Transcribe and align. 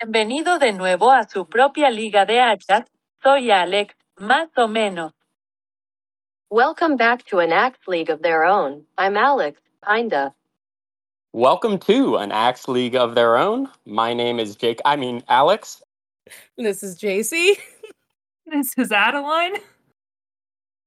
Bienvenido 0.00 0.58
de 0.58 0.72
nuevo 0.72 1.10
a 1.10 1.24
su 1.24 1.48
propia 1.48 1.90
liga 1.90 2.24
de 2.24 2.40
hachas. 2.40 2.84
Soy 3.22 3.50
Alex, 3.50 3.94
más 4.16 4.48
o 4.56 4.68
menos. 4.68 5.17
Welcome 6.50 6.96
back 6.96 7.26
to 7.26 7.40
an 7.40 7.52
Axe 7.52 7.86
League 7.86 8.08
of 8.08 8.22
Their 8.22 8.46
Own. 8.46 8.82
I'm 8.96 9.18
Alex, 9.18 9.60
kinda. 9.86 10.32
Welcome 11.34 11.76
to 11.80 12.16
an 12.16 12.32
Axe 12.32 12.68
League 12.68 12.96
of 12.96 13.14
Their 13.14 13.36
Own. 13.36 13.68
My 13.84 14.14
name 14.14 14.40
is 14.40 14.56
Jake. 14.56 14.80
I 14.86 14.96
mean, 14.96 15.22
Alex. 15.28 15.82
This 16.56 16.82
is 16.82 16.98
JC. 16.98 17.58
This 18.50 18.72
is 18.78 18.92
Adeline. 18.92 19.56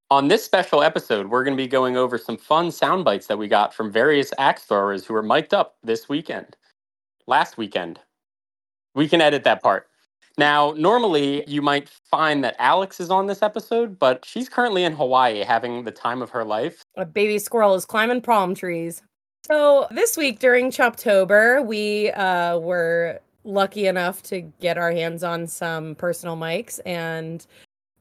On 0.09 0.27
this 0.27 0.43
special 0.43 0.81
episode, 0.81 1.27
we're 1.29 1.43
going 1.43 1.55
to 1.55 1.63
be 1.63 1.67
going 1.67 1.95
over 1.95 2.17
some 2.17 2.37
fun 2.37 2.71
sound 2.71 3.05
bites 3.05 3.27
that 3.27 3.37
we 3.37 3.47
got 3.47 3.71
from 3.71 3.91
various 3.91 4.33
axe 4.39 4.63
throwers 4.63 5.05
who 5.05 5.13
were 5.13 5.21
mic'd 5.21 5.53
up 5.53 5.75
this 5.83 6.09
weekend. 6.09 6.57
Last 7.27 7.59
weekend. 7.59 7.99
We 8.95 9.07
can 9.07 9.21
edit 9.21 9.43
that 9.43 9.61
part. 9.61 9.90
Now, 10.37 10.73
normally 10.77 11.43
you 11.47 11.61
might 11.61 11.89
find 11.89 12.43
that 12.43 12.55
Alex 12.59 12.99
is 12.99 13.09
on 13.09 13.27
this 13.27 13.41
episode, 13.41 13.99
but 13.99 14.25
she's 14.25 14.49
currently 14.49 14.83
in 14.83 14.93
Hawaii 14.93 15.43
having 15.43 15.83
the 15.83 15.91
time 15.91 16.21
of 16.21 16.29
her 16.29 16.43
life. 16.43 16.83
A 16.95 17.05
baby 17.05 17.39
squirrel 17.39 17.75
is 17.75 17.85
climbing 17.85 18.21
palm 18.21 18.55
trees. 18.55 19.01
So 19.45 19.87
this 19.91 20.17
week 20.17 20.39
during 20.39 20.71
Choptober, 20.71 21.65
we 21.65 22.11
uh, 22.11 22.57
were 22.59 23.19
lucky 23.43 23.87
enough 23.87 24.21
to 24.23 24.41
get 24.59 24.77
our 24.77 24.91
hands 24.91 25.23
on 25.23 25.47
some 25.47 25.95
personal 25.95 26.37
mics, 26.37 26.79
and 26.85 27.45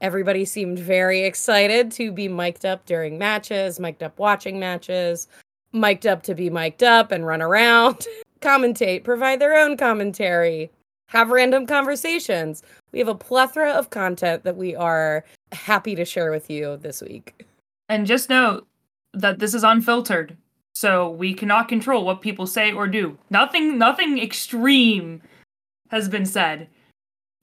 everybody 0.01 0.45
seemed 0.45 0.79
very 0.79 1.23
excited 1.23 1.91
to 1.93 2.13
be 2.13 2.29
mic'd 2.29 2.67
up 2.67 2.85
during 2.87 3.19
matches, 3.19 3.81
mic'd 3.81 4.03
up 4.03 4.19
watching 4.19 4.61
matches, 4.61 5.29
mic'd 5.73 6.07
up 6.07 6.23
to 6.25 6.35
be 6.35 6.51
mic'd 6.51 6.83
up 6.83 7.11
and 7.11 7.27
run 7.27 7.43
around, 7.43 8.07
commentate, 8.41 9.03
provide 9.03 9.41
their 9.41 9.57
own 9.57 9.77
commentary, 9.77 10.71
have 11.11 11.31
random 11.31 11.67
conversations. 11.67 12.63
We 12.93 13.01
have 13.01 13.09
a 13.09 13.15
plethora 13.15 13.73
of 13.73 13.91
content 13.91 14.45
that 14.45 14.57
we 14.57 14.77
are 14.77 15.25
happy 15.53 15.97
to 15.97 16.05
share 16.05 16.31
with 16.31 16.49
you 16.49 16.77
this 16.77 17.03
week. 17.03 17.47
And 17.89 18.07
just 18.07 18.31
note 18.31 18.67
that 19.13 19.41
this 19.41 19.53
is 19.53 19.65
unfiltered. 19.65 20.37
So 20.73 21.11
we 21.11 21.35
cannot 21.35 21.69
control 21.69 22.05
what 22.05 22.21
people 22.21 22.47
say 22.47 22.73
or 22.73 22.87
do. 22.87 23.19
Nothing 23.29 23.77
nothing 23.77 24.19
extreme 24.21 25.21
has 25.91 26.09
been 26.09 26.25
said. 26.25 26.69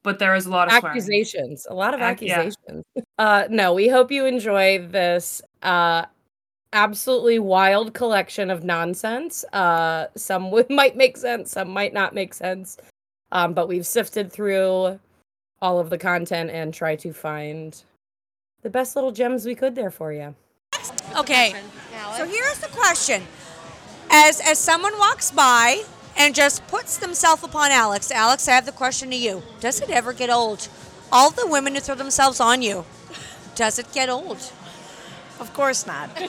But 0.02 0.20
there 0.20 0.34
is 0.36 0.46
a 0.46 0.50
lot 0.50 0.70
of 0.70 0.80
swearing. 0.80 0.98
accusations 0.98 1.68
a 1.70 1.74
lot 1.74 1.94
of 1.94 2.00
Ac- 2.00 2.26
yeah. 2.26 2.40
accusations 2.40 2.86
uh 3.18 3.44
no 3.50 3.74
we 3.74 3.90
hope 3.90 4.10
you 4.10 4.26
enjoy 4.26 4.80
this 4.88 5.42
uh 5.64 6.06
absolutely 6.72 7.40
wild 7.40 7.94
collection 7.94 8.50
of 8.50 8.64
nonsense 8.64 9.44
uh 9.52 10.06
some 10.16 10.50
would 10.52 10.70
might 10.80 10.96
make 10.96 11.18
sense 11.18 11.52
some 11.52 11.70
might 11.70 11.94
not 11.94 12.16
make 12.16 12.34
sense 12.34 12.78
um 13.32 13.54
but 13.54 13.68
we've 13.68 13.86
sifted 13.88 14.32
through 14.32 15.00
all 15.62 15.80
of 15.80 15.90
the 15.90 15.98
content 15.98 16.50
and 16.50 16.74
try 16.74 16.96
to 16.96 17.12
find 17.14 17.84
the 18.62 18.70
best 18.70 18.96
little 18.96 19.12
gems 19.12 19.46
we 19.46 19.56
could 19.56 19.76
there 19.76 19.92
for 19.92 20.12
you 20.14 20.36
Okay. 21.18 21.56
So 22.16 22.26
here's 22.26 22.60
the 22.60 22.68
question. 22.68 23.24
As 24.10 24.40
as 24.42 24.60
someone 24.60 24.98
walks 24.98 25.32
by 25.32 25.84
and 26.16 26.34
just 26.34 26.66
puts 26.68 26.98
themselves 26.98 27.44
upon 27.44 27.72
Alex, 27.72 28.12
Alex, 28.12 28.48
I 28.48 28.52
have 28.54 28.66
the 28.66 28.72
question 28.72 29.10
to 29.10 29.16
you. 29.16 29.44
Does 29.60 29.82
it 29.82 29.90
ever 29.90 30.14
get 30.14 30.30
old? 30.30 30.68
All 31.12 31.32
the 31.32 31.48
women 31.48 31.76
who 31.76 31.82
throw 31.82 31.96
themselves 31.96 32.40
on 32.40 32.62
you. 32.62 32.86
Does 33.56 33.80
it 33.80 33.92
get 33.94 34.10
old? 34.10 34.52
Of 35.40 35.54
course 35.54 35.86
not. 35.86 36.10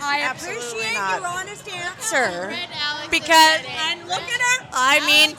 I 0.00 0.20
Absolutely 0.22 0.64
appreciate 0.66 0.94
not. 0.94 1.20
your 1.20 1.28
honest 1.28 1.68
answer. 1.68 2.54
Because 3.10 3.60
and 3.90 4.00
look 4.08 4.22
at 4.22 4.40
her. 4.40 4.66
I 4.72 5.00
mean, 5.06 5.36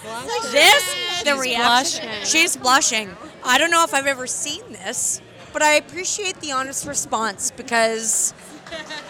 this 0.51 1.23
the 1.23 1.35
reaction. 1.35 2.07
She's 2.23 2.55
blushing. 2.55 3.09
I 3.44 3.57
don't 3.57 3.72
know 3.72 3.83
if 3.83 3.94
I've 3.94 4.05
ever 4.07 4.27
seen 4.27 4.61
this, 4.72 5.22
but 5.53 5.61
I 5.61 5.73
appreciate 5.75 6.39
the 6.41 6.51
honest 6.51 6.85
response 6.85 7.51
because 7.51 8.33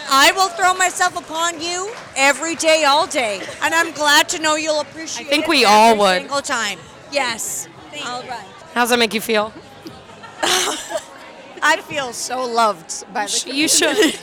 I 0.10 0.32
will 0.34 0.48
throw 0.50 0.74
myself 0.74 1.18
upon 1.18 1.60
you 1.62 1.92
every 2.16 2.56
day, 2.56 2.86
all 2.86 3.08
day, 3.08 3.42
and 3.62 3.74
I'm 3.74 3.92
glad 3.92 4.30
to 4.30 4.40
know 4.42 4.56
you'll 4.56 4.80
appreciate. 4.82 5.28
I 5.28 5.30
think 5.30 5.44
it 5.46 5.50
we 5.50 5.66
all 5.66 5.90
every 5.92 6.00
would. 6.00 6.18
Single 6.22 6.42
time. 6.42 6.80
Yes. 7.12 7.68
All 8.06 8.22
right. 8.24 8.46
how's 8.74 8.90
that 8.92 9.00
make 9.00 9.14
you 9.16 9.20
feel 9.22 9.52
I 11.64 11.82
feel 11.82 12.14
so 12.14 12.46
loved 12.46 13.06
by 13.14 13.26
the 13.26 13.52
you 13.54 13.68
should 13.68 13.96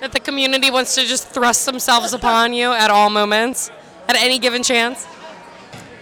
that 0.00 0.12
the 0.12 0.20
community 0.20 0.70
wants 0.70 0.94
to 0.94 1.02
just 1.06 1.28
thrust 1.28 1.66
themselves 1.66 2.12
upon 2.12 2.52
you 2.52 2.72
at 2.72 2.90
all 2.90 3.10
moments 3.10 3.70
at 4.08 4.16
any 4.16 4.38
given 4.38 4.62
chance 4.62 5.06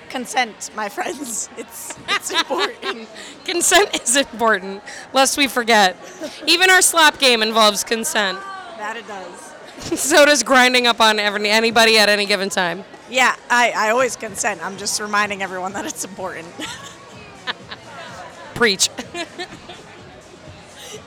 consent, 0.08 0.70
my 0.74 0.88
friends. 0.88 1.48
It's 1.56 1.96
it's 2.08 2.30
important. 2.30 3.08
Consent 3.44 4.02
is 4.02 4.16
important, 4.16 4.82
lest 5.12 5.36
we 5.36 5.46
forget. 5.46 5.96
Even 6.46 6.70
our 6.70 6.82
slap 6.82 7.18
game 7.18 7.42
involves 7.42 7.84
consent. 7.84 8.38
that 8.78 8.96
it 8.96 9.06
does. 9.06 10.00
so 10.00 10.24
does 10.24 10.42
grinding 10.42 10.86
up 10.86 11.00
on 11.00 11.18
every, 11.18 11.48
anybody 11.48 11.98
at 11.98 12.08
any 12.08 12.26
given 12.26 12.48
time. 12.48 12.84
Yeah, 13.08 13.36
I, 13.48 13.72
I 13.74 13.90
always 13.90 14.16
consent. 14.16 14.62
I'm 14.62 14.76
just 14.76 15.00
reminding 15.00 15.42
everyone 15.42 15.72
that 15.74 15.86
it's 15.86 16.04
important. 16.04 16.48
Preach. 18.58 18.90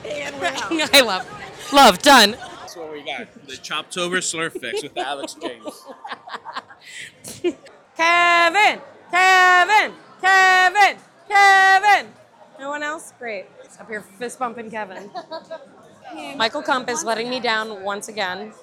and 0.08 0.40
we're 0.40 0.46
out. 0.46 0.94
I 0.94 1.02
love. 1.02 1.70
Love, 1.70 1.98
done. 1.98 2.30
That's 2.30 2.74
what 2.76 2.90
we 2.90 3.02
got. 3.04 3.28
The 3.46 3.52
Choptober 3.52 4.22
Slurf 4.22 4.58
Fix 4.58 4.82
with 4.82 4.96
Alex 4.96 5.34
James. 5.34 5.84
Kevin! 7.94 8.80
Kevin! 9.10 9.92
Kevin! 10.22 10.96
Kevin! 11.28 12.08
No 12.58 12.70
one 12.70 12.82
else? 12.82 13.12
Great. 13.18 13.44
Up 13.78 13.86
here 13.86 14.00
fist 14.00 14.38
bumping 14.38 14.70
Kevin. 14.70 15.10
Michael 16.38 16.62
Kump 16.62 16.88
is 16.88 17.04
letting 17.04 17.28
me 17.28 17.38
down 17.38 17.82
once 17.82 18.08
again. 18.08 18.54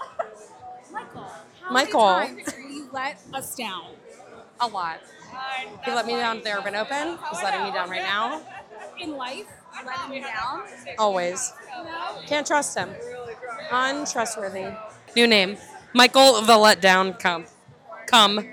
Michael. 1.69 2.07
How 2.07 2.27
many 2.27 2.44
times 2.44 2.57
you 2.71 2.89
let 2.91 3.19
us 3.35 3.56
down? 3.56 3.91
A 4.59 4.67
lot. 4.67 5.00
He 5.85 5.91
let 5.91 6.07
me 6.07 6.16
down 6.16 6.38
at 6.38 6.44
the 6.44 6.57
Urban 6.57 6.75
Open. 6.75 7.19
Oh, 7.21 7.27
he's 7.29 7.44
letting 7.44 7.63
me 7.63 7.71
down 7.71 7.88
right 7.91 8.01
now. 8.01 8.41
In 9.00 9.16
life, 9.16 9.47
letting 9.85 10.16
you 10.16 10.23
down? 10.23 10.63
Always. 10.97 11.53
Can't 12.28 12.45
trust 12.45 12.78
him. 12.78 12.90
Untrustworthy. 13.72 14.67
New 15.16 15.28
name. 15.28 15.57
Michael 15.94 16.41
the 16.41 16.53
Letdown 16.53 17.18
Kump. 17.19 17.47
Come. 18.07 18.45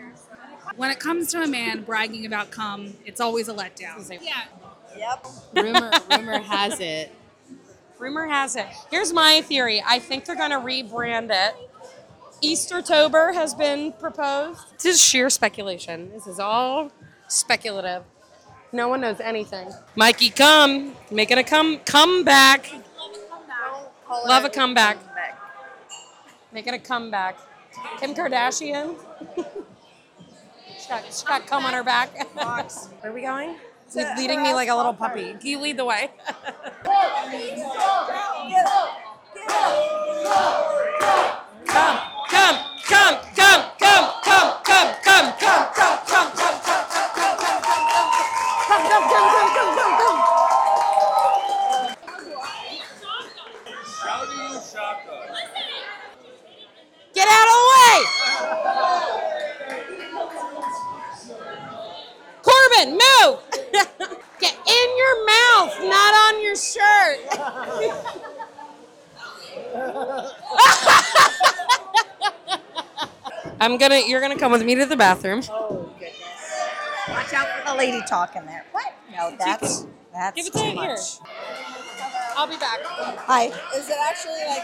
When 0.76 0.90
it 0.90 1.00
comes 1.00 1.30
to 1.32 1.42
a 1.42 1.46
man 1.46 1.82
bragging 1.82 2.26
about 2.26 2.50
cum, 2.50 2.94
it's 3.06 3.20
always 3.20 3.48
a 3.48 3.54
letdown. 3.54 4.06
Yeah. 4.22 4.44
Yep. 4.96 5.26
rumor 5.54 5.90
rumor 6.10 6.38
has 6.38 6.80
it. 6.80 7.14
Rumor 7.98 8.26
has 8.26 8.56
it. 8.56 8.66
Here's 8.90 9.12
my 9.12 9.40
theory. 9.42 9.82
I 9.86 9.98
think 9.98 10.26
they're 10.26 10.36
going 10.36 10.50
to 10.50 10.58
rebrand 10.58 11.30
it. 11.30 11.54
Eastertober 12.42 13.32
has 13.32 13.54
been 13.54 13.92
proposed. 13.92 14.60
This 14.74 14.96
is 14.96 15.02
sheer 15.02 15.30
speculation. 15.30 16.10
This 16.12 16.26
is 16.26 16.38
all 16.38 16.90
speculative. 17.28 18.02
No 18.76 18.88
one 18.88 19.00
knows 19.00 19.20
anything. 19.20 19.72
Mikey, 19.94 20.28
come. 20.28 20.94
Making 21.10 21.38
a 21.38 21.44
come 21.44 21.78
comeback. 21.86 22.70
Love 24.26 24.44
a 24.44 24.50
comeback. 24.50 24.98
Making 26.52 26.74
a 26.74 26.78
comeback. 26.78 27.38
Kim 27.98 28.14
Kardashian. 28.14 28.94
she, 30.78 30.88
got, 30.90 31.04
she 31.10 31.24
got 31.24 31.46
cum 31.46 31.64
on 31.64 31.72
her 31.72 31.82
back. 31.82 32.10
Where 32.36 33.10
are 33.10 33.14
we 33.14 33.22
going? 33.22 33.56
Lead- 33.94 34.18
leading 34.18 34.42
me 34.42 34.52
like 34.52 34.68
a 34.68 34.74
little 34.76 34.92
puppy. 34.92 35.32
Can 35.32 35.46
you 35.46 35.58
lead 35.58 35.78
the 35.78 35.86
way? 35.86 36.10
Come, 41.66 41.98
come, 42.28 42.58
come, 42.86 43.16
come, 43.34 43.64
come, 43.78 43.80
come, 43.80 44.12
come, 44.22 44.52
come, 44.64 44.94
come, 45.02 45.02
come, 45.02 45.32
come, 45.32 45.34
come, 45.38 45.38
come, 45.38 45.38
come, 45.38 45.66
come, 45.66 45.70
come, 45.74 45.98
come, 46.06 46.30
come, 46.36 46.45
Get 57.14 57.28
out 57.28 57.46
of 57.46 57.52
the 57.56 57.62
way! 57.72 57.96
Corbin, 62.42 62.90
move! 62.92 63.38
Get 64.40 64.54
in 64.54 64.98
your 64.98 65.26
mouth, 65.26 65.78
not 65.80 66.14
on 66.14 66.42
your 66.42 66.56
shirt. 66.56 67.18
I'm 73.60 73.78
gonna 73.78 74.00
you're 74.06 74.20
gonna 74.20 74.38
come 74.38 74.52
with 74.52 74.64
me 74.64 74.74
to 74.74 74.84
the 74.86 74.96
bathroom. 74.96 75.42
Oh. 75.50 75.85
Goodness. 77.16 77.32
Watch 77.32 77.46
out 77.46 77.58
for 77.64 77.70
the 77.72 77.76
lady 77.78 78.00
talking 78.06 78.46
there. 78.46 78.64
What? 78.72 78.92
No, 79.16 79.34
that's 79.38 79.86
that's 80.12 80.36
Give 80.36 80.46
it 80.46 80.52
too 80.52 80.70
to 80.70 80.74
much. 80.74 80.86
here. 80.86 80.96
I'll 82.36 82.46
be 82.46 82.56
back. 82.56 82.80
Hi. 82.84 83.46
Is 83.74 83.88
it 83.88 83.96
actually 84.06 84.44
like 84.46 84.62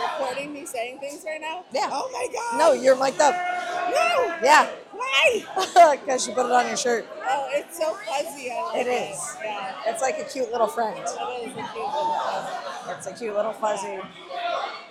recording 0.00 0.52
me 0.52 0.64
saying 0.64 0.98
things 0.98 1.22
right 1.26 1.40
now? 1.40 1.64
Yeah. 1.72 1.88
Oh 1.92 2.08
my 2.12 2.26
god. 2.32 2.58
No, 2.58 2.72
you're 2.72 2.96
mic'd 2.96 3.20
up. 3.20 3.34
No. 3.34 4.36
Yeah. 4.42 4.70
Why? 4.92 5.44
Because 6.02 6.26
you 6.26 6.34
put 6.34 6.46
it 6.46 6.52
on 6.52 6.66
your 6.68 6.76
shirt. 6.76 7.06
Oh, 7.28 7.48
it's 7.50 7.78
so 7.78 7.92
fuzzy. 7.94 8.50
I 8.50 8.62
love 8.62 8.76
It 8.76 8.86
is. 8.88 9.36
Yeah. 9.44 9.74
It's 9.86 10.00
like 10.00 10.18
a 10.18 10.24
cute 10.24 10.50
little 10.50 10.66
friend. 10.68 10.96
It 10.98 11.02
is 11.02 11.08
a 11.10 11.12
cute 11.12 11.74
little 11.76 12.14
fuzzy. 12.24 12.92
It's 12.92 13.06
a 13.06 13.12
cute 13.12 13.34
little 13.34 13.52
fuzzy. 13.52 13.98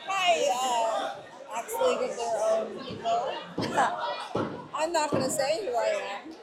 Hi, 0.07 0.31
uh, 0.53 1.57
Axe 1.57 1.73
League 1.81 2.09
of 2.09 2.15
their 2.17 2.37
own 2.51 2.85
people. 2.85 4.57
I'm 4.75 4.91
not 4.93 5.11
gonna 5.11 5.29
say 5.29 5.65
who 5.65 5.75
I 5.75 6.19
am 6.25 6.33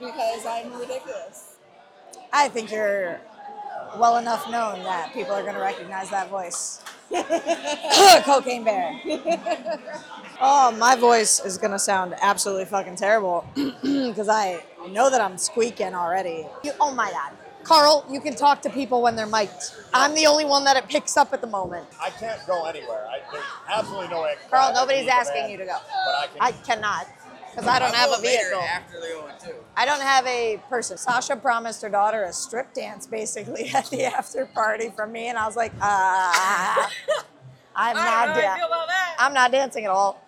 because 0.00 0.46
I'm 0.46 0.72
ridiculous. 0.72 1.56
I 2.32 2.48
think 2.48 2.70
you're 2.70 3.20
well 3.98 4.18
enough 4.18 4.50
known 4.50 4.82
that 4.84 5.12
people 5.12 5.32
are 5.32 5.42
going 5.42 5.54
to 5.54 5.60
recognize 5.60 6.10
that 6.10 6.28
voice. 6.28 6.82
Cocaine 8.24 8.64
Bear. 8.64 9.00
Oh, 10.40 10.70
my 10.70 10.94
voice 10.94 11.44
is 11.44 11.58
going 11.58 11.72
to 11.72 11.80
sound 11.80 12.14
absolutely 12.20 12.64
fucking 12.64 12.94
terrible 12.94 13.44
because 13.54 14.28
I 14.28 14.62
know 14.88 15.10
that 15.10 15.20
I'm 15.20 15.36
squeaking 15.36 15.94
already. 15.94 16.46
You, 16.62 16.70
oh 16.80 16.94
my 16.94 17.10
God. 17.10 17.32
Carl, 17.64 18.06
you 18.08 18.20
can 18.20 18.36
talk 18.36 18.62
to 18.62 18.70
people 18.70 19.02
when 19.02 19.16
they're 19.16 19.26
mic'd. 19.26 19.74
I'm 19.92 20.14
the 20.14 20.26
only 20.26 20.44
one 20.44 20.62
that 20.64 20.76
it 20.76 20.88
picks 20.88 21.16
up 21.16 21.32
at 21.32 21.40
the 21.40 21.48
moment. 21.48 21.86
I 22.00 22.10
can't 22.10 22.40
go 22.46 22.66
anywhere. 22.66 23.04
I, 23.10 23.18
there's 23.32 23.44
absolutely 23.68 24.08
no 24.08 24.22
way. 24.22 24.30
I 24.30 24.34
can 24.36 24.50
Carl, 24.50 24.72
nobody's 24.74 25.08
asking 25.08 25.42
van, 25.42 25.50
you 25.50 25.56
to 25.56 25.64
go. 25.64 25.76
But 26.06 26.14
I 26.14 26.26
can. 26.26 26.36
I 26.40 26.52
cannot 26.64 27.08
because 27.58 27.74
I 27.74 27.78
don't 27.80 27.94
have 27.94 28.10
a 28.16 28.22
vehicle. 28.22 28.60
After 28.60 29.00
they 29.00 29.08
go 29.12 29.28
too. 29.44 29.54
I 29.76 29.84
don't 29.84 30.00
have 30.00 30.26
a 30.26 30.60
person. 30.68 30.96
Sasha 30.96 31.36
promised 31.36 31.82
her 31.82 31.88
daughter 31.88 32.22
a 32.24 32.32
strip 32.32 32.72
dance 32.72 33.06
basically 33.06 33.70
at 33.74 33.90
the 33.90 34.04
after 34.04 34.46
party 34.46 34.90
from 34.90 35.12
me, 35.12 35.28
and 35.28 35.36
I 35.36 35.46
was 35.46 35.56
like, 35.56 35.72
uh, 35.80 36.88
I'm 37.74 37.96
not. 37.96 38.34
da- 38.34 38.56
I'm 39.18 39.34
not 39.34 39.50
dancing 39.50 39.84
at 39.84 39.90
all. 39.90 40.24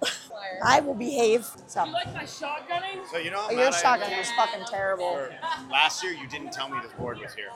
I 0.64 0.80
will 0.80 0.94
behave. 0.94 1.46
So. 1.68 1.84
You 1.84 1.92
like 1.92 2.12
my 2.12 2.24
shotgunning? 2.24 3.06
So 3.10 3.18
you 3.18 3.30
know, 3.30 3.38
how 3.38 3.50
Your 3.50 3.62
I 3.62 3.66
am 3.66 3.72
shotgun 3.72 4.12
at 4.12 4.18
was 4.18 4.30
fucking 4.32 4.64
terrible. 4.68 5.12
For 5.12 5.32
Last 5.70 6.02
year, 6.02 6.12
you 6.12 6.26
didn't 6.28 6.52
tell 6.52 6.68
me 6.68 6.78
this 6.82 6.92
board 6.94 7.18
was 7.18 7.32
here. 7.34 7.50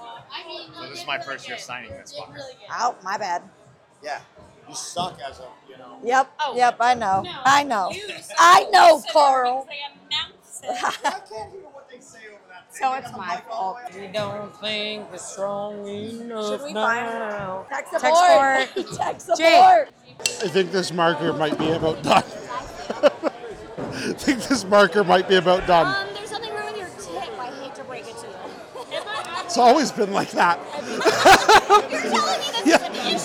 So 0.78 0.88
this 0.88 1.00
is 1.00 1.06
my 1.06 1.18
first 1.18 1.48
year 1.48 1.58
signing 1.58 1.90
this 1.90 2.14
fucker. 2.16 2.40
Oh, 2.70 2.94
my 3.02 3.18
bad. 3.18 3.42
Yeah, 4.02 4.20
you 4.74 4.78
suck 4.78 5.18
as 5.28 5.38
a, 5.38 5.46
you 5.68 5.78
know. 5.78 5.98
Yep, 6.02 6.32
yep, 6.54 6.76
I 6.80 6.94
know. 6.94 7.24
I 7.44 7.62
know. 7.62 7.92
I 8.38 8.66
know, 8.72 9.02
Carl. 9.12 9.68
So 12.70 12.92
it's 12.94 13.12
my 13.12 13.40
fault. 13.48 13.78
We 13.94 14.08
don't 14.08 14.54
think 14.56 15.08
we're 15.12 15.18
strong 15.18 15.86
enough 15.86 16.46
Should 16.48 16.62
we 16.64 16.72
now. 16.72 17.66
find 17.70 17.86
Tech 17.86 17.86
support? 17.86 18.96
Text 18.96 19.28
Tech 19.28 19.36
Jake. 19.38 19.86
support. 19.86 19.88
I 20.42 20.48
think 20.48 20.72
this 20.72 20.92
marker 20.92 21.32
might 21.32 21.56
be 21.56 21.70
about 21.70 22.02
done. 22.02 22.24
I 22.24 24.12
think 24.16 24.42
this 24.42 24.64
marker 24.64 25.04
might 25.04 25.28
be 25.28 25.36
about 25.36 25.66
done. 25.68 25.86
Um, 26.08 26.14
there's 26.14 26.30
something 26.30 26.52
wrong 26.52 26.66
with 26.72 26.78
your 26.78 26.88
tip. 26.88 27.38
I 27.38 27.46
hate 27.62 27.74
to 27.76 27.84
break 27.84 28.08
it 28.08 28.16
to 28.16 28.26
you. 28.26 29.00
It's 29.44 29.56
always 29.58 29.92
been 29.92 30.12
like 30.12 30.32
that. 30.32 30.58
Yeah, 32.64 32.78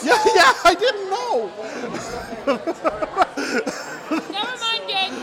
yeah, 0.04 0.24
yeah, 0.36 0.54
I 0.64 0.76
didn't 0.78 1.10
know. 1.10 1.52
Never 4.32 4.56
mind, 4.58 4.84
Jake. 4.88 5.14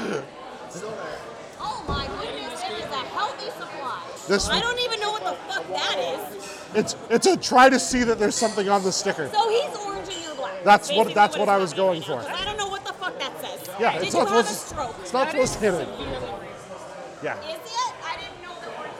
Oh 1.61 1.85
my 1.89 2.07
goodness, 2.21 2.63
it 2.63 2.73
is 2.73 2.85
a 2.85 3.05
healthy 3.15 3.51
supply. 3.51 4.03
This- 4.29 4.49
I 4.49 4.61
don't 4.61 4.79
even 4.81 5.01
know 5.01 5.11
what 5.13 5.25
the 5.25 5.37
fuck 5.53 5.69
that 5.69 5.99
is. 5.99 6.57
It's 6.75 6.97
it's 7.11 7.27
a 7.27 7.37
try 7.37 7.69
to 7.71 7.79
see 7.79 8.03
that 8.05 8.19
there's 8.19 8.35
something 8.35 8.69
on 8.69 8.83
the 8.83 8.93
sticker. 8.93 9.31
So 9.33 9.49
he's 9.49 9.75
orange 9.79 10.09
and 10.13 10.23
you're 10.25 10.35
black. 10.35 10.63
That's 10.65 10.91
what 10.93 11.15
that's 11.15 11.39
what 11.39 11.49
I 11.49 11.57
was 11.59 11.73
going 11.73 12.03
for. 12.03 12.19
I 12.19 12.45
don't 12.45 12.59
know 12.59 12.69
what 12.69 12.85
the 12.85 12.93
fuck 12.95 13.19
that 13.19 13.33
says. 13.41 13.69
Yeah, 13.81 13.93
Did 13.99 14.03
it's 14.09 14.15
not 14.15 14.29
supposed 14.29 15.01
it's 15.01 15.13
not 15.13 15.31
supposed 15.31 15.53
to 15.55 15.59
hit 15.61 15.75
it. 15.75 15.89
Yeah. 17.23 17.39
Is 17.41 17.55
it? 17.55 17.93
I 18.05 18.17
didn't 18.19 18.43
know 18.43 18.55
that 18.61 18.73
orange. 18.79 18.99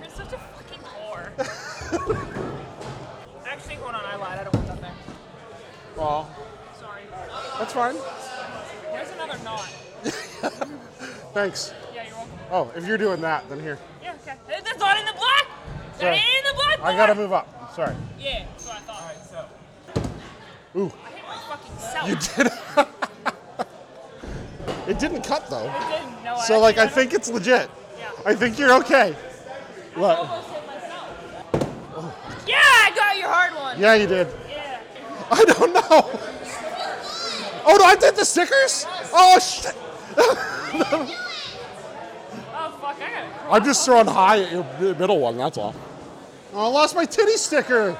You're 0.00 0.10
such 0.10 0.32
a 0.32 0.38
fucking 0.38 0.82
whore. 0.88 2.26
Well, 6.00 6.34
Sorry. 6.80 7.02
that's 7.58 7.74
fine. 7.74 7.94
There's 8.90 9.10
another 9.10 9.38
knot. 9.44 9.68
Thanks. 11.34 11.74
Yeah, 11.94 12.06
you're 12.06 12.14
welcome. 12.14 12.38
Oh, 12.50 12.72
if 12.74 12.86
you're 12.86 12.96
doing 12.96 13.20
that, 13.20 13.46
then 13.50 13.60
here. 13.60 13.78
Yeah, 14.02 14.14
okay. 14.22 14.34
That's 14.48 14.78
not 14.78 14.98
in 14.98 15.04
the 15.04 15.12
black. 15.12 15.46
That 15.98 16.00
Sorry. 16.00 16.16
ain't 16.16 16.24
in 16.24 16.44
the 16.44 16.54
black. 16.54 16.80
I 16.80 16.96
gotta 16.96 17.14
move 17.14 17.34
up. 17.34 17.54
I'm 17.60 17.74
Sorry. 17.74 17.94
Yeah, 18.18 18.46
that's 18.46 18.66
what 18.66 18.76
I 18.76 18.80
thought. 18.80 19.02
Alright, 19.02 19.26
so. 19.26 20.80
Ooh, 20.80 20.90
I 21.04 21.10
hit 21.10 21.24
my 21.28 21.36
fucking 21.50 21.78
self. 21.78 22.08
you 22.08 22.16
did. 22.44 22.52
it 24.96 24.98
didn't 24.98 25.22
cut 25.22 25.50
though. 25.50 25.68
It 25.68 25.98
didn't. 25.98 26.24
No, 26.24 26.38
So 26.46 26.54
I 26.54 26.58
like, 26.60 26.78
I 26.78 26.86
think 26.86 27.12
it's 27.12 27.28
legit. 27.28 27.68
Yeah. 27.98 28.10
I 28.24 28.34
think 28.34 28.58
you're 28.58 28.72
okay. 28.72 29.14
What? 29.96 30.18
almost 30.18 30.48
hit 30.48 30.66
myself. 30.66 32.48
Yeah, 32.48 32.56
I 32.56 32.90
got 32.96 33.18
your 33.18 33.28
hard 33.28 33.54
one. 33.54 33.78
Yeah, 33.78 33.92
you 33.96 34.06
did. 34.06 34.28
Yeah. 35.30 35.36
I 35.36 35.44
don't 35.44 35.72
know. 35.72 36.20
Oh 37.66 37.76
no, 37.78 37.84
I 37.84 37.94
did 37.94 38.16
the 38.16 38.24
stickers. 38.24 38.86
Oh 39.12 39.38
shit. 39.38 39.74
Oh 40.16 41.06
fuck, 42.80 42.96
I 42.96 42.98
got 42.98 43.24
it. 43.24 43.30
I'm 43.50 43.64
just 43.64 43.84
throwing 43.84 44.06
high 44.06 44.42
at 44.42 44.52
your 44.52 44.94
middle 44.94 45.20
one. 45.20 45.36
That's 45.36 45.58
all. 45.58 45.74
Oh, 46.52 46.66
I 46.66 46.66
lost 46.66 46.94
my 46.94 47.04
titty 47.04 47.36
sticker. 47.36 47.96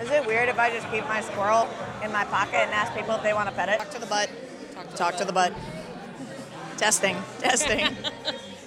Is 0.00 0.10
it 0.10 0.26
weird 0.26 0.48
if 0.48 0.58
I 0.58 0.70
just 0.70 0.90
keep 0.90 1.04
my 1.04 1.20
squirrel 1.20 1.68
in 2.02 2.10
my 2.10 2.24
pocket 2.24 2.56
and 2.56 2.72
ask 2.72 2.92
people 2.94 3.14
if 3.14 3.22
they 3.22 3.32
want 3.32 3.48
to 3.48 3.54
pet 3.54 3.68
it? 3.68 3.78
Talk 3.78 3.90
to 3.90 4.00
the 4.00 4.06
butt. 4.06 4.30
Talk, 4.96 5.16
to 5.16 5.24
the 5.24 5.32
butt. 5.32 5.52
Testing. 6.76 7.16
Testing. 7.38 7.96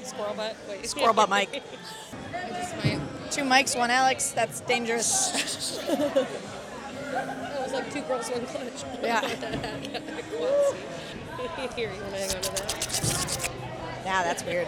Squirrel 0.03 0.33
butt. 0.35 0.55
Wait. 0.69 0.87
Squirrel 0.87 1.13
butt 1.13 1.29
mic. 1.29 1.49
Two 3.29 3.41
mics, 3.41 3.77
one 3.77 3.91
Alex. 3.91 4.31
That's 4.31 4.61
dangerous. 4.61 5.79
Like 7.77 7.91
two 7.93 8.01
girls, 8.01 8.29
one 8.29 8.45
clutch. 8.47 8.83
Yeah. 9.03 9.21
Here, 11.75 11.91
you 11.93 12.01
want 12.01 12.13
to 12.15 12.19
hang 12.19 12.35
on 12.35 12.41
to 12.41 12.51
that? 12.51 13.49
Yeah, 14.03 14.23
that's 14.23 14.43
weird. 14.43 14.67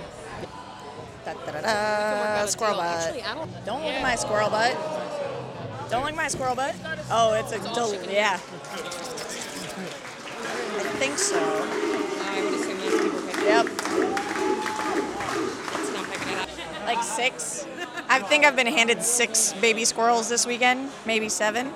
Da, 1.26 1.34
da, 1.34 1.52
da, 1.62 2.46
squirrel 2.46 2.76
butt. 2.76 2.86
Actually, 2.86 3.24
I 3.24 3.34
don't- 3.34 3.66
Don't 3.66 3.82
look 3.84 3.94
at 3.94 4.02
my 4.04 4.16
squirrel 4.16 4.50
butt. 4.52 4.74
Don't 5.90 6.02
look 6.02 6.12
at 6.12 6.16
my 6.16 6.28
squirrel 6.28 6.54
butt. 6.56 6.76
Oh, 7.10 7.34
it's 7.34 7.52
a 7.52 7.58
del- 7.74 7.96
yeah. 8.12 8.34
I 8.34 8.38
think 11.00 11.18
so. 11.18 11.40
I 11.40 11.42
would 12.44 12.54
assume 12.54 12.78
that's 12.78 13.02
people 13.02 13.22
picking 13.22 13.46
Yep. 13.46 13.66
It's 15.80 15.92
not 15.94 16.06
picking 16.12 16.38
it. 16.38 16.50
Like 16.86 17.02
six. 17.04 17.66
I 18.08 18.20
think 18.20 18.46
I've 18.46 18.56
been 18.56 18.68
handed 18.68 19.02
six 19.02 19.54
baby 19.54 19.84
squirrels 19.86 20.30
this 20.30 20.46
weekend, 20.46 20.92
maybe 21.08 21.28
seven. 21.28 21.74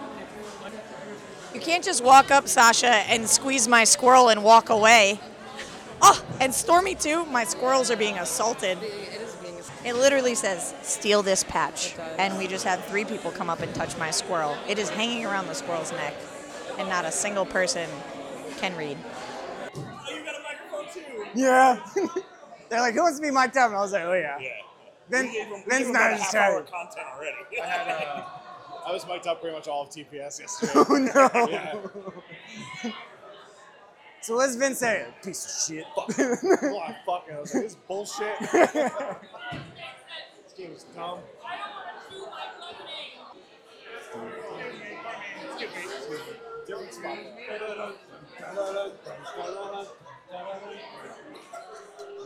You 1.63 1.71
can't 1.71 1.83
just 1.85 2.03
walk 2.03 2.29
up, 2.29 2.49
Sasha, 2.49 2.87
and 2.89 3.25
squeeze 3.25 3.69
my 3.69 3.85
squirrel 3.85 4.27
and 4.27 4.43
walk 4.43 4.69
away. 4.69 5.17
Oh, 6.01 6.21
and 6.41 6.53
Stormy 6.53 6.93
too. 6.93 7.23
My 7.27 7.45
squirrels 7.45 7.89
are 7.89 7.95
being 7.95 8.17
assaulted. 8.17 8.79
It 8.83 9.21
is 9.21 9.33
being 9.35 9.55
a 9.55 9.87
It 9.87 9.95
literally 9.95 10.35
says, 10.35 10.73
steal 10.81 11.23
this 11.23 11.45
patch. 11.45 11.95
And 12.19 12.37
we 12.37 12.47
just 12.47 12.65
had 12.65 12.83
three 12.83 13.05
people 13.05 13.31
come 13.31 13.49
up 13.49 13.61
and 13.61 13.73
touch 13.73 13.97
my 13.97 14.11
squirrel. 14.11 14.57
It 14.67 14.77
is 14.77 14.89
hanging 14.89 15.25
around 15.25 15.47
the 15.47 15.55
squirrel's 15.55 15.93
neck, 15.93 16.13
and 16.77 16.89
not 16.89 17.05
a 17.05 17.11
single 17.13 17.45
person 17.45 17.89
can 18.57 18.75
read. 18.75 18.97
Oh, 19.73 19.79
you 20.13 20.25
got 20.25 20.35
a 20.35 20.43
microphone 20.43 20.93
too? 20.93 21.25
Yeah. 21.33 21.79
They're 22.69 22.81
like, 22.81 22.93
who 22.93 23.03
wants 23.03 23.19
to 23.19 23.21
be 23.25 23.31
mic'd 23.31 23.55
up? 23.55 23.69
And 23.69 23.77
I 23.77 23.81
was 23.81 23.93
like, 23.93 24.03
oh 24.03 24.11
yeah. 24.11 24.37
Yeah. 24.37 24.49
Then, 25.09 25.27
We 25.27 25.31
gave 25.31 25.47
him- 25.47 25.63
we 25.65 25.77
gave 25.77 25.87
him 25.87 25.93
not 25.93 26.01
about 26.01 26.11
a 26.11 26.15
as 26.15 26.21
half 26.23 26.35
hour 26.35 26.51
tired. 26.63 26.71
content 26.71 27.07
already. 27.15 27.37
Uh, 27.61 28.21
I 28.85 28.91
was 28.91 29.07
mic'd 29.07 29.27
up 29.27 29.41
pretty 29.41 29.55
much 29.55 29.67
all 29.67 29.83
of 29.83 29.89
TPS 29.89 30.39
yesterday. 30.39 30.73
Oh 30.75 30.97
no. 30.97 31.29
Yeah. 31.49 32.91
So 34.21 34.35
what's 34.35 34.55
Vince 34.55 34.79
say? 34.79 35.05
Piece 35.21 35.45
of 35.45 35.75
shit. 35.75 35.85
Fuck. 35.95 36.09
oh, 36.63 36.79
I 36.79 36.95
fucking. 37.05 37.35
I 37.35 37.39
was 37.41 37.53
like, 37.53 37.63
this 37.63 37.73
is 37.73 37.77
bullshit. 37.87 38.39
this 38.39 38.53
game 40.55 40.71
is 40.71 40.85
dumb. 40.95 41.19
Different 46.65 46.93
spot. 46.93 47.17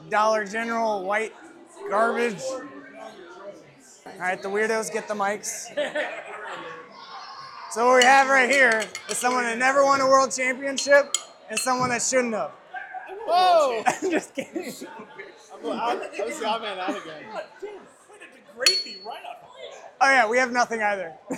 Dollar 0.10 0.46
General 0.46 1.04
white 1.04 1.34
garbage. 1.90 2.44
All 4.14 4.20
right, 4.20 4.42
the 4.42 4.50
weirdos 4.50 4.92
get 4.92 5.08
the 5.08 5.14
mics. 5.14 5.68
So 7.72 7.86
what 7.86 7.98
we 7.98 8.04
have 8.04 8.30
right 8.30 8.50
here 8.50 8.84
is 9.10 9.18
someone 9.18 9.44
that 9.44 9.58
never 9.58 9.84
won 9.84 10.02
a 10.02 10.08
world 10.08 10.32
championship 10.32 11.16
and 11.50 11.60
someone 11.60 11.90
that 11.90 12.02
shouldn't 12.02 12.34
have. 12.34 12.52
Whoa! 13.26 13.84
I'm 13.88 14.10
just 14.12 14.34
kidding. 14.34 14.74
I'm 15.54 15.72
out. 15.72 16.02
I 16.02 16.26
was 16.26 16.40
the 16.40 16.46
odd 16.46 16.62
man 16.62 16.80
out 16.80 16.90
again. 16.90 17.24
Degrade 17.60 19.06
right 19.06 19.20
up. 19.30 19.50
Oh 20.00 20.10
yeah, 20.10 20.30
we 20.30 20.38
have 20.38 20.52
nothing 20.52 20.82
either. 20.82 21.14
now 21.30 21.38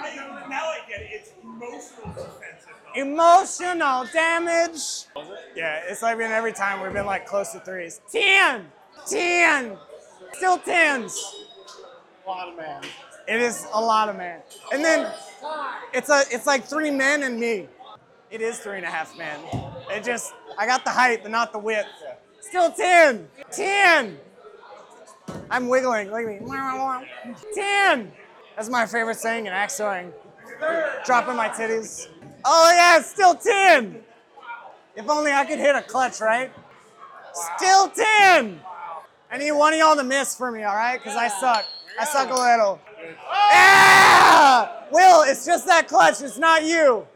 I 0.00 0.78
get 0.88 1.02
it. 1.02 1.10
It's 1.12 1.32
emotional 1.42 2.08
defensive. 2.08 2.72
Emotional 2.94 4.04
damage. 4.12 5.04
Yeah, 5.54 5.82
it's 5.86 6.02
like 6.02 6.18
been 6.18 6.32
every 6.32 6.52
time 6.52 6.82
we've 6.82 6.92
been 6.92 7.06
like 7.06 7.26
close 7.26 7.52
to 7.52 7.60
threes. 7.60 8.00
Ten, 8.10 8.66
ten, 9.06 9.76
still 10.32 10.58
tens. 10.58 11.20
A 12.24 12.30
lot 12.30 12.48
of 12.48 12.56
man. 12.56 12.82
It 13.26 13.40
is 13.40 13.66
a 13.72 13.80
lot 13.80 14.08
of 14.08 14.16
man. 14.16 14.40
And 14.72 14.84
then 14.84 15.10
it's 15.92 16.08
a 16.08 16.22
it's 16.30 16.46
like 16.46 16.64
three 16.64 16.90
men 16.90 17.22
and 17.22 17.38
me. 17.38 17.68
It 18.30 18.40
is 18.40 18.58
three 18.58 18.76
and 18.76 18.84
a 18.84 18.90
half 18.90 19.16
men. 19.16 19.40
It 19.90 20.04
just 20.04 20.32
I 20.58 20.66
got 20.66 20.84
the 20.84 20.90
height, 20.90 21.20
but 21.22 21.30
not 21.30 21.52
the 21.52 21.58
width. 21.58 21.88
Still 22.40 22.70
ten. 22.70 23.28
Ten. 23.50 24.18
I'm 25.50 25.68
wiggling. 25.68 26.10
Look 26.10 26.20
at 26.20 26.26
me. 26.26 27.36
Ten. 27.54 28.12
That's 28.56 28.68
my 28.68 28.86
favorite 28.86 29.16
saying 29.16 29.46
in 29.46 29.52
axe 29.52 29.76
throwing. 29.78 30.12
Dropping 31.04 31.36
my 31.36 31.48
titties. 31.48 32.08
Oh 32.44 32.72
yeah, 32.74 33.02
still 33.02 33.34
ten. 33.34 34.02
If 34.94 35.08
only 35.08 35.32
I 35.32 35.44
could 35.44 35.58
hit 35.58 35.74
a 35.74 35.82
clutch, 35.82 36.20
right? 36.20 36.52
Still 37.56 37.88
ten. 37.88 38.60
I 39.30 39.38
need 39.38 39.52
one 39.52 39.72
of 39.72 39.78
y'all 39.78 39.96
to 39.96 40.04
miss 40.04 40.36
for 40.36 40.50
me, 40.52 40.62
all 40.62 40.76
right? 40.76 40.98
Because 40.98 41.16
I 41.16 41.28
suck. 41.28 41.64
I 41.98 42.04
suck 42.04 42.30
a 42.30 42.34
little. 42.34 42.80
Ah! 43.20 44.84
Will, 44.90 45.22
it's 45.22 45.44
just 45.44 45.66
that 45.66 45.88
clutch. 45.88 46.20
It's 46.22 46.38
not 46.38 46.64
you. 46.64 47.06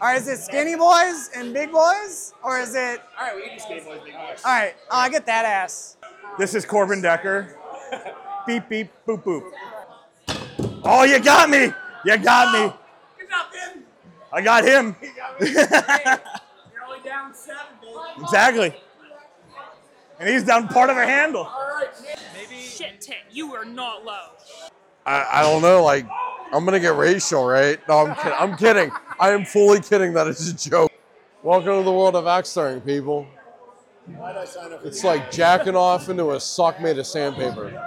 All 0.00 0.08
right, 0.08 0.20
is 0.20 0.28
it 0.28 0.38
skinny 0.38 0.76
boys 0.76 1.30
and 1.34 1.52
big 1.52 1.72
boys, 1.72 2.32
or 2.44 2.60
is 2.60 2.74
it? 2.74 3.00
All 3.18 3.26
right, 3.26 3.36
we 3.36 3.42
can 3.42 3.56
do 3.56 3.58
skinny 3.58 3.80
boys, 3.80 4.00
big 4.04 4.14
boys. 4.14 4.40
All 4.44 4.52
right, 4.52 4.74
oh, 4.90 4.98
I 4.98 5.08
get 5.08 5.26
that 5.26 5.44
ass. 5.44 5.96
This 6.38 6.54
is 6.54 6.64
Corbin 6.64 7.02
Decker. 7.02 7.56
beep 8.46 8.68
beep 8.68 8.88
boop 9.06 9.22
boop. 9.24 9.50
Oh, 10.84 11.02
you 11.04 11.18
got 11.18 11.50
me! 11.50 11.72
You 12.04 12.16
got 12.18 12.52
me! 12.52 12.72
I 14.34 14.40
got 14.40 14.64
him. 14.64 14.96
You're 15.40 15.48
only 15.48 17.04
down 17.04 17.32
seven, 17.32 17.60
baby. 17.80 17.94
exactly. 18.20 18.74
And 20.18 20.28
he's 20.28 20.42
down 20.42 20.66
part 20.66 20.90
of 20.90 20.96
a 20.96 21.06
handle. 21.06 21.48
Shit, 22.74 23.00
Tit, 23.00 23.18
you 23.30 23.54
are 23.54 23.64
not 23.64 24.04
low. 24.04 24.30
I, 25.06 25.24
I 25.34 25.42
don't 25.42 25.62
know. 25.62 25.84
Like, 25.84 26.08
I'm 26.52 26.64
gonna 26.64 26.80
get 26.80 26.96
racial, 26.96 27.44
right? 27.44 27.78
No, 27.88 27.98
I'm 27.98 28.16
kidding. 28.16 28.32
I'm 28.36 28.56
kidding. 28.56 28.90
I 29.20 29.30
am 29.30 29.44
fully 29.44 29.80
kidding. 29.80 30.12
That 30.14 30.26
is 30.26 30.48
a 30.48 30.70
joke. 30.70 30.90
Welcome 31.44 31.78
to 31.78 31.82
the 31.84 31.92
world 31.92 32.16
of 32.16 32.26
axe 32.26 32.52
throwing, 32.52 32.80
people. 32.80 33.28
Why'd 34.06 34.36
I 34.36 34.44
sign 34.44 34.72
up 34.72 34.82
for 34.82 34.88
It's 34.88 35.04
like 35.04 35.30
jacking 35.30 35.76
off 35.76 36.08
into 36.08 36.32
a 36.32 36.40
sock 36.40 36.80
made 36.80 36.98
of 36.98 37.06
sandpaper. 37.06 37.80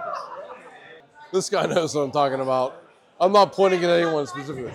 This 1.33 1.49
guy 1.49 1.65
knows 1.65 1.93
what 1.93 2.03
I'm 2.03 2.11
talking 2.11 2.39
about. 2.39 2.81
I'm 3.19 3.33
not 3.33 3.51
pointing 3.51 3.83
at 3.83 3.89
anyone 3.89 4.25
specifically. 4.25 4.71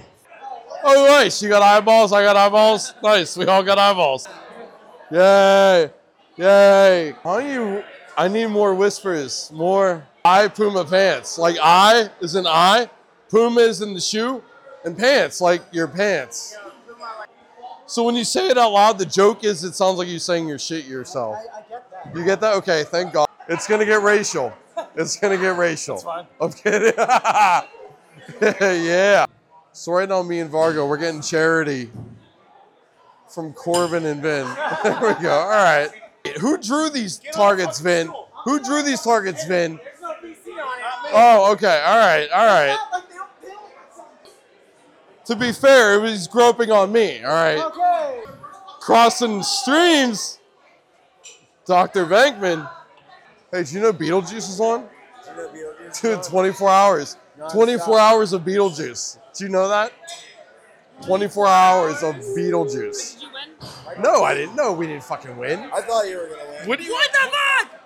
Oh, 0.85 1.07
nice. 1.07 1.43
You 1.43 1.49
got 1.49 1.63
eyeballs. 1.63 2.13
I 2.13 2.23
got 2.23 2.37
eyeballs. 2.37 2.93
Nice. 3.03 3.35
We 3.35 3.47
all 3.47 3.63
got 3.63 3.79
eyeballs. 3.79 4.29
Yay. 5.11 5.91
Yay. 6.37 7.15
Why 7.23 7.43
don't 7.43 7.51
you? 7.51 7.85
I 8.17 8.29
need 8.29 8.47
more 8.47 8.75
whispers. 8.75 9.51
More 9.53 10.07
I 10.25 10.49
Puma 10.49 10.85
pants. 10.85 11.39
Like 11.39 11.57
I 11.63 12.11
is 12.21 12.35
an 12.35 12.47
I, 12.47 12.89
Puma 13.31 13.61
is 13.61 13.81
in 13.81 13.95
the 13.95 14.01
shoe, 14.01 14.43
and 14.85 14.97
pants 14.97 15.41
like 15.41 15.63
your 15.73 15.89
pants. 15.89 16.57
So 17.87 18.05
when 18.05 18.15
you 18.17 18.25
say 18.25 18.49
it 18.49 18.57
out 18.57 18.73
loud, 18.73 18.99
the 18.99 19.07
joke 19.07 19.45
is 19.45 19.65
it 19.65 19.75
sounds 19.75 19.99
like 19.99 20.09
you're 20.09 20.19
saying 20.19 20.49
your 20.49 20.59
shit 20.59 20.87
yourself. 20.87 21.37
I 21.37 21.61
get 21.69 21.91
that. 21.91 22.17
You 22.17 22.25
get 22.25 22.41
that? 22.41 22.55
Okay, 22.57 22.85
thank 22.85 23.13
God. 23.13 23.29
It's 23.49 23.67
gonna 23.67 23.85
get 23.85 24.03
racial. 24.03 24.53
It's 24.97 25.17
gonna 25.17 25.37
get 25.37 25.57
racial. 25.57 25.97
That's 25.97 26.05
fine. 26.05 26.27
I'm 26.41 26.53
kidding. 26.53 26.93
yeah. 28.87 29.27
So 29.73 29.93
right 29.93 30.09
now, 30.09 30.23
me 30.23 30.41
and 30.41 30.51
Vargo, 30.51 30.89
we're 30.89 30.99
getting 30.99 31.23
charity 31.23 31.91
from 33.29 33.53
Corbin 33.53 34.05
and 34.05 34.23
Ben. 34.23 34.45
there 34.83 35.01
we 35.01 35.23
go. 35.23 35.33
All 35.33 35.49
right. 35.49 35.91
Who 36.41 36.59
drew 36.59 36.91
these 36.91 37.21
targets, 37.33 37.81
Vin? 37.81 38.13
Who 38.45 38.61
drew 38.61 38.83
these 38.83 39.03
targets, 39.03 39.45
Vin? 39.47 39.79
Oh, 41.15 41.53
okay. 41.53 41.83
All 41.85 41.99
right. 41.99 42.29
All 42.31 42.47
right. 42.47 42.79
To 45.27 45.37
be 45.37 45.53
fair, 45.53 45.95
it 45.95 46.03
was 46.03 46.27
groping 46.27 46.71
on 46.71 46.91
me. 46.93 47.23
All 47.23 47.33
right. 47.33 47.59
Okay. 47.59 48.23
Crossing 48.81 49.43
streams. 49.43 50.41
Dr. 51.65 52.07
Venkman. 52.07 52.69
Hey, 53.53 53.63
do 53.63 53.75
you 53.75 53.81
know 53.81 53.93
Beetlejuice 53.93 54.49
is 54.49 54.61
on? 54.61 54.89
Dude, 56.01 56.23
24 56.23 56.69
hours. 56.69 57.17
24 57.53 57.99
hours 57.99 58.33
of 58.33 58.43
Beetlejuice. 58.43 59.19
Do 59.37 59.45
you 59.45 59.51
know 59.51 59.69
that? 59.69 59.93
24 61.03 61.47
hours 61.47 62.03
of 62.03 62.15
Beetlejuice. 62.17 63.15
Did 63.15 63.23
you 63.23 63.29
win? 63.33 64.03
No, 64.03 64.23
I 64.23 64.35
didn't 64.35 64.55
know 64.57 64.73
we 64.73 64.87
didn't 64.87 65.05
fucking 65.05 65.37
win. 65.37 65.59
I 65.73 65.81
thought 65.81 66.09
you 66.09 66.17
were 66.17 66.29
gonna 66.29 66.51
win. 66.59 66.69
What 66.69 66.79
do 66.79 66.85
you 66.85 66.93
What 66.93 67.11
the 67.13 67.19
fuck? 67.19 67.81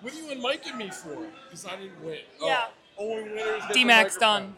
What 0.00 0.12
do 0.12 0.18
you 0.18 0.30
and 0.30 0.40
Mike 0.40 0.66
and 0.66 0.78
me 0.78 0.90
for? 0.90 1.16
Because 1.44 1.66
I 1.66 1.76
didn't 1.76 2.02
win. 2.04 2.18
Oh, 2.40 2.46
yeah. 2.46 2.66
Only 2.98 3.22
winners. 3.30 3.62
D-Max 3.72 4.14
microphone. 4.14 4.42
done. 4.42 4.56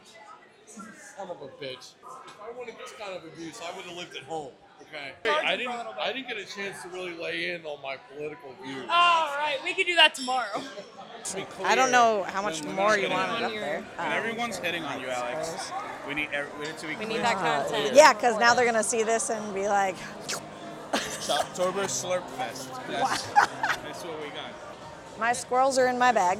Son 1.16 1.30
of 1.30 1.42
a 1.42 1.48
bitch. 1.62 1.94
If 2.26 2.36
I 2.42 2.56
wanted 2.56 2.74
this 2.78 2.92
kind 2.98 3.14
of 3.16 3.24
abuse, 3.24 3.60
I 3.62 3.76
would 3.76 3.84
have 3.86 3.96
lived 3.96 4.16
at 4.16 4.22
home. 4.24 4.52
Okay. 4.90 5.12
Hey, 5.22 5.30
I 5.30 5.56
didn't. 5.56 5.72
I 5.72 6.12
didn't 6.12 6.26
get 6.26 6.36
a 6.36 6.44
chance 6.44 6.82
to 6.82 6.88
really 6.88 7.16
lay 7.16 7.50
in 7.50 7.64
on 7.64 7.80
my 7.80 7.96
political 8.12 8.54
views. 8.64 8.82
All 8.82 9.36
right, 9.36 9.58
we 9.62 9.72
can 9.72 9.86
do 9.86 9.94
that 9.94 10.16
tomorrow. 10.16 10.62
I 11.64 11.74
don't 11.76 11.92
know 11.92 12.24
how 12.24 12.42
much 12.42 12.64
more 12.64 12.96
you 12.96 13.08
want 13.08 13.40
it 13.40 13.44
up 13.44 13.52
there. 13.52 13.84
And 13.98 14.12
everyone's 14.14 14.56
hitting 14.56 14.82
on 14.82 15.00
you, 15.00 15.06
um, 15.06 15.12
Alex. 15.12 15.70
We 16.08 16.14
need, 16.14 16.30
every, 16.32 16.50
we 16.58 16.66
need 16.66 16.78
to 16.78 16.86
be 16.88 16.96
We 16.96 17.04
need 17.04 17.20
that 17.20 17.36
content. 17.36 17.94
Yeah, 17.94 18.14
because 18.14 18.38
now 18.40 18.54
they're 18.54 18.64
gonna 18.64 18.82
see 18.82 19.02
this 19.04 19.30
and 19.30 19.54
be 19.54 19.68
like, 19.68 19.96
Choptober 20.92 21.84
Slurp 21.84 22.26
Fest. 22.30 22.70
That's, 22.88 23.26
that's 23.26 24.02
what 24.02 24.20
we 24.20 24.28
got. 24.30 24.50
my 25.20 25.32
squirrels 25.32 25.78
are 25.78 25.86
in 25.86 25.98
my 25.98 26.10
bag. 26.10 26.38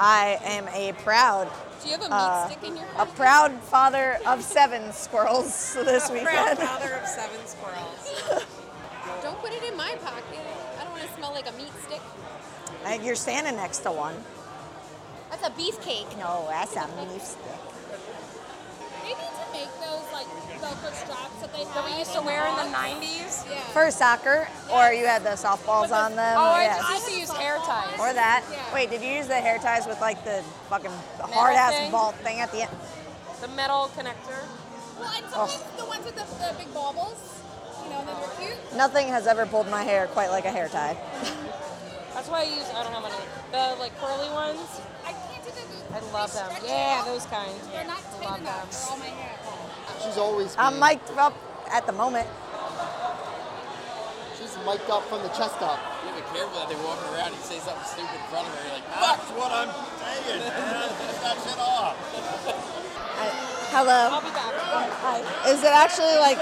I 0.00 0.38
am 0.42 0.68
a 0.68 0.92
proud. 1.02 1.50
Do 1.82 1.86
you 1.88 1.92
have 1.92 2.00
a 2.02 2.04
meat 2.04 2.12
uh, 2.12 2.48
stick 2.48 2.64
in 2.68 2.76
your 2.76 2.86
pocket? 2.86 3.12
A 3.12 3.16
proud 3.16 3.52
father 3.62 4.18
of 4.26 4.42
seven 4.42 4.92
squirrels 4.92 5.74
this 5.74 6.08
A 6.10 6.12
weekend. 6.12 6.28
proud 6.28 6.58
father 6.58 6.94
of 6.94 7.06
seven 7.08 7.40
squirrels. 7.46 8.44
Don't 9.22 9.38
put 9.40 9.52
it 9.52 9.62
in 9.64 9.76
my 9.76 9.94
pocket. 10.02 10.24
I 10.78 10.84
don't 10.84 10.92
want 10.92 11.02
to 11.02 11.12
smell 11.14 11.32
like 11.32 11.48
a 11.48 11.52
meat 11.56 11.72
stick. 11.86 12.00
Uh, 12.86 12.98
You're 13.02 13.16
standing 13.16 13.56
next 13.56 13.78
to 13.80 13.90
one. 13.90 14.14
That's 15.30 15.42
a 15.46 15.50
beefcake. 15.50 16.16
No, 16.18 16.46
that's 16.48 16.76
a 16.76 16.86
beef 17.10 17.22
stick. 17.22 17.60
They 19.02 19.08
need 19.08 19.34
to 19.42 19.46
make 19.52 19.72
those 19.80 20.06
like 20.12 20.26
Velcro 20.60 20.92
straps 20.94 21.27
that 21.66 21.84
we 21.84 21.98
used 21.98 22.12
to 22.14 22.20
wear 22.22 22.46
in 22.46 22.54
the 22.56 22.70
90s? 22.76 23.48
Yeah. 23.50 23.60
For 23.74 23.90
soccer, 23.90 24.46
or 24.72 24.92
you 24.92 25.06
had 25.06 25.24
the 25.24 25.30
softballs 25.30 25.90
on 25.90 26.14
them. 26.14 26.36
Oh, 26.38 26.52
I, 26.54 26.62
yes. 26.64 26.84
I 26.84 26.94
used 26.94 27.08
to 27.08 27.18
use 27.18 27.30
hair 27.32 27.56
ties. 27.58 27.98
Or 27.98 28.12
that. 28.12 28.44
Wait, 28.72 28.90
did 28.90 29.02
you 29.02 29.08
use 29.08 29.26
the 29.26 29.34
hair 29.40 29.58
ties 29.58 29.86
with 29.86 30.00
like 30.00 30.22
the 30.24 30.42
fucking 30.68 30.90
hard 31.18 31.56
ass 31.56 31.72
thing? 31.74 31.90
vault 31.90 32.14
thing 32.16 32.40
at 32.40 32.52
the 32.52 32.62
end? 32.62 32.70
The 33.40 33.48
metal 33.48 33.90
connector. 33.96 34.44
Well, 34.98 35.10
and 35.16 35.24
Oh. 35.34 35.46
sometimes 35.46 35.76
the 35.78 35.84
ones 35.86 36.04
with 36.04 36.14
the, 36.16 36.24
the 36.44 36.54
big 36.58 36.72
baubles, 36.74 37.18
you 37.84 37.90
know, 37.90 38.04
that 38.04 38.14
are 38.16 38.34
cute. 38.40 38.76
Nothing 38.76 39.08
has 39.08 39.26
ever 39.26 39.46
pulled 39.46 39.68
my 39.70 39.82
hair 39.82 40.06
quite 40.08 40.30
like 40.30 40.44
a 40.44 40.50
hair 40.50 40.68
tie. 40.68 40.94
Mm-hmm. 40.94 42.14
That's 42.14 42.28
why 42.28 42.40
I 42.40 42.44
use, 42.44 42.68
I 42.74 42.82
don't 42.82 42.92
have 42.92 43.04
any. 43.04 43.14
The 43.52 43.80
like 43.80 43.96
curly 44.00 44.28
ones. 44.30 44.58
I 45.06 45.12
can't 45.12 45.44
do 45.44 45.50
the 45.52 45.94
I 45.94 46.00
love 46.12 46.32
them. 46.34 46.50
Yeah, 46.66 47.02
those 47.06 47.26
kind. 47.26 47.52
They're 47.72 47.86
not 47.86 47.98
I 47.98 48.18
tight 48.18 48.30
love 48.30 48.40
enough 48.40 48.70
them. 48.70 48.80
for 48.80 48.90
all 48.90 48.98
my 48.98 49.06
hair. 49.06 49.38
She's 50.04 50.16
always 50.18 50.54
I'm 50.58 50.78
mic'd 50.80 51.10
up 51.16 51.34
at 51.70 51.86
the 51.86 51.92
moment. 51.92 52.26
She's 54.38 54.56
mic'd 54.64 54.90
up 54.90 55.04
from 55.08 55.22
the 55.22 55.28
chest 55.30 55.60
up. 55.60 55.78
You 56.04 56.10
gotta 56.10 56.22
be 56.22 56.28
careful 56.32 56.58
that 56.60 56.68
they 56.68 56.78
walk 56.84 57.00
around 57.12 57.32
and 57.34 57.42
say 57.42 57.58
something 57.58 57.84
stupid 57.84 58.14
in 58.14 58.26
front 58.30 58.46
of 58.48 58.54
her. 58.54 58.62
You're 58.64 58.74
like, 58.74 58.88
ah, 58.94 59.16
that's 59.16 59.30
what 59.34 59.50
I'm 59.52 59.70
saying, 59.98 60.40
man. 60.40 60.88
That 61.22 61.36
shit 61.42 61.58
off. 61.58 61.96
Hello. 63.70 64.16
I'll 64.16 64.20
be 64.22 64.32
back. 64.32 64.54
Hi. 65.04 65.20
Is 65.50 65.62
it 65.62 65.72
actually 65.72 66.16
like 66.18 66.38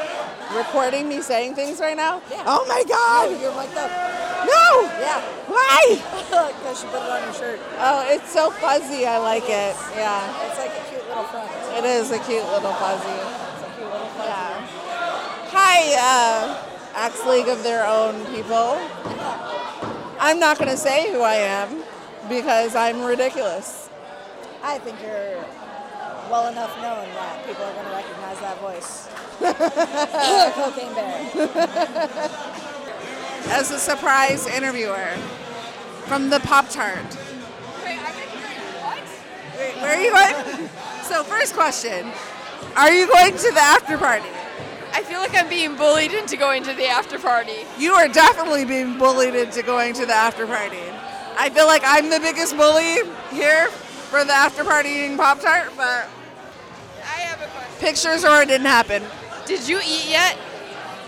recording 0.55 1.09
me 1.09 1.21
saying 1.21 1.55
things 1.55 1.81
right 1.81 1.97
now? 1.97 2.23
Yeah. 2.31 2.45
Oh 2.47 2.65
my 2.69 2.85
god! 2.87 3.35
You're 3.41 3.55
mic'd 3.55 3.77
up. 3.77 3.91
No! 4.47 4.87
Yeah. 5.01 5.21
Why? 5.49 6.03
Because 6.57 6.81
she 6.81 6.87
put 6.89 7.01
it 7.01 7.11
on 7.11 7.23
her 7.23 7.33
shirt. 7.33 7.61
Oh, 7.79 8.05
it's 8.13 8.31
so 8.31 8.51
fuzzy. 8.51 9.07
I 9.07 9.19
like 9.19 9.45
it. 9.45 9.75
Yeah. 9.97 10.21
It's 10.47 10.59
like 10.59 10.71
a 10.71 10.85
cute 10.91 11.07
little 11.09 11.25
front. 11.25 11.49
It 11.79 11.85
is 11.85 12.11
a 12.11 12.19
cute 12.19 12.45
little 12.45 12.75
fuzzy. 12.75 13.09
It's 13.09 13.63
a 13.65 13.71
cute 13.75 13.91
little 13.91 14.07
fuzzy. 14.15 14.29
Yeah. 14.29 14.86
Hi, 15.79 15.93
uh, 15.93 16.57
Axe 16.95 17.27
League 17.27 17.49
of 17.49 17.63
their 17.63 17.87
own 17.87 18.25
people. 18.35 18.81
I'm 20.19 20.41
not 20.41 20.57
going 20.57 20.71
to 20.71 20.77
say 20.77 21.13
who 21.13 21.21
I 21.21 21.35
am 21.35 21.83
because 22.31 22.75
I'm 22.75 23.05
ridiculous. 23.05 23.91
I 24.63 24.79
think 24.79 25.03
you're 25.03 25.37
well 26.31 26.49
enough 26.49 26.75
known 26.77 27.07
that 27.17 27.45
people 27.47 27.63
are 27.63 27.75
going 27.75 27.85
to 27.85 27.93
recognize 27.93 28.41
that 28.41 28.59
voice. 28.59 29.07
Cocaine 30.55 30.95
Bear. 30.95 31.51
as 33.51 33.71
a 33.71 33.79
surprise 33.79 34.47
interviewer 34.47 35.11
from 36.07 36.31
the 36.31 36.41
Pop 36.41 36.71
Tart. 36.71 36.97
Wait, 37.85 37.99
I'm 37.99 38.15
hearing 38.15 38.63
what? 38.81 39.05
Wait, 39.59 39.77
where 39.83 39.95
are 39.95 40.01
you 40.01 40.11
going? 40.11 40.71
So, 41.03 41.23
first 41.23 41.53
question 41.53 42.11
Are 42.77 42.91
you 42.91 43.07
going 43.09 43.37
to 43.37 43.53
the 43.53 43.61
after 43.61 43.99
party? 43.99 44.31
I 44.97 45.03
feel 45.03 45.19
like 45.19 45.35
I'm 45.35 45.51
being 45.51 45.77
bullied 45.77 46.13
into 46.13 46.39
going 46.39 46.63
to 46.63 46.73
the 46.73 46.87
after 46.87 47.19
party. 47.19 47.67
You 47.79 47.93
are 47.93 48.09
definitely 48.09 48.65
being 48.65 48.97
bullied 48.97 49.35
into 49.35 49.63
going 49.63 49.93
to 49.93 50.07
the 50.07 50.15
after 50.15 50.47
party. 50.47 50.81
I 51.37 51.51
feel 51.51 51.67
like 51.67 51.83
I'm 51.85 52.09
the 52.09 52.19
biggest 52.19 52.57
bully 52.57 53.01
here 53.31 53.69
for 53.69 54.25
the 54.25 54.33
after 54.33 54.65
party 54.65 54.89
eating 54.89 55.19
Pop 55.19 55.39
Tart, 55.43 55.71
but 55.77 56.09
I 57.03 57.21
have 57.21 57.43
a 57.43 57.53
question. 57.53 57.79
pictures 57.79 58.25
or 58.25 58.41
it 58.41 58.49
didn't 58.49 58.69
happen. 58.69 59.03
Did 59.45 59.69
you 59.69 59.81
eat 59.85 60.09
yet? 60.09 60.39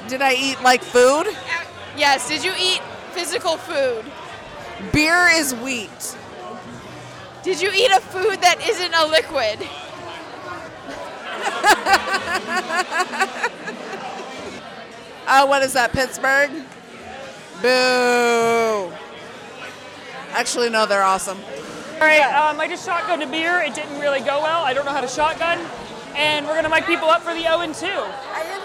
Did 0.07 0.21
I 0.21 0.35
eat 0.35 0.61
like 0.61 0.83
food? 0.83 1.26
Uh, 1.26 1.64
yes. 1.97 2.28
Did 2.28 2.45
you 2.45 2.52
eat 2.61 2.83
physical 3.12 3.57
food? 3.57 4.04
Beer 4.92 5.28
is 5.33 5.54
wheat. 5.54 6.16
Did 7.42 7.59
you 7.62 7.71
eat 7.75 7.90
a 7.90 8.00
food 8.00 8.42
that 8.42 8.61
isn't 8.68 8.92
a 8.92 9.07
liquid? 9.07 9.66
Oh, 15.30 15.44
what 15.44 15.62
is 15.62 15.74
that, 15.74 15.92
Pittsburgh? 15.92 16.50
Boo. 17.60 18.90
Actually, 20.32 20.70
no, 20.70 20.86
they're 20.86 21.02
awesome. 21.02 21.36
All 21.94 22.00
right, 22.00 22.22
um, 22.22 22.58
I 22.58 22.66
just 22.66 22.88
shotgunned 22.88 23.22
a 23.22 23.30
beer. 23.30 23.60
It 23.60 23.74
didn't 23.74 24.00
really 24.00 24.20
go 24.20 24.40
well. 24.40 24.62
I 24.62 24.72
don't 24.72 24.86
know 24.86 24.92
how 24.92 25.02
to 25.02 25.08
shotgun. 25.08 25.58
And 26.16 26.46
we're 26.46 26.54
going 26.54 26.64
to 26.64 26.70
mic 26.70 26.86
people 26.86 27.08
up 27.08 27.20
for 27.20 27.34
the 27.34 27.42
0 27.42 27.60
and 27.60 27.74
2. 27.74 27.86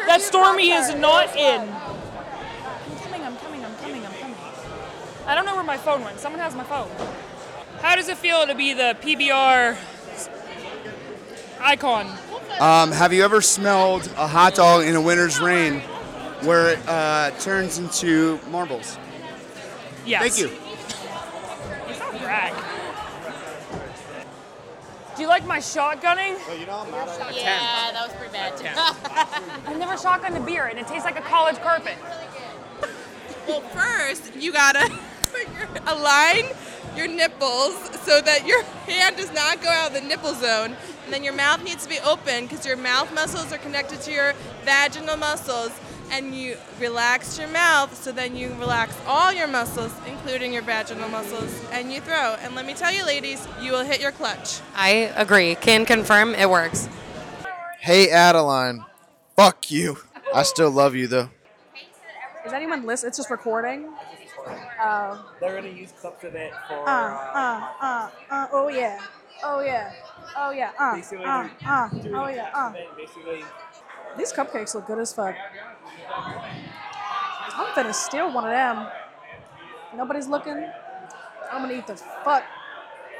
That 0.07 0.21
Stormy 0.21 0.71
is 0.71 0.95
not 0.95 1.35
in. 1.35 1.61
I'm 1.61 2.97
coming, 2.97 3.23
I'm 3.23 3.35
coming, 3.35 3.65
I'm 3.65 3.75
coming, 3.75 4.05
I'm 4.05 4.13
coming. 4.13 4.37
I 5.27 5.35
don't 5.35 5.45
know 5.45 5.55
where 5.55 5.65
my 5.65 5.77
phone 5.77 6.01
went. 6.05 6.17
Someone 6.19 6.39
has 6.39 6.55
my 6.55 6.63
phone. 6.63 6.89
How 7.81 7.97
does 7.97 8.07
it 8.07 8.17
feel 8.17 8.47
to 8.47 8.55
be 8.55 8.73
the 8.73 8.95
PBR 9.01 9.75
icon? 11.59 12.07
Um, 12.59 12.91
have 12.91 13.11
you 13.13 13.23
ever 13.23 13.41
smelled 13.41 14.07
a 14.17 14.27
hot 14.27 14.55
dog 14.55 14.85
in 14.85 14.95
a 14.95 15.01
winter's 15.01 15.39
rain 15.39 15.79
where 16.41 16.69
it 16.73 16.87
uh, 16.87 17.31
turns 17.39 17.77
into 17.77 18.39
marbles? 18.49 18.97
Yes. 20.05 20.21
Thank 20.21 20.37
you. 20.37 20.57
It's 21.89 21.99
not 21.99 22.19
brag. 22.21 22.53
Do 25.15 25.21
you 25.21 25.27
like 25.27 25.45
my 25.45 25.59
shotgunning? 25.59 26.37
Well, 26.47 26.57
you 26.57 26.65
know, 26.65 26.79
I'm 26.79 26.91
not 26.91 27.07
a 27.07 27.33
Yeah, 27.35 27.91
that 27.91 28.07
was 28.07 28.15
pretty 28.15 28.33
bad. 28.33 28.53
I've 29.67 29.77
never 29.77 29.93
shotgunned 29.93 30.41
a 30.41 30.45
beer, 30.45 30.65
and 30.65 30.79
it 30.79 30.87
tastes 30.87 31.05
like 31.05 31.17
a 31.17 31.21
college 31.21 31.57
carpet. 31.59 31.95
Well, 33.47 33.61
first 33.61 34.35
you 34.35 34.53
gotta 34.53 34.91
align 35.87 36.45
your 36.95 37.07
nipples 37.07 37.75
so 38.01 38.21
that 38.21 38.45
your 38.47 38.63
hand 38.87 39.17
does 39.17 39.31
not 39.33 39.61
go 39.61 39.69
out 39.69 39.89
of 39.89 39.93
the 40.01 40.07
nipple 40.07 40.33
zone. 40.33 40.75
And 41.13 41.19
then 41.19 41.25
your 41.25 41.35
mouth 41.35 41.63
needs 41.63 41.83
to 41.83 41.89
be 41.89 41.99
open 41.99 42.47
because 42.47 42.65
your 42.65 42.75
mouth 42.75 43.13
muscles 43.13 43.53
are 43.53 43.59
connected 43.59 44.01
to 44.01 44.11
your 44.11 44.33
vaginal 44.65 45.15
muscles. 45.15 45.69
And 46.09 46.33
you 46.33 46.57
relax 46.79 47.37
your 47.37 47.49
mouth 47.49 47.95
so 47.95 48.11
then 48.11 48.35
you 48.35 48.49
relax 48.55 48.99
all 49.05 49.31
your 49.31 49.47
muscles, 49.47 49.93
including 50.07 50.51
your 50.51 50.63
vaginal 50.63 51.07
muscles, 51.09 51.63
and 51.71 51.93
you 51.93 52.01
throw. 52.01 52.35
And 52.39 52.55
let 52.55 52.65
me 52.65 52.73
tell 52.73 52.91
you, 52.91 53.05
ladies, 53.05 53.47
you 53.61 53.73
will 53.73 53.83
hit 53.83 54.01
your 54.01 54.11
clutch. 54.11 54.59
I 54.75 55.13
agree. 55.15 55.53
Can 55.53 55.85
confirm 55.85 56.33
it 56.33 56.49
works. 56.49 56.89
Hey, 57.79 58.09
Adeline. 58.09 58.83
Fuck 59.35 59.69
you. 59.69 59.99
I 60.33 60.41
still 60.41 60.71
love 60.71 60.95
you, 60.95 61.05
though. 61.05 61.29
Is 62.43 62.53
anyone 62.53 62.87
listening? 62.87 63.09
It's 63.09 63.17
just 63.17 63.29
recording. 63.29 63.93
Oh. 64.81 65.23
They're 65.39 65.55
gonna 65.61 65.69
use 65.69 65.91
clips 65.91 66.23
of 66.23 66.33
it 66.33 66.53
for. 66.67 66.89
Uh, 66.89 66.91
uh, 66.91 67.67
uh, 67.79 68.09
uh, 68.31 68.47
oh 68.51 68.67
yeah. 68.69 68.99
Oh 69.43 69.61
yeah. 69.61 69.91
Oh 70.37 70.51
yeah. 70.51 70.71
Uh, 70.79 70.95
Basically, 70.95 71.25
uh, 71.25 71.47
uh, 71.65 71.89
oh 72.13 72.27
yeah. 72.27 72.49
Uh. 72.53 72.73
Basically, 72.95 73.43
These 74.17 74.33
cupcakes 74.33 74.75
look 74.75 74.87
good 74.87 74.99
as 74.99 75.13
fuck. 75.13 75.35
I'm 77.55 77.75
gonna 77.75 77.93
steal 77.93 78.31
one 78.33 78.45
of 78.45 78.51
them. 78.51 78.87
Nobody's 79.95 80.27
looking. 80.27 80.65
I'm 81.51 81.61
gonna 81.61 81.73
eat 81.73 81.87
the 81.87 81.95
fuck 81.95 82.43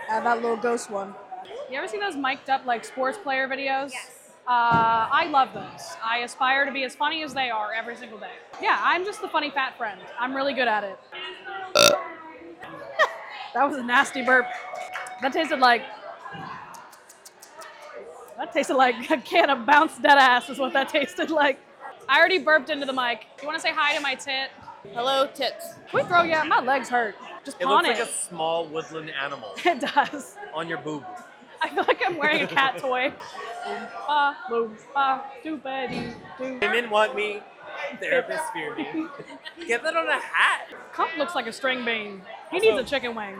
out 0.09 0.19
of 0.19 0.23
that 0.23 0.41
little 0.41 0.57
ghost 0.57 0.89
one. 0.89 1.13
You 1.69 1.77
ever 1.77 1.87
see 1.87 1.99
those 1.99 2.15
mic'd 2.15 2.49
up 2.49 2.65
like 2.65 2.83
sports 2.85 3.17
player 3.17 3.47
videos? 3.47 3.91
Yes. 3.91 4.09
Uh, 4.45 5.07
I 5.11 5.27
love 5.29 5.53
those. 5.53 5.95
I 6.03 6.19
aspire 6.19 6.65
to 6.65 6.71
be 6.71 6.83
as 6.83 6.95
funny 6.95 7.23
as 7.23 7.33
they 7.33 7.49
are 7.49 7.71
every 7.73 7.95
single 7.95 8.19
day. 8.19 8.31
Yeah, 8.61 8.77
I'm 8.81 9.05
just 9.05 9.21
the 9.21 9.29
funny 9.29 9.49
fat 9.49 9.77
friend. 9.77 10.01
I'm 10.19 10.35
really 10.35 10.53
good 10.53 10.67
at 10.67 10.83
it. 10.83 10.99
that 13.53 13.63
was 13.69 13.77
a 13.77 13.83
nasty 13.83 14.21
burp. 14.23 14.45
That 15.21 15.31
tasted 15.31 15.59
like. 15.59 15.83
That 18.43 18.51
tasted 18.51 18.73
like 18.75 19.09
a 19.09 19.15
can 19.21 19.49
of 19.49 19.65
bounce 19.65 19.97
dead 19.99 20.17
ass, 20.17 20.49
is 20.49 20.59
what 20.59 20.73
that 20.73 20.89
tasted 20.89 21.29
like. 21.29 21.61
I 22.09 22.19
already 22.19 22.39
burped 22.39 22.69
into 22.69 22.85
the 22.85 22.91
mic. 22.91 23.25
You 23.41 23.47
want 23.47 23.57
to 23.57 23.61
say 23.61 23.71
hi 23.73 23.95
to 23.95 24.01
my 24.01 24.15
tit? 24.15 24.49
Hello, 24.93 25.27
tits. 25.27 25.75
Can 25.89 26.01
we 26.01 26.03
throw? 26.03 26.23
Yeah, 26.23 26.43
my 26.43 26.59
legs 26.59 26.89
hurt. 26.89 27.15
Just 27.45 27.55
it 27.61 27.63
pawn 27.63 27.85
looks 27.85 27.97
it. 27.97 28.01
like 28.01 28.09
a 28.09 28.11
small 28.11 28.67
woodland 28.67 29.11
animal 29.11 29.53
It 29.65 29.79
does. 29.79 30.35
on 30.53 30.67
your 30.67 30.79
boob. 30.79 31.05
I 31.61 31.69
feel 31.69 31.85
like 31.87 32.01
I'm 32.05 32.17
wearing 32.17 32.41
a 32.41 32.47
cat 32.47 32.77
toy. 32.79 33.13
Oompa, 33.65 34.35
loompa, 34.49 35.21
doopity 35.45 36.13
doo. 36.37 36.59
Women 36.59 36.89
want 36.89 37.15
me. 37.15 37.39
Therapists 38.01 38.51
fear 38.51 38.75
me. 38.75 39.07
Get 39.65 39.83
that 39.83 39.95
on 39.95 40.05
a 40.09 40.19
hat. 40.19 40.67
Cup 40.91 41.07
looks 41.17 41.33
like 41.33 41.47
a 41.47 41.53
string 41.53 41.85
bean. 41.85 42.21
He 42.51 42.59
needs 42.59 42.77
a 42.77 42.83
chicken 42.83 43.15
wing. 43.15 43.37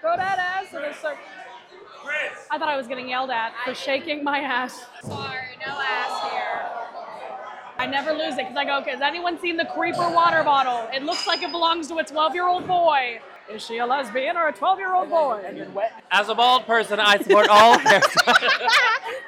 Throw 0.00 0.16
that 0.16 0.38
ass 0.38 0.72
in 0.72 0.82
a 0.82 0.94
circle. 0.94 1.18
I 2.50 2.58
thought 2.58 2.68
I 2.68 2.76
was 2.76 2.86
getting 2.86 3.08
yelled 3.08 3.30
at 3.30 3.52
for 3.64 3.74
shaking 3.74 4.22
my 4.24 4.38
ass. 4.40 4.84
Sorry, 5.02 5.56
no 5.64 5.72
ass 5.72 6.30
here. 6.30 6.62
I 7.78 7.86
never 7.86 8.12
lose 8.12 8.34
it 8.34 8.38
because 8.38 8.56
I 8.56 8.64
go, 8.64 8.78
okay, 8.78 8.92
has 8.92 9.02
anyone 9.02 9.38
seen 9.38 9.56
the 9.56 9.66
creeper 9.66 10.08
water 10.10 10.42
bottle? 10.42 10.88
It 10.94 11.02
looks 11.02 11.26
like 11.26 11.42
it 11.42 11.50
belongs 11.50 11.88
to 11.88 11.98
a 11.98 12.04
12 12.04 12.34
year 12.34 12.46
old 12.46 12.66
boy. 12.66 13.20
Is 13.50 13.64
she 13.64 13.78
a 13.78 13.86
lesbian 13.86 14.36
or 14.36 14.48
a 14.48 14.52
12 14.52 14.78
year 14.78 14.94
old 14.94 15.08
boy? 15.10 15.42
And 15.46 15.58
then 15.58 15.72
wet. 15.74 15.92
As 16.10 16.28
a 16.28 16.34
bald 16.34 16.66
person, 16.66 16.98
I 16.98 17.18
support 17.18 17.48
all 17.48 17.78
hair. 17.78 18.00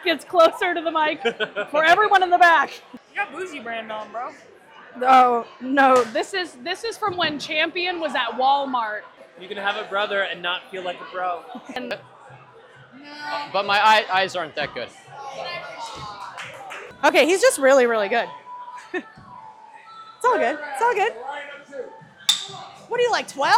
Gets 0.05 0.25
closer 0.25 0.75
to 0.75 0.81
the 0.81 0.91
mic 0.91 1.21
for 1.71 1.85
everyone 1.85 2.23
in 2.23 2.31
the 2.31 2.39
back. 2.39 2.71
You 2.93 2.99
got 3.17 3.33
bougie 3.33 3.61
brand 3.61 3.93
on, 3.93 4.11
bro. 4.11 4.31
No, 4.99 5.47
no, 5.61 6.03
this 6.05 6.35
is 6.35 6.55
this 6.65 6.83
is 6.83 6.97
from 6.99 7.17
when 7.17 7.39
Champion 7.39 8.01
was 8.01 8.15
at 8.15 8.31
Walmart. 8.33 9.03
You 9.41 9.47
can 9.47 9.57
have 9.59 9.77
a 9.77 9.89
brother 9.89 10.23
and 10.23 10.43
not 10.43 10.69
feel 10.71 10.83
like 10.83 10.97
a 11.01 11.13
bro. 11.13 11.43
And 11.77 11.97
But 13.53 13.67
my 13.67 13.79
eye, 13.79 14.05
eyes 14.13 14.37
aren't 14.37 14.55
that 14.57 14.75
good. 14.75 14.89
Okay, 17.05 17.27
he's 17.27 17.41
just 17.41 17.59
really, 17.59 17.87
really 17.87 18.09
good. 18.09 18.29
it's 18.93 19.05
all 20.25 20.39
good. 20.39 20.59
It's 20.61 20.83
all 20.83 20.95
good. 20.95 21.13
What 22.89 23.01
are 23.01 23.03
you 23.03 23.11
like, 23.11 23.29
12? 23.29 23.57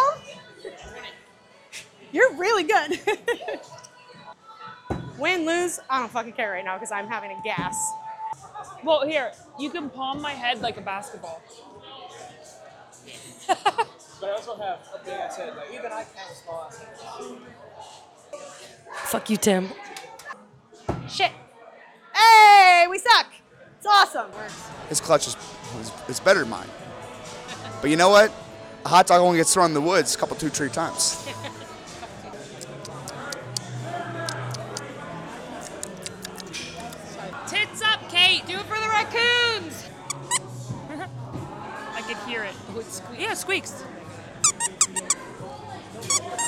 You're 2.12 2.34
really 2.34 2.64
good. 2.64 3.00
Win, 5.18 5.46
lose, 5.46 5.80
I 5.88 6.00
don't 6.00 6.10
fucking 6.10 6.32
care 6.32 6.50
right 6.52 6.64
now 6.64 6.74
because 6.74 6.90
I'm 6.90 7.06
having 7.06 7.30
a 7.30 7.40
gas. 7.42 7.76
Well, 8.82 9.06
here, 9.06 9.32
you 9.58 9.70
can 9.70 9.90
palm 9.90 10.20
my 10.20 10.32
head 10.32 10.60
like 10.60 10.76
a 10.76 10.80
basketball. 10.80 11.42
But 14.20 14.28
I 14.28 14.32
also 14.32 14.54
have 14.56 14.80
a 14.94 15.04
big 15.04 15.14
ass 15.14 15.36
head. 15.36 15.56
Like, 15.56 15.72
even 15.72 15.86
I 15.86 16.04
can't 16.04 16.36
small 16.36 16.70
Fuck 19.10 19.28
you, 19.28 19.36
Tim. 19.36 19.68
Shit. 21.08 21.32
Hey, 22.14 22.86
we 22.88 22.96
suck. 22.96 23.26
It's 23.76 23.84
awesome. 23.84 24.30
His 24.88 25.00
clutch 25.00 25.26
is, 25.26 25.36
is, 25.80 25.90
is 26.10 26.20
better 26.20 26.38
than 26.42 26.50
mine. 26.50 26.68
But 27.80 27.90
you 27.90 27.96
know 27.96 28.10
what? 28.10 28.32
A 28.84 28.88
hot 28.88 29.08
dog 29.08 29.20
only 29.20 29.38
gets 29.38 29.52
thrown 29.52 29.66
in 29.66 29.74
the 29.74 29.80
woods 29.80 30.14
a 30.14 30.18
couple, 30.18 30.36
two, 30.36 30.48
three 30.48 30.68
times. 30.68 31.26
Tits 37.48 37.82
up, 37.82 38.08
Kate. 38.08 38.46
Do 38.46 38.52
it 38.52 38.66
for 38.66 38.78
the 38.78 38.86
raccoons. 38.86 39.88
I 41.96 42.02
could 42.02 42.16
hear 42.28 42.44
it. 42.44 42.54
Oh, 42.72 42.78
it 42.78 42.86
sque- 42.86 43.18
yeah, 43.18 43.32
it 43.32 43.38
squeaks. 43.38 43.82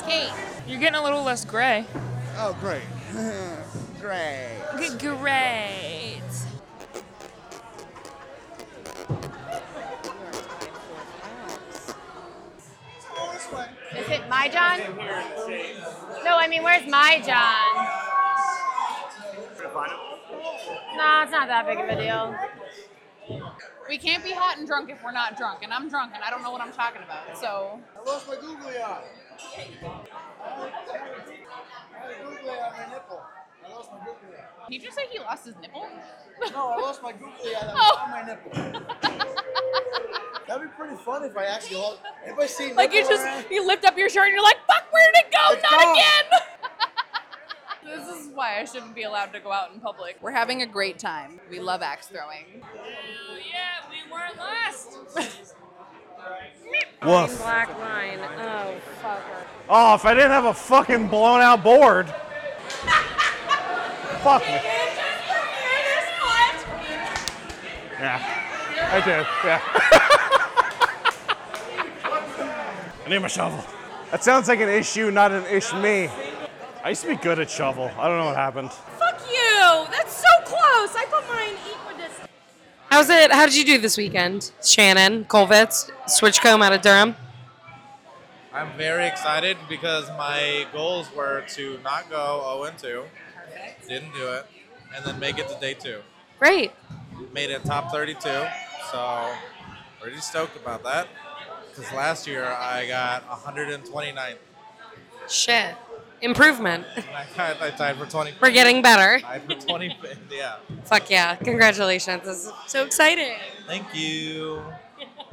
Kate, 0.07 0.31
you're 0.65 0.79
getting 0.79 0.97
a 0.97 1.03
little 1.03 1.23
less 1.23 1.43
gray. 1.43 1.85
Oh, 2.35 2.57
great. 2.59 2.81
great. 4.01 4.59
G- 4.79 4.97
Great. 4.97 6.21
Is 13.95 14.09
it 14.09 14.27
my 14.27 14.49
John? 14.49 14.79
No, 16.23 16.37
I 16.37 16.47
mean, 16.49 16.63
where's 16.63 16.89
my 16.89 17.21
John? 17.23 17.87
No, 20.97 21.21
it's 21.21 21.31
not 21.31 21.47
that 21.47 21.65
big 21.67 21.77
of 21.79 21.89
a 21.89 21.95
deal. 21.95 22.35
We 23.87 23.97
can't 23.97 24.23
be 24.23 24.31
hot 24.31 24.57
and 24.57 24.65
drunk 24.65 24.89
if 24.89 25.03
we're 25.03 25.11
not 25.11 25.37
drunk, 25.37 25.59
and 25.61 25.71
I'm 25.71 25.89
drunk 25.89 26.13
and 26.15 26.23
I 26.23 26.29
don't 26.29 26.41
know 26.41 26.51
what 26.51 26.61
I'm 26.61 26.71
talking 26.71 27.01
about. 27.03 27.37
So 27.37 27.79
I 27.95 28.09
lost 28.09 28.27
my 28.27 28.35
googly 28.35 28.77
eye. 28.77 29.03
I 32.03 32.11
had 32.11 32.19
a 32.19 32.23
googly 32.29 32.49
eye 32.49 32.67
on 32.69 32.73
my 32.87 32.93
nipple. 32.93 33.21
Lost 33.71 33.89
my 33.91 33.97
googly 33.99 34.37
eye. 34.37 34.67
Did 34.69 34.75
you 34.75 34.79
just 34.87 34.95
say 34.97 35.03
he 35.11 35.19
lost 35.19 35.45
his 35.45 35.55
nipple? 35.61 35.87
No, 36.51 36.67
I 36.69 36.75
lost 36.77 37.01
my 37.01 37.11
googly 37.13 37.55
eye 37.55 37.61
that 37.65 37.73
Oh. 37.75 37.99
on 38.03 38.11
my 38.11 38.23
nipple. 38.23 38.51
Oh. 38.55 40.41
That'd 40.47 40.63
be 40.63 40.69
pretty 40.75 40.95
fun 40.97 41.23
if 41.23 41.37
I 41.37 41.45
actually 41.45 41.77
lost. 41.77 41.99
Anybody 42.25 42.47
see 42.49 42.73
Like 42.73 42.93
you 42.93 43.01
just 43.07 43.23
around? 43.23 43.45
you 43.49 43.65
lift 43.65 43.85
up 43.85 43.97
your 43.97 44.09
shirt 44.09 44.25
and 44.25 44.33
you're 44.33 44.43
like, 44.43 44.57
fuck, 44.67 44.83
where'd 44.91 45.15
it 45.15 45.31
go? 45.31 45.53
It's 45.53 45.63
Not 45.63 45.71
gone. 45.81 45.93
again. 45.95 46.39
This 47.85 48.07
is 48.17 48.27
why 48.33 48.59
I 48.59 48.65
shouldn't 48.65 48.95
be 48.95 49.03
allowed 49.03 49.33
to 49.33 49.39
go 49.41 49.51
out 49.51 49.71
in 49.73 49.79
public. 49.81 50.17
We're 50.21 50.31
having 50.31 50.61
a 50.61 50.65
great 50.65 50.97
time. 50.97 51.39
We 51.51 51.59
love 51.59 51.81
axe 51.81 52.07
throwing. 52.07 52.45
Yeah, 52.63 53.83
we 53.89 54.09
weren't 54.11 54.37
last. 54.37 54.97
Woof. 57.05 57.37
Black 57.39 57.69
line. 57.79 58.19
Oh, 58.39 58.75
fucker. 59.01 59.45
Oh, 59.69 59.95
if 59.95 60.05
I 60.05 60.13
didn't 60.13 60.31
have 60.31 60.45
a 60.45 60.53
fucking 60.53 61.09
blown 61.09 61.41
out 61.41 61.63
board. 61.63 62.07
Fuck 64.23 64.41
me. 64.43 64.59
Yeah, 67.99 68.19
I 68.91 68.99
did. 68.99 69.25
Yeah. 69.45 69.61
I 73.05 73.09
need 73.09 73.19
my 73.19 73.27
shovel. 73.27 73.63
That 74.11 74.23
sounds 74.23 74.47
like 74.47 74.59
an 74.59 74.69
issue, 74.69 75.11
not 75.11 75.31
an 75.31 75.45
ish 75.45 75.73
me. 75.73 76.09
I 76.83 76.89
used 76.89 77.03
to 77.03 77.09
be 77.09 77.15
good 77.15 77.39
at 77.39 77.49
shovel. 77.49 77.89
I 77.97 78.07
don't 78.07 78.17
know 78.17 78.25
what 78.25 78.35
happened. 78.35 78.71
Fuck 78.71 79.21
you. 79.29 79.85
That's 79.89 80.15
so 80.15 80.27
close. 80.43 80.95
I 80.95 81.05
put 81.09 81.13
mine 81.13 81.13
equidistant. 81.13 81.22
How's 82.93 83.09
it? 83.09 83.31
How 83.31 83.47
did 83.47 83.55
you 83.55 83.65
do 83.65 83.79
this 83.79 83.97
weekend, 83.97 84.51
Shannon 84.63 85.25
Colvitz, 85.25 85.89
Switchcomb 86.07 86.63
out 86.63 86.73
of 86.73 86.83
Durham? 86.83 87.15
I'm 88.53 88.77
very 88.77 89.07
excited 89.07 89.57
because 89.67 90.07
my 90.09 90.67
goals 90.71 91.11
were 91.15 91.43
to 91.55 91.79
not 91.83 92.07
go 92.11 92.63
0 92.63 92.71
2. 92.77 93.03
Didn't 93.89 94.13
do 94.13 94.27
it. 94.33 94.45
And 94.95 95.03
then 95.03 95.17
make 95.19 95.39
it 95.39 95.49
to 95.49 95.59
day 95.59 95.73
two. 95.73 96.01
Great. 96.37 96.71
Made 97.33 97.49
it 97.49 97.65
top 97.65 97.91
32. 97.91 98.19
So, 98.91 99.33
pretty 99.99 100.17
stoked 100.17 100.55
about 100.55 100.83
that. 100.83 101.07
Because 101.69 101.91
last 101.93 102.27
year 102.27 102.45
I 102.45 102.85
got 102.85 103.27
129th. 103.27 104.35
Shit. 105.27 105.75
Improvement. 106.23 106.85
I, 106.97 107.25
tied- 107.35 107.57
I 107.61 107.69
tied 107.71 107.97
for 107.97 108.05
20. 108.05 108.31
We're 108.41 108.49
getting 108.51 108.81
better. 108.81 109.19
Tied 109.19 109.43
for 109.43 109.55
25th, 109.55 110.17
yeah. 110.31 110.55
Fuck 110.85 111.09
yeah. 111.09 111.35
Congratulations. 111.35 112.23
This 112.23 112.45
is 112.45 112.51
so 112.67 112.83
exciting. 112.85 113.33
Thank 113.67 113.93
you. 113.93 114.63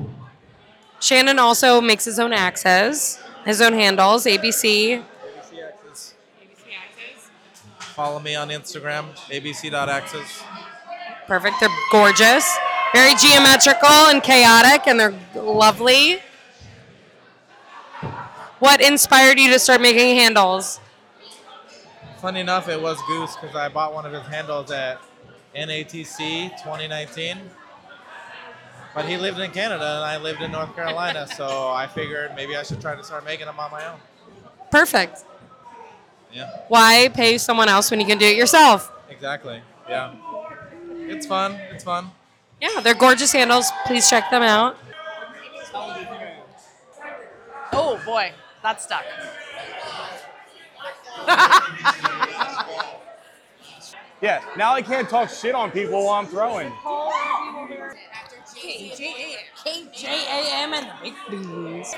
Shannon 1.01 1.39
also 1.39 1.81
makes 1.81 2.05
his 2.05 2.19
own 2.19 2.33
axes, 2.33 3.21
his 3.47 3.61
own 3.63 3.73
handles, 3.73 4.27
ABC. 4.27 4.99
ABC 4.99 5.03
axes. 5.65 6.15
ABC 6.43 6.75
axes. 6.75 7.31
Follow 7.95 8.19
me 8.19 8.35
on 8.35 8.49
Instagram, 8.49 9.05
abc.axis. 9.29 10.43
Perfect. 11.27 11.55
They're 11.61 11.69
gorgeous. 11.93 12.53
Very 12.93 13.15
geometrical 13.15 13.89
and 14.11 14.21
chaotic, 14.23 14.89
and 14.89 14.99
they're 14.99 15.15
lovely. 15.37 16.19
What 18.61 18.81
inspired 18.81 19.39
you 19.39 19.51
to 19.53 19.59
start 19.59 19.81
making 19.81 20.17
handles? 20.17 20.81
Funny 22.21 22.41
enough, 22.41 22.69
it 22.69 22.81
was 22.81 22.99
Goose 23.09 23.35
because 23.37 23.57
I 23.57 23.69
bought 23.69 23.95
one 23.95 24.05
of 24.05 24.13
his 24.13 24.23
handles 24.27 24.71
at 24.71 25.01
NATC 25.57 26.51
2019. 26.63 27.39
But 28.95 29.07
he 29.07 29.17
lived 29.17 29.39
in 29.39 29.51
Canada 29.53 29.85
and 29.97 30.05
I 30.05 30.17
lived 30.19 30.43
in 30.43 30.53
North 30.53 30.75
Carolina, 30.75 31.27
so 31.37 31.71
I 31.71 31.87
figured 31.87 32.33
maybe 32.37 32.57
I 32.57 32.63
should 32.63 32.81
try 32.81 32.95
to 32.95 33.03
start 33.05 33.25
making 33.25 33.47
them 33.47 33.59
on 33.59 33.71
my 33.71 33.87
own. 33.87 33.99
Perfect. 34.71 35.25
Yeah, 36.33 36.49
Why 36.69 37.09
pay 37.13 37.39
someone 37.39 37.69
else 37.69 37.91
when 37.91 37.99
you 37.99 38.07
can 38.07 38.19
do 38.19 38.27
it 38.27 38.37
yourself? 38.37 38.93
exactly. 39.09 39.61
Yeah. 39.89 40.15
It's 40.93 41.27
fun. 41.27 41.55
It's 41.73 41.83
fun. 41.83 42.11
Yeah, 42.61 42.81
they're 42.81 42.95
gorgeous 42.95 43.33
handles. 43.33 43.71
Please 43.87 44.09
check 44.09 44.31
them 44.31 44.43
out. 44.43 44.77
Oh 47.73 48.01
boy, 48.05 48.33
that's 48.63 48.85
stuck. 48.85 49.05
Yeah, 54.23 54.45
now 54.55 54.75
I 54.75 54.83
can't 54.83 55.09
talk 55.09 55.31
shit 55.31 55.55
on 55.55 55.71
people 55.71 56.05
while 56.05 56.21
I'm 56.21 56.27
throwing. 56.27 56.71
KJAM 59.65 60.75
and 60.75 60.87
the 60.87 60.93
big 61.03 61.15
beans. 61.31 61.95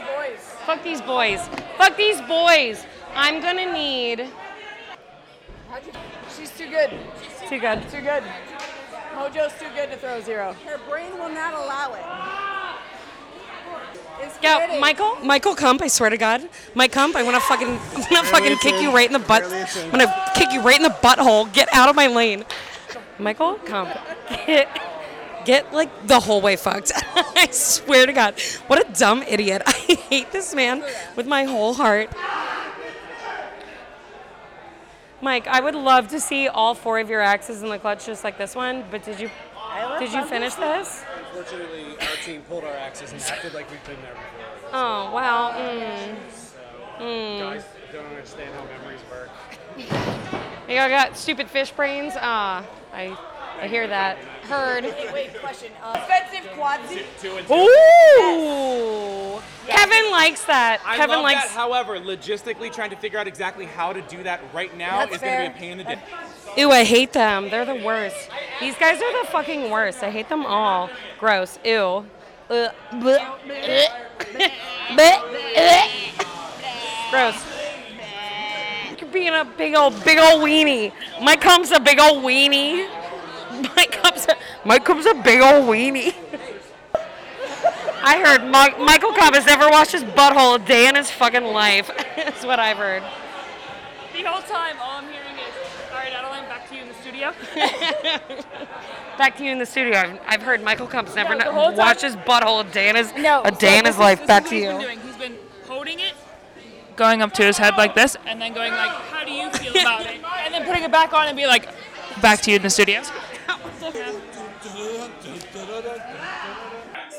Fuck 0.65 0.85
these 0.85 1.01
boys. 1.01 1.41
Fuck 1.77 1.97
these 1.97 2.21
boys. 2.23 2.87
I'm 3.15 3.41
gonna 3.41 3.73
need. 3.73 4.29
She's 6.39 6.57
too 6.57 6.71
good. 6.71 6.91
Too 7.49 7.59
good. 7.59 7.83
Too 7.91 8.03
good. 8.03 8.23
Mojo's 9.15 9.59
too 9.59 9.69
good 9.75 9.91
to 9.91 9.97
throw 9.97 10.21
zero. 10.21 10.55
Her 10.65 10.79
brain 10.89 11.13
will 11.19 11.29
not 11.29 11.55
allow 11.55 11.95
it. 11.95 12.52
It's 14.23 14.41
Yo, 14.41 14.59
kidding. 14.61 14.81
Michael, 14.81 15.17
Michael 15.17 15.57
Kump, 15.57 15.83
I 15.83 15.89
swear 15.89 16.09
to 16.09 16.17
God, 16.17 16.49
Mike 16.77 16.93
Kump, 16.93 17.17
I'm 17.17 17.25
gonna 17.25 17.41
fucking, 17.41 17.69
I'm 17.69 18.09
gonna 18.09 18.29
fucking 18.29 18.57
kick 18.59 18.81
you 18.81 18.95
right 18.95 19.07
in 19.07 19.13
the 19.13 19.19
butt. 19.19 19.43
I'm 19.43 19.91
gonna 19.91 20.31
kick 20.35 20.53
you 20.53 20.61
right 20.61 20.77
in 20.77 20.83
the 20.83 20.91
butthole. 20.91 21.53
Get 21.53 21.69
out 21.73 21.89
of 21.89 21.97
my 21.97 22.07
lane, 22.07 22.45
Michael 23.19 23.55
Kump. 23.57 23.91
Get, 24.47 24.69
get 25.45 25.75
like 25.75 26.07
the 26.07 26.21
whole 26.21 26.41
way 26.41 26.55
fucked. 26.55 26.93
I 27.17 27.49
swear 27.51 28.07
to 28.07 28.13
God, 28.13 28.41
what 28.69 28.79
a 28.79 28.93
dumb 28.93 29.25
idiot. 29.25 29.63
I 29.67 29.73
hate 29.73 30.31
this 30.31 30.55
man 30.55 30.85
with 31.17 31.27
my 31.27 31.43
whole 31.43 31.75
heart. 31.75 32.09
Mike, 35.21 35.49
I 35.49 35.61
would 35.61 35.75
love 35.75 36.09
to 36.09 36.21
see 36.21 36.47
all 36.47 36.75
four 36.75 37.01
of 37.01 37.11
your 37.11 37.21
axes 37.21 37.63
in 37.63 37.69
the 37.69 37.79
clutch 37.79 38.07
just 38.07 38.23
like 38.23 38.39
this 38.39 38.55
one, 38.55 38.85
but 38.91 39.05
did 39.05 39.19
you, 39.19 39.31
did 39.99 40.13
you 40.13 40.25
finish 40.25 40.55
this? 40.55 41.05
Unfortunately, 41.35 41.97
our 41.99 42.17
team 42.25 42.43
pulled 42.43 42.65
our 42.65 42.75
axes 42.77 43.11
and 43.13 43.21
acted 43.23 43.55
like 43.55 43.71
we've 43.71 43.83
been 43.85 44.01
there 44.03 44.13
before. 44.13 44.71
Oh, 44.75 45.11
wow. 45.13 45.53
Mm. 45.57 46.17
So, 46.31 47.03
Mm. 47.03 47.41
guys 47.41 47.65
don't 47.91 48.07
understand 48.07 48.51
how 48.55 48.65
memories 48.65 49.01
work. 49.11 49.31
You 50.69 50.75
got, 50.77 50.91
got 50.91 51.17
stupid 51.17 51.49
fish 51.49 51.71
brains? 51.73 52.13
Ah, 52.17 52.65
I, 52.93 53.17
I 53.61 53.67
hear 53.67 53.87
that. 53.89 54.19
Heard. 54.43 54.85
Wait, 54.85 55.13
wait, 55.13 55.41
question. 55.41 55.73
Uh, 55.83 55.95
offensive 55.97 56.51
quadsy. 56.53 57.03
Two 57.21 57.37
and 57.37 57.51
Ooh! 57.51 59.41
Kevin 59.67 60.11
likes 60.11 60.45
that. 60.45 60.83
I 60.85 60.97
Kevin 60.97 61.17
love 61.17 61.23
likes. 61.25 61.45
that. 61.45 61.51
However, 61.51 61.99
logistically 61.99 62.71
trying 62.73 62.91
to 62.91 62.97
figure 62.97 63.19
out 63.19 63.27
exactly 63.27 63.65
how 63.65 63.93
to 63.95 64.03
do 64.03 64.23
that 64.25 64.41
right 64.53 64.77
now 64.77 64.99
That's 65.01 65.15
is 65.17 65.21
going 65.23 65.45
to 65.47 65.51
be 65.51 65.57
a 65.57 65.59
pain 65.59 65.73
in 65.73 65.79
the 65.79 65.85
dick. 65.85 65.99
Ew, 66.57 66.71
I 66.71 66.85
hate 66.85 67.15
them. 67.15 67.49
They're 67.49 67.65
the 67.65 67.83
worst. 67.83 68.29
These 68.61 68.77
guys 68.77 69.01
are 69.01 69.23
the 69.25 69.29
fucking 69.31 69.71
worst. 69.71 70.03
I 70.03 70.11
hate 70.11 70.29
them 70.29 70.45
all. 70.45 70.91
Gross. 71.23 71.57
Ew. 71.65 72.05
Ugh. 72.51 72.75
Blech. 72.95 73.25
Blech. 74.91 75.21
Blech. 75.55 76.27
Gross. 77.13 77.45
You're 78.99 79.09
being 79.09 79.29
a 79.29 79.45
big 79.45 79.77
old, 79.77 80.05
big 80.05 80.19
old 80.19 80.43
weenie. 80.43 80.93
Mike 81.23 81.41
comes 81.41 81.71
a 81.71 81.79
big 81.79 82.01
old 82.01 82.25
weenie. 82.25 82.89
Mike 83.77 83.93
comes 83.93 84.27
a, 84.27 84.35
Mike 84.65 84.85
comes 84.85 85.07
a 85.07 85.15
big 85.15 85.41
old 85.41 85.67
weenie. 85.69 86.13
I 88.03 88.19
heard 88.19 88.51
Mike, 88.51 88.81
Michael 88.81 89.13
Cobb 89.13 89.35
has 89.35 89.47
never 89.47 89.71
washed 89.71 89.93
his 89.93 90.03
butthole 90.03 90.57
a 90.57 90.67
day 90.67 90.89
in 90.89 90.97
his 90.97 91.09
fucking 91.09 91.45
life. 91.45 91.89
That's 92.17 92.45
what 92.45 92.59
I've 92.59 92.79
heard. 92.79 93.05
The 94.13 94.25
whole 94.25 94.43
time, 94.43 94.75
all 94.83 94.99
I'm 94.99 95.05
hearing 95.05 95.32
studio. 97.31 97.33
Back 99.19 99.37
to 99.39 99.45
you 99.45 99.53
in 99.53 99.59
the 99.59 99.67
studio. 99.67 99.97
I've, 99.99 100.21
I've 100.27 100.43
heard 100.43 100.63
Michael 100.63 100.87
Combs 100.87 101.15
never 101.15 101.35
No, 101.35 101.45
the 101.45 101.53
kno- 101.53 101.77
watched 101.77 102.03
his 102.03 102.17
butthole 102.17 102.67
a 102.69 102.73
day 102.73 102.89
in 102.89 102.97
his 102.97 103.13
No, 103.17 103.43
a 103.45 103.51
day 103.51 103.79
in 103.79 103.85
his 103.85 103.99
life. 103.99 104.19
this 104.21 104.27
Back 104.27 104.45
is 104.45 104.51
to 104.51 104.57
what 104.73 104.83
you. 104.83 104.89
He's 104.89 104.89
been, 104.89 104.97
doing. 104.97 105.07
he's 105.07 105.17
been 105.17 105.37
holding 105.67 106.01
it, 106.01 106.15
going 106.97 107.23
up 107.23 107.33
to 107.35 107.43
his 107.45 107.59
head 107.59 107.75
like 107.77 107.95
this, 107.95 108.17
and 108.27 108.41
then 108.41 108.53
going 108.55 108.73
like, 108.73 108.91
"How 108.91 109.25
do 109.25 109.31
you 109.31 109.51
feel 109.51 109.71
about 109.81 110.07
it?" 110.07 110.21
And 110.45 110.53
then 110.55 110.65
putting 110.65 110.83
it 110.83 110.91
back 110.93 111.13
on 111.13 111.29
and 111.29 111.37
be 111.37 111.47
like, 111.47 111.69
"Back 112.21 112.41
to 112.43 112.51
you 112.51 112.57
in 112.57 112.63
the 112.63 112.71
studio." 112.71 113.03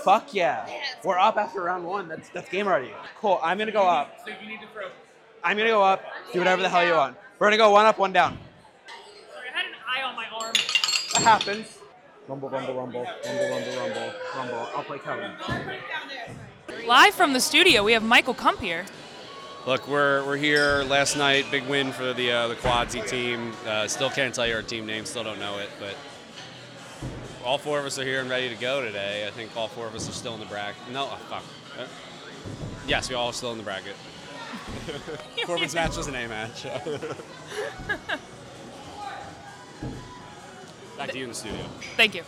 Fuck 0.04 0.34
yeah. 0.34 0.68
We're 1.04 1.18
up 1.18 1.38
after 1.38 1.62
round 1.64 1.86
one. 1.86 2.08
That's 2.10 2.28
that's 2.30 2.50
game 2.50 2.68
already. 2.68 2.92
Cool. 3.20 3.40
I'm 3.42 3.58
gonna 3.58 3.72
go 3.72 3.88
up. 3.88 4.18
So 4.26 4.34
you 4.42 4.48
need 4.50 4.60
to 4.62 4.68
throw. 4.74 4.90
I'm 5.44 5.58
gonna 5.58 5.70
go 5.70 5.82
up. 5.84 6.04
Do 6.34 6.40
whatever 6.40 6.62
the 6.62 6.70
hell 6.70 6.86
you 6.86 6.94
want. 6.94 7.16
We're 7.40 7.48
gonna 7.48 7.58
go 7.58 7.72
one 7.72 7.86
up, 7.86 7.98
one 7.98 8.12
down. 8.12 8.38
Eye 10.34 10.36
on 10.36 10.42
my 10.42 10.46
arm. 10.46 10.54
That 11.14 11.22
happens. 11.22 11.80
Rumble, 12.28 12.50
rumble, 12.50 12.74
rumble, 12.74 13.06
rumble, 13.26 13.50
rumble, 13.50 13.78
rumble, 13.78 14.14
rumble. 14.36 14.68
I'll 14.76 14.84
play 14.84 15.00
Kevin. 15.00 15.32
Live 16.88 17.14
from 17.14 17.34
the 17.34 17.40
studio, 17.40 17.84
we 17.84 17.94
have 17.94 18.04
Michael 18.04 18.34
Kump 18.34 18.60
here. 18.60 18.86
Look, 19.66 19.88
we're, 19.88 20.26
we're 20.26 20.38
here 20.38 20.84
last 20.84 21.18
night. 21.18 21.46
Big 21.52 21.66
win 21.68 21.92
for 21.92 22.14
the 22.14 22.32
uh, 22.32 22.48
the 22.50 22.56
Quadsy 22.56 23.08
team. 23.08 23.54
Uh, 23.66 23.88
still 23.88 24.10
can't 24.10 24.36
tell 24.36 24.46
you 24.46 24.56
our 24.56 24.62
team 24.62 24.86
name. 24.86 25.06
Still 25.06 25.24
don't 25.24 25.40
know 25.40 25.58
it, 25.60 25.70
but 25.80 25.96
all 27.46 27.58
four 27.58 27.80
of 27.80 27.86
us 27.86 27.98
are 27.98 28.04
here 28.04 28.20
and 28.20 28.30
ready 28.30 28.50
to 28.50 28.56
go 28.56 28.82
today. 28.82 29.26
I 29.26 29.32
think 29.32 29.56
all 29.56 29.70
four 29.70 29.88
of 29.88 29.96
us 29.96 30.10
are 30.10 30.14
still 30.14 30.34
in 30.34 30.42
the 30.42 30.46
bracket. 30.48 30.82
No, 30.92 31.10
oh, 31.12 31.18
fuck. 31.30 31.44
Uh, 31.80 31.88
yes, 32.88 33.10
we 33.10 33.16
all 33.16 33.28
are 33.28 33.34
still 33.34 33.54
in 33.54 33.58
the 33.58 33.64
bracket. 33.64 33.96
Corbin's 35.46 35.74
match 35.74 35.96
was 35.96 36.08
an 36.08 36.16
A 36.16 36.28
match. 36.28 36.66
Back 40.98 41.12
to 41.12 41.18
you 41.18 41.24
in 41.24 41.30
the 41.30 41.36
studio. 41.36 41.66
Thank 41.98 42.16
you. 42.16 42.24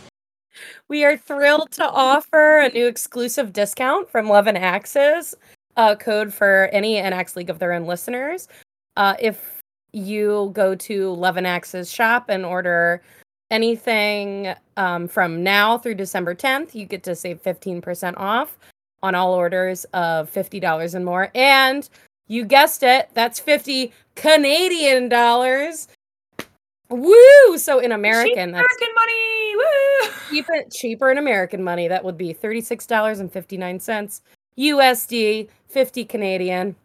We 0.88 1.04
are 1.04 1.16
thrilled 1.16 1.70
to 1.72 1.88
offer 1.88 2.58
a 2.58 2.70
new 2.70 2.86
exclusive 2.86 3.52
discount 3.52 4.10
from 4.10 4.28
Love 4.28 4.46
and 4.46 4.58
Axes, 4.58 5.34
a 5.76 5.96
code 5.96 6.32
for 6.32 6.68
any 6.72 6.94
NX 6.96 7.36
League 7.36 7.50
of 7.50 7.58
their 7.58 7.72
own 7.72 7.84
listeners. 7.86 8.48
Uh, 8.96 9.14
if 9.20 9.62
you 9.92 10.50
go 10.54 10.74
to 10.74 11.12
Love 11.14 11.36
and 11.36 11.46
Axes 11.46 11.90
shop 11.90 12.26
and 12.28 12.44
order 12.44 13.02
anything 13.50 14.54
um, 14.76 15.06
from 15.06 15.42
now 15.42 15.78
through 15.78 15.94
December 15.94 16.34
10th, 16.34 16.74
you 16.74 16.86
get 16.86 17.02
to 17.04 17.14
save 17.14 17.42
15% 17.42 18.14
off 18.16 18.58
on 19.02 19.14
all 19.14 19.34
orders 19.34 19.84
of 19.92 20.32
$50 20.32 20.94
and 20.94 21.04
more. 21.04 21.30
And 21.34 21.88
you 22.26 22.44
guessed 22.44 22.82
it, 22.82 23.08
that's 23.14 23.38
50 23.38 23.92
Canadian 24.16 25.08
dollars. 25.08 25.88
Woo! 26.88 27.58
So 27.58 27.78
in 27.80 27.92
American, 27.92 28.52
that's 28.52 28.64
American 28.64 28.94
money. 28.94 29.56
Woo! 29.56 29.86
keep 30.30 30.46
it 30.50 30.70
cheaper 30.70 31.10
in 31.10 31.18
American 31.18 31.62
money. 31.62 31.88
That 31.88 32.04
would 32.04 32.16
be 32.16 32.32
$36.59 32.34 34.20
USD, 34.58 35.48
50 35.68 36.04
Canadian. 36.04 36.76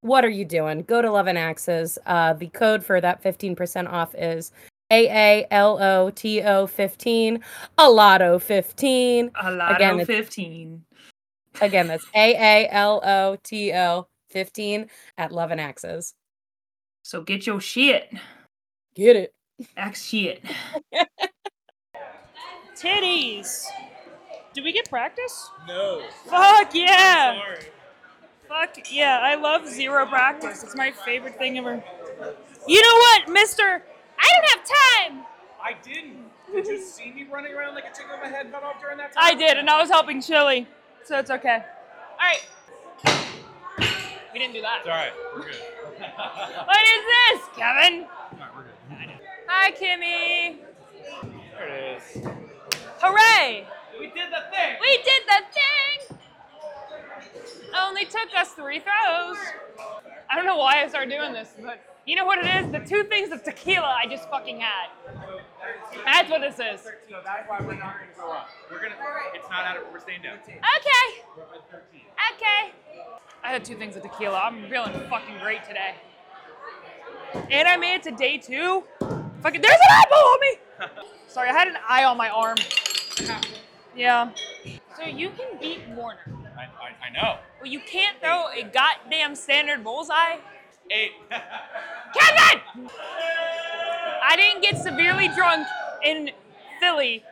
What 0.00 0.24
are 0.24 0.30
you 0.30 0.44
doing? 0.44 0.82
Go 0.82 1.00
to 1.00 1.10
Love 1.10 1.26
and 1.26 1.38
Axes. 1.38 1.98
Uh, 2.06 2.34
the 2.34 2.48
code 2.48 2.84
for 2.84 3.00
that 3.00 3.22
15% 3.22 3.90
off 3.90 4.14
is 4.14 4.52
AALOTO 4.90 6.68
15, 6.68 7.36
A 7.36 7.40
Alato 7.82 8.40
15. 8.40 9.30
Alato 9.30 9.74
Again, 9.74 10.04
15. 10.04 10.84
Again, 11.60 11.86
that's 11.86 12.04
AALOTO 12.14 14.06
15 14.30 14.90
at 15.16 15.32
Love 15.32 15.50
and 15.50 15.60
Axes. 15.60 16.14
So 17.02 17.22
get 17.22 17.46
your 17.46 17.60
shit. 17.60 18.12
Get 18.94 19.16
it. 19.16 19.34
Axe 19.76 20.04
shit. 20.04 20.42
Titties. 22.76 23.64
Do 24.52 24.62
we 24.62 24.72
get 24.72 24.88
practice? 24.88 25.50
No. 25.66 26.02
Fuck 26.26 26.74
yeah. 26.74 27.40
Fuck 28.48 28.76
yeah. 28.90 29.20
I 29.22 29.34
love 29.36 29.66
zero 29.68 30.06
practice. 30.06 30.62
It's 30.62 30.76
my 30.76 30.90
favorite 30.90 31.36
thing 31.38 31.58
ever. 31.58 31.82
You 32.66 32.82
know 32.82 32.94
what, 32.96 33.28
mister? 33.28 33.82
I 34.18 34.28
don't 34.32 34.50
have 34.50 34.64
time. 34.64 35.26
I 35.62 35.74
didn't. 35.82 36.30
Did 36.52 36.66
you 36.66 36.80
see 36.80 37.10
me 37.12 37.26
running 37.30 37.52
around 37.52 37.74
like 37.74 37.84
a 37.84 37.88
chicken 37.88 38.10
with 38.10 38.20
my 38.22 38.28
head 38.28 38.52
cut 38.52 38.62
off 38.62 38.80
during 38.80 38.98
that 38.98 39.12
time? 39.12 39.22
I 39.24 39.34
did, 39.34 39.58
and 39.58 39.68
I 39.68 39.80
was 39.80 39.90
helping 39.90 40.20
Chili. 40.20 40.68
So 41.04 41.18
it's 41.18 41.30
okay. 41.30 41.64
All 42.12 42.18
right. 42.20 42.42
We 44.32 44.38
didn't 44.38 44.54
do 44.54 44.62
that. 44.62 44.80
It's 44.80 44.88
all 44.88 44.94
right. 44.94 45.12
We're 45.34 45.42
good. 45.42 45.56
What 46.66 46.82
is 46.82 47.40
this, 47.40 47.48
Kevin? 47.56 48.06
Hi, 49.46 49.70
Kimmy. 49.72 50.58
There 51.52 51.68
it 51.68 51.98
is. 51.98 52.24
Hooray! 53.00 53.66
We 53.98 54.06
did 54.06 54.30
the 54.30 54.44
thing. 54.50 54.76
We 54.80 54.96
did 54.98 55.22
the 55.26 55.42
thing! 55.52 56.18
Only 57.76 58.04
took 58.04 58.28
us 58.36 58.50
three 58.50 58.80
throws. 58.80 59.36
I 60.30 60.36
don't 60.36 60.46
know 60.46 60.56
why 60.56 60.82
I 60.82 60.88
started 60.88 61.10
doing 61.10 61.32
this, 61.32 61.54
but 61.62 61.80
you 62.06 62.16
know 62.16 62.24
what 62.24 62.38
it 62.38 62.46
is? 62.46 62.72
The 62.72 62.78
two 62.78 63.04
things 63.04 63.32
of 63.32 63.42
tequila 63.42 63.98
I 64.02 64.06
just 64.08 64.28
fucking 64.30 64.60
had. 64.60 64.88
That's 66.04 66.30
what 66.30 66.40
this 66.40 66.54
is. 66.54 66.82
So 66.82 67.20
that's 67.24 67.48
why 67.48 67.60
we're 67.60 67.74
not 67.74 67.96
to 68.00 68.20
go 68.20 68.32
up. 68.32 68.48
We're 68.70 68.78
gonna. 68.82 68.96
It's 69.34 69.48
not 69.50 69.64
out 69.64 69.76
of. 69.76 69.84
We're 69.92 70.00
staying 70.00 70.22
down. 70.22 70.38
Okay. 70.38 70.58
Okay. 72.34 72.72
I 73.42 73.48
had 73.48 73.64
two 73.64 73.76
things 73.76 73.96
of 73.96 74.02
tequila. 74.02 74.38
I'm 74.38 74.68
feeling 74.68 74.92
fucking 75.08 75.38
great 75.42 75.64
today. 75.64 75.94
And 77.50 77.68
I 77.68 77.76
made 77.76 77.96
it 77.96 78.02
to 78.04 78.10
day 78.12 78.38
two. 78.38 78.84
Fucking, 79.44 79.60
there's 79.60 79.74
an 79.74 80.02
eyeball 80.06 80.18
on 80.26 80.40
me! 80.40 81.08
Sorry, 81.28 81.50
I 81.50 81.52
had 81.52 81.68
an 81.68 81.76
eye 81.86 82.04
on 82.04 82.16
my 82.16 82.30
arm. 82.30 82.56
Yeah. 83.96 84.32
So 84.96 85.04
you 85.04 85.30
can 85.30 85.56
beat 85.60 85.78
Warner. 85.90 86.18
I, 86.58 86.62
I, 86.62 87.06
I 87.06 87.10
know. 87.12 87.38
Well, 87.60 87.70
you 87.70 87.78
can't 87.78 88.18
throw 88.18 88.46
a 88.48 88.64
goddamn 88.64 89.36
standard 89.36 89.84
bullseye. 89.84 90.38
Eight. 90.90 91.12
Kevin! 91.30 92.60
I 94.20 94.34
didn't 94.34 94.62
get 94.62 94.78
severely 94.78 95.28
drunk 95.28 95.68
in 96.04 96.30
Philly 96.80 97.22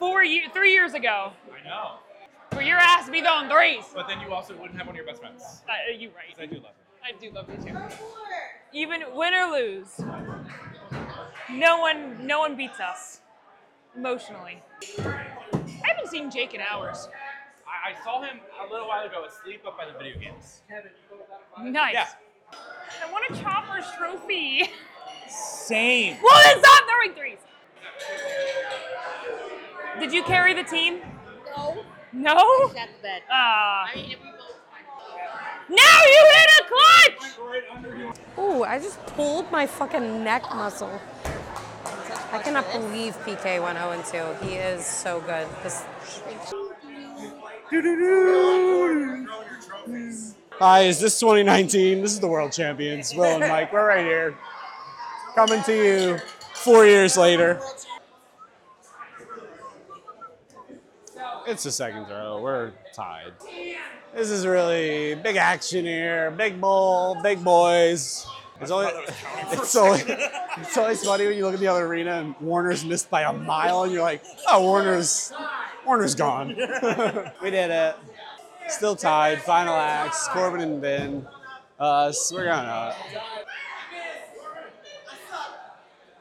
four 0.00 0.24
year, 0.24 0.48
three 0.52 0.72
years 0.72 0.94
ago. 0.94 1.30
I 1.48 1.64
know. 1.68 1.98
For 2.50 2.62
your 2.62 2.78
ass 2.78 3.06
to 3.06 3.12
be 3.12 3.20
throwing 3.20 3.48
threes. 3.48 3.84
But 3.94 4.08
then 4.08 4.20
you 4.20 4.32
also 4.32 4.54
wouldn't 4.56 4.76
have 4.78 4.88
one 4.88 4.96
of 4.96 4.96
your 4.96 5.06
best 5.06 5.20
friends. 5.20 5.62
Uh, 5.68 5.92
you 5.96 6.08
right. 6.16 6.30
'Cause 6.36 6.40
I 6.42 6.46
do 6.46 6.56
love 6.56 6.72
her. 6.74 7.04
I 7.04 7.12
do 7.20 7.30
love 7.30 7.48
you 7.48 7.70
too. 7.70 7.78
Even 8.72 9.04
win 9.14 9.32
or 9.32 9.52
lose, 9.52 9.94
no 11.52 11.78
one, 11.78 12.26
no 12.26 12.40
one 12.40 12.56
beats 12.56 12.80
us 12.80 13.20
emotionally. 13.96 14.62
I 14.98 15.24
haven't 15.82 16.08
seen 16.08 16.30
Jake 16.30 16.54
in 16.54 16.60
hours. 16.60 17.08
I, 17.66 17.92
I 17.92 18.04
saw 18.04 18.22
him 18.22 18.40
a 18.66 18.70
little 18.70 18.88
while 18.88 19.06
ago 19.06 19.24
asleep 19.24 19.62
up 19.66 19.76
by 19.76 19.86
the 19.86 19.98
video 19.98 20.18
games. 20.18 20.62
Nice. 21.62 21.94
Yeah. 21.94 22.08
I 23.04 23.12
want 23.12 23.30
a 23.30 23.42
Choppers 23.42 23.84
trophy. 23.96 24.70
Same. 25.28 26.16
Well, 26.22 26.42
then 26.44 26.62
stop 26.62 26.84
throwing 26.88 27.14
threes. 27.16 27.38
Did 29.98 30.12
you 30.12 30.22
carry 30.24 30.54
the 30.54 30.64
team? 30.64 31.00
No. 31.56 31.84
No. 32.12 32.68
That's 32.74 32.92
bad. 33.02 33.22
Ah. 33.30 33.88
I 33.92 33.96
mean, 33.96 34.16
both. 34.22 34.56
now 35.68 36.00
you 36.06 36.28
hit 36.34 36.50
a 36.58 36.64
clutch. 36.68 38.08
Ooh, 38.38 38.64
I 38.64 38.78
just 38.78 39.04
pulled 39.06 39.50
my 39.52 39.66
fucking 39.66 40.24
neck 40.24 40.42
muscle. 40.54 41.00
I 42.32 42.38
cannot 42.38 42.70
believe 42.70 43.18
PK 43.24 43.60
went 43.60 43.78
0 43.78 44.36
2. 44.40 44.46
He 44.46 44.54
is 44.54 44.86
so 44.86 45.20
good. 45.20 45.48
This 45.64 45.82
Hi, 50.52 50.82
is 50.82 51.00
this 51.00 51.18
2019? 51.18 52.02
This 52.02 52.12
is 52.12 52.20
the 52.20 52.28
World 52.28 52.52
Champions, 52.52 53.14
Will 53.14 53.24
and 53.24 53.48
Mike. 53.48 53.72
We're 53.72 53.88
right 53.88 54.04
here, 54.04 54.36
coming 55.34 55.62
to 55.64 55.74
you 55.74 56.18
four 56.54 56.86
years 56.86 57.16
later. 57.16 57.60
It's 61.48 61.64
the 61.64 61.72
second 61.72 62.06
throw. 62.06 62.40
We're 62.40 62.72
tied. 62.92 63.32
This 64.14 64.30
is 64.30 64.46
really 64.46 65.16
big 65.16 65.36
action 65.36 65.84
here. 65.84 66.30
Big 66.30 66.60
bull, 66.60 67.16
big 67.22 67.42
boys. 67.42 68.24
It's 68.60 68.70
always, 68.70 68.92
it's 69.52 69.76
always, 69.76 70.04
it's 70.06 70.76
always 70.76 71.04
funny 71.04 71.26
when 71.26 71.36
you 71.36 71.44
look 71.44 71.54
at 71.54 71.60
the 71.60 71.68
other 71.68 71.86
arena 71.86 72.20
and 72.20 72.34
Warner's 72.40 72.84
missed 72.84 73.10
by 73.10 73.22
a 73.22 73.32
mile, 73.32 73.84
and 73.84 73.92
you're 73.92 74.02
like, 74.02 74.22
oh, 74.48 74.62
Warner's, 74.62 75.32
Warner's 75.86 76.14
gone. 76.14 76.48
we 77.42 77.50
did 77.50 77.70
it. 77.70 77.96
Still 78.68 78.94
tied. 78.94 79.42
Final 79.42 79.74
acts. 79.74 80.28
Corbin 80.28 80.60
and 80.60 80.80
Ben. 80.80 81.26
Us. 81.78 82.30
Uh, 82.30 82.36
we're 82.36 82.44
going 82.44 82.58
up. 82.58 82.96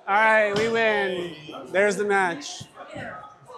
All 0.07 0.15
right, 0.15 0.57
we 0.57 0.69
win. 0.69 1.35
There's 1.71 1.95
the 1.95 2.05
match. 2.05 2.63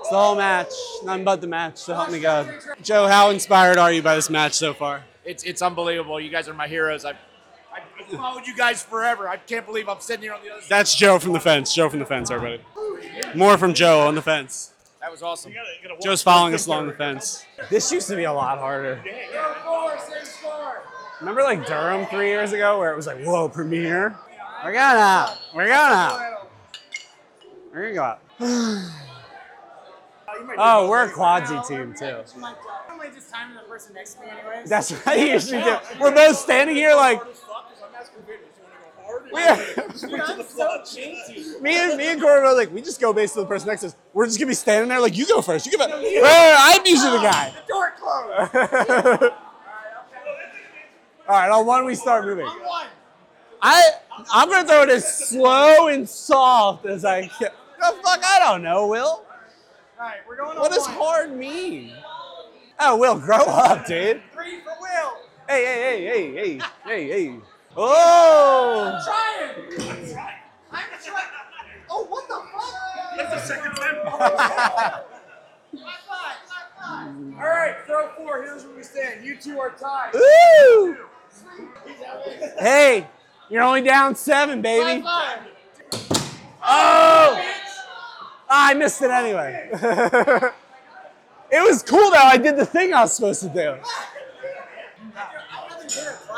It's 0.02 0.10
the 0.10 0.17
whole 0.17 0.36
match. 0.36 0.74
nothing 1.06 1.24
but 1.24 1.39
the 1.39 1.48
match. 1.48 1.78
So 1.78 1.94
help 1.94 2.12
me 2.12 2.20
God. 2.20 2.52
Joe, 2.82 3.08
how 3.08 3.30
inspired 3.30 3.78
are 3.78 3.91
you 3.91 4.02
by 4.02 4.15
this 4.15 4.30
match 4.30 4.54
so 4.54 4.74
far? 4.74 5.04
It's 5.24 5.44
it's 5.44 5.62
unbelievable. 5.62 6.20
You 6.20 6.30
guys 6.30 6.50
are 6.50 6.54
my 6.54 6.67
heroes. 6.67 7.06
I've, 7.06 7.15
I've 7.15 7.31
followed 8.17 8.47
you 8.47 8.56
guys 8.56 8.84
forever. 8.84 9.28
I 9.28 9.38
can't 9.38 9.65
believe 9.65 9.89
I'm 9.89 10.00
sitting 10.00 10.24
here 10.24 10.34
on 10.34 10.43
the 10.43 10.52
other 10.52 10.62
side. 10.62 10.69
That's 10.69 10.95
Joe 10.95 11.19
from 11.19 11.34
the 11.34 11.39
fence. 11.39 11.74
Joe 11.74 11.89
from 11.89 12.00
the 12.00 12.06
fence, 12.06 12.32
everybody. 12.32 12.62
More 13.36 13.58
from 13.58 13.74
Joe 13.74 14.02
on 14.02 14.15
the 14.15 14.21
fence. 14.21 14.74
That 15.00 15.12
was 15.12 15.24
awesome. 15.24 15.54
Joe's 16.02 16.21
following 16.21 16.54
us 16.54 16.67
along 16.67 16.88
the 16.88 16.93
fence. 16.93 17.45
This 17.69 17.91
used 17.91 18.08
to 18.10 18.15
be 18.15 18.26
a 18.26 18.34
lot 18.34 18.60
harder. 18.60 19.04
Remember 21.19 21.43
like 21.43 21.65
Durham 21.65 22.06
three 22.08 22.30
years 22.30 22.54
ago 22.54 22.80
where 22.80 22.91
it 22.91 22.95
was 22.95 23.08
like, 23.08 23.24
whoa, 23.24 23.50
premiere? 23.50 24.15
We're 24.63 24.74
going 24.74 24.78
out. 24.78 25.38
We're 25.56 25.67
going 25.67 25.80
out. 25.80 26.50
We're 27.74 27.93
gonna 27.93 27.93
go 27.93 28.04
out. 28.04 28.91
oh, 30.58 30.89
we're 30.89 31.06
a 31.06 31.12
quadsy 31.12 31.67
team 31.67 31.93
too. 31.93 32.23
Normally 32.39 33.10
just 33.13 33.30
timing 33.30 33.56
the 33.56 33.62
person 33.62 33.93
next 33.93 34.15
to 34.15 34.21
me 34.21 34.27
anyways. 34.30 34.69
That's 34.69 34.91
what 34.91 35.08
I 35.08 35.15
usually 35.15 35.62
do. 35.62 35.77
We're 35.99 36.13
both 36.13 36.38
standing 36.38 36.75
here 36.75 36.95
like 36.95 37.21
we 39.32 39.41
are, 39.41 39.54
I'm 39.54 39.95
so 39.97 40.82
cheaty. 40.84 41.62
me 41.62 41.75
and 41.77 41.97
me 41.97 42.12
and 42.12 42.21
Corbin 42.21 42.45
are 42.45 42.56
like, 42.56 42.71
we 42.73 42.82
just 42.82 42.99
go 42.99 43.13
based 43.13 43.38
on 43.38 43.43
the 43.43 43.47
person 43.47 43.69
next 43.69 43.82
to 43.82 43.88
us. 43.88 43.95
We're 44.13 44.25
just 44.25 44.39
gonna 44.39 44.49
be 44.49 44.56
standing 44.56 44.89
there 44.89 44.99
like, 44.99 45.17
you 45.17 45.25
go 45.25 45.41
first. 45.41 45.65
You 45.65 45.77
go 45.77 45.88
first. 45.88 45.93
I'm 45.93 46.86
usually 46.86 47.12
the 47.12 47.23
guy. 47.23 47.54
The 47.67 47.73
door 47.73 47.93
closed. 47.97 49.34
All 51.27 51.38
right, 51.38 51.49
on 51.49 51.65
one 51.65 51.86
we 51.86 51.95
start 51.95 52.25
moving. 52.25 52.47
I 53.62 53.84
I'm 54.34 54.49
gonna 54.49 54.67
throw 54.67 54.84
it 54.84 54.89
as 54.89 55.30
slow 55.30 55.88
and 55.88 56.08
soft 56.08 56.86
as 56.86 57.06
I 57.06 57.27
can. 57.27 57.51
The 57.80 57.95
fuck, 58.04 58.21
I 58.23 58.39
don't 58.39 58.63
know, 58.63 58.88
Will. 58.88 59.23
Right, 60.01 60.19
we're 60.27 60.35
going 60.37 60.57
What 60.57 60.71
does 60.71 60.85
hard 60.85 61.35
mean? 61.35 61.93
Oh, 62.79 62.95
Will, 62.97 63.17
grow 63.19 63.37
up, 63.37 63.85
dude. 63.85 64.21
Three 64.33 64.59
for 64.61 64.73
Will. 64.79 65.17
Hey, 65.47 65.65
hey, 65.65 65.81
hey, 65.81 66.05
hey, 66.05 66.31
hey, 66.33 66.59
hey, 66.85 67.07
hey. 67.07 67.35
Oh! 67.77 68.83
I'm 68.85 69.01
trying. 69.03 69.51
I'm 69.69 69.77
trying. 70.11 70.39
I'm 70.71 70.89
trying. 71.03 71.29
Oh, 71.89 72.03
what 72.05 72.27
the 72.27 72.41
fuck? 72.51 72.73
That's 73.17 73.33
the 73.33 73.41
second 73.53 73.73
time. 73.75 73.95
All 77.39 77.47
right, 77.47 77.75
throw 77.85 78.09
four. 78.17 78.41
Here's 78.43 78.63
where 78.65 78.75
we 78.75 78.83
stand. 78.83 79.23
You 79.25 79.35
two 79.35 79.59
are 79.59 79.71
tied. 79.71 80.13
Woo! 80.13 80.97
Hey, 82.59 83.07
you're 83.49 83.61
only 83.61 83.81
down 83.81 84.15
seven, 84.15 84.61
baby. 84.61 85.03
Oh! 86.63 87.35
Ah, 88.53 88.71
I 88.71 88.73
missed 88.73 89.01
it 89.01 89.09
anyway. 89.09 89.69
it 89.71 91.63
was 91.63 91.81
cool 91.83 92.11
though. 92.11 92.17
I 92.17 92.35
did 92.35 92.57
the 92.57 92.65
thing 92.65 92.93
I 92.93 93.03
was 93.03 93.13
supposed 93.13 93.41
to 93.43 93.47
do. 93.47 93.77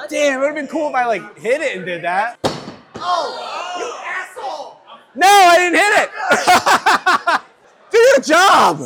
Damn, 0.10 0.38
it 0.38 0.40
would 0.40 0.46
have 0.46 0.56
been 0.56 0.68
cool 0.68 0.90
if 0.90 0.96
I 0.96 1.08
like 1.08 1.40
hit 1.40 1.62
it 1.62 1.76
and 1.76 1.86
did 1.88 2.04
that. 2.04 2.38
Oh, 2.98 3.76
you 3.80 3.92
asshole! 4.06 4.78
No, 5.16 5.28
I 5.28 5.58
didn't 5.58 5.80
hit 5.80 5.94
it. 6.04 7.42
Good 7.92 8.24
job. 8.26 8.78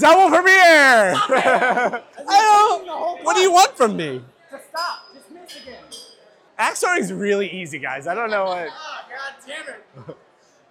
Double 0.00 0.36
for 0.36 0.42
beer. 0.42 1.14
I 1.14 2.02
don't. 2.28 3.24
What 3.24 3.36
do 3.36 3.42
you 3.42 3.52
want 3.52 3.76
from 3.76 3.96
me? 3.96 4.22
Just 4.50 4.70
stop. 4.70 5.14
Just 5.14 5.30
miss 5.30 5.62
again. 5.62 5.84
Axe 6.58 6.80
throwing's 6.80 7.12
really 7.12 7.48
easy, 7.48 7.78
guys. 7.78 8.08
I 8.08 8.14
don't 8.14 8.30
know 8.30 8.46
what. 8.46 8.68
Oh, 8.72 9.00
God 9.08 9.34
damn 9.46 9.68
it. 9.68 10.16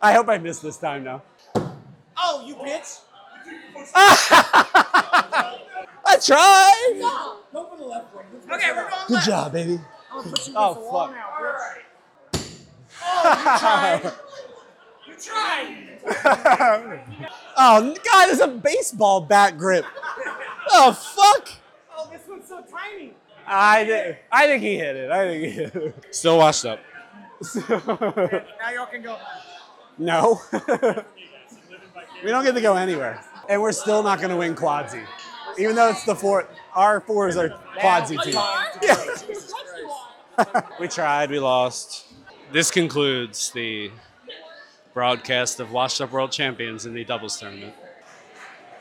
I 0.01 0.11
hope 0.11 0.27
I 0.27 0.37
missed 0.39 0.61
this 0.61 0.77
time 0.77 1.05
though. 1.05 1.21
Oh, 2.17 2.43
you 2.45 2.55
bitch. 2.55 2.99
I 3.95 5.59
tried. 6.23 6.99
Go 7.53 7.67
for 7.69 7.77
the 7.77 7.83
left 7.85 8.13
one. 8.15 8.25
Okay, 8.51 8.71
we're 8.71 8.89
going 8.89 9.01
Good 9.07 9.21
job, 9.21 9.53
baby. 9.53 9.79
I'm 10.11 10.17
gonna 10.19 10.29
put 10.31 10.47
you 10.47 10.53
Oh, 10.55 10.71
against 10.71 10.79
the 10.79 10.85
wall 10.91 11.07
fuck. 11.07 11.15
now, 11.15 11.29
bitch. 11.41 11.81
Oh, 13.03 13.15
you 13.37 13.51
tried. 13.59 14.11
You 15.07 15.13
tried. 15.21 15.99
oh, 17.57 17.95
God, 18.03 18.25
there's 18.27 18.39
a 18.39 18.47
baseball 18.47 19.21
bat 19.21 19.55
grip. 19.57 19.85
Oh, 20.71 20.91
fuck. 20.93 21.49
Oh, 21.95 22.09
this 22.11 22.21
one's 22.27 22.47
so 22.47 22.61
tiny. 22.63 23.13
I, 23.47 23.85
thi- 23.85 24.17
I 24.31 24.47
think 24.47 24.63
he 24.63 24.77
hit 24.77 24.95
it. 24.95 25.11
I 25.11 25.25
think 25.27 25.43
he 25.43 25.49
hit 25.51 25.75
it. 25.75 25.95
Still 26.11 26.39
washed 26.39 26.65
up. 26.65 26.79
Now 27.69 28.71
y'all 28.73 28.87
can 28.87 29.03
go. 29.03 29.17
no. 29.99 30.41
We 32.23 32.29
don't 32.29 32.43
get 32.43 32.53
to 32.55 32.61
go 32.61 32.75
anywhere. 32.75 33.23
And 33.49 33.61
we're 33.61 33.71
still 33.71 34.03
not 34.03 34.19
going 34.19 34.31
to 34.31 34.37
win 34.37 34.55
Quadsy. 34.55 35.05
Even 35.57 35.75
though 35.75 35.89
it's 35.89 36.03
the 36.05 36.15
four, 36.15 36.47
our 36.73 37.01
fours 37.01 37.37
are 37.37 37.49
Quadsy 37.79 38.21
team. 38.23 38.37
We 40.81 40.89
tried, 40.89 41.29
we 41.29 41.39
lost. 41.39 42.07
This 42.51 42.69
concludes 42.69 43.51
the 43.51 43.89
broadcast 44.93 45.61
of 45.61 45.71
Washed 45.71 46.01
Up 46.01 46.11
World 46.11 46.33
Champions 46.33 46.85
in 46.85 46.93
the 46.93 47.05
doubles 47.05 47.39
tournament. 47.39 47.73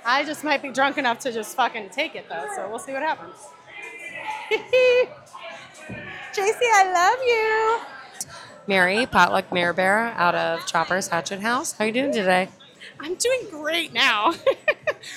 I 0.04 0.24
just 0.24 0.42
might 0.42 0.62
be 0.62 0.70
drunk 0.70 0.98
enough 0.98 1.20
to 1.20 1.30
just 1.32 1.54
fucking 1.56 1.90
take 1.90 2.16
it 2.16 2.28
though, 2.28 2.48
so 2.56 2.68
we'll 2.68 2.80
see 2.80 2.92
what 2.92 3.02
happens. 3.02 3.36
JC, 6.34 6.58
I 6.60 6.92
love 6.92 7.18
you. 7.24 7.78
Mary, 8.66 9.06
potluck 9.06 9.52
mare 9.52 9.72
bear 9.72 10.08
out 10.16 10.34
of 10.34 10.66
Chopper's 10.66 11.06
Hatchet 11.08 11.38
House. 11.40 11.72
How 11.72 11.84
you 11.84 11.92
doing 11.92 12.12
today? 12.12 12.48
I'm 13.00 13.14
doing 13.14 13.40
great 13.50 13.92
now. 13.92 14.32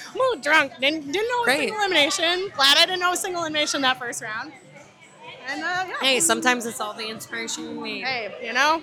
I'm 0.10 0.16
a 0.16 0.18
little 0.18 0.42
drunk. 0.42 0.74
Didn't, 0.80 1.12
didn't 1.12 1.14
know 1.16 1.22
it 1.22 1.28
was 1.40 1.46
Great. 1.46 1.60
single 1.70 1.80
elimination. 1.80 2.50
Glad 2.56 2.78
I 2.78 2.86
didn't 2.86 3.00
know 3.00 3.08
it 3.08 3.12
was 3.12 3.22
single 3.22 3.42
elimination 3.44 3.82
that 3.82 4.00
first 4.00 4.22
round. 4.22 4.52
And 5.50 5.64
uh, 5.64 5.86
yeah. 5.88 5.94
Hey, 6.02 6.20
sometimes 6.20 6.66
it's 6.66 6.82
all 6.82 6.94
the 6.94 7.08
inspiration 7.08 7.64
you 7.64 7.84
need. 7.84 8.04
Hey, 8.04 8.34
you 8.46 8.52
know, 8.54 8.82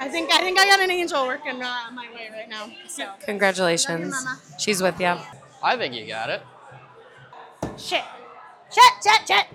I 0.00 0.08
think 0.08 0.32
I 0.32 0.38
think 0.38 0.58
I 0.58 0.64
got 0.64 0.80
an 0.80 0.90
angel 0.90 1.26
working 1.26 1.62
uh, 1.62 1.90
my 1.92 2.08
way 2.14 2.30
right 2.32 2.48
now. 2.48 2.70
So 2.88 3.10
Congratulations. 3.24 4.10
Mama. 4.10 4.40
She's 4.58 4.80
with 4.82 4.98
you. 5.00 5.14
I 5.62 5.76
think 5.76 5.94
you 5.94 6.06
got 6.06 6.30
it. 6.30 6.42
shit, 7.76 8.04
shit, 8.72 8.92
shit, 9.02 9.28
shit. 9.28 9.46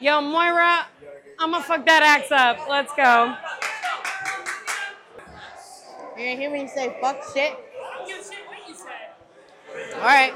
Yo, 0.00 0.20
Moira, 0.20 0.86
I'm 1.38 1.50
gonna 1.52 1.62
fuck 1.62 1.84
that 1.86 2.02
axe 2.02 2.30
up. 2.30 2.68
Let's 2.68 2.92
go. 2.94 3.34
You're 6.16 6.26
gonna 6.26 6.40
hear 6.40 6.50
me 6.50 6.68
say 6.68 6.96
fuck 7.00 7.22
shit? 7.34 7.52
Yo, 8.06 8.16
shit, 8.16 8.26
what 8.46 8.68
you 8.68 8.74
said? 8.74 9.94
All 9.94 10.00
right. 10.02 10.32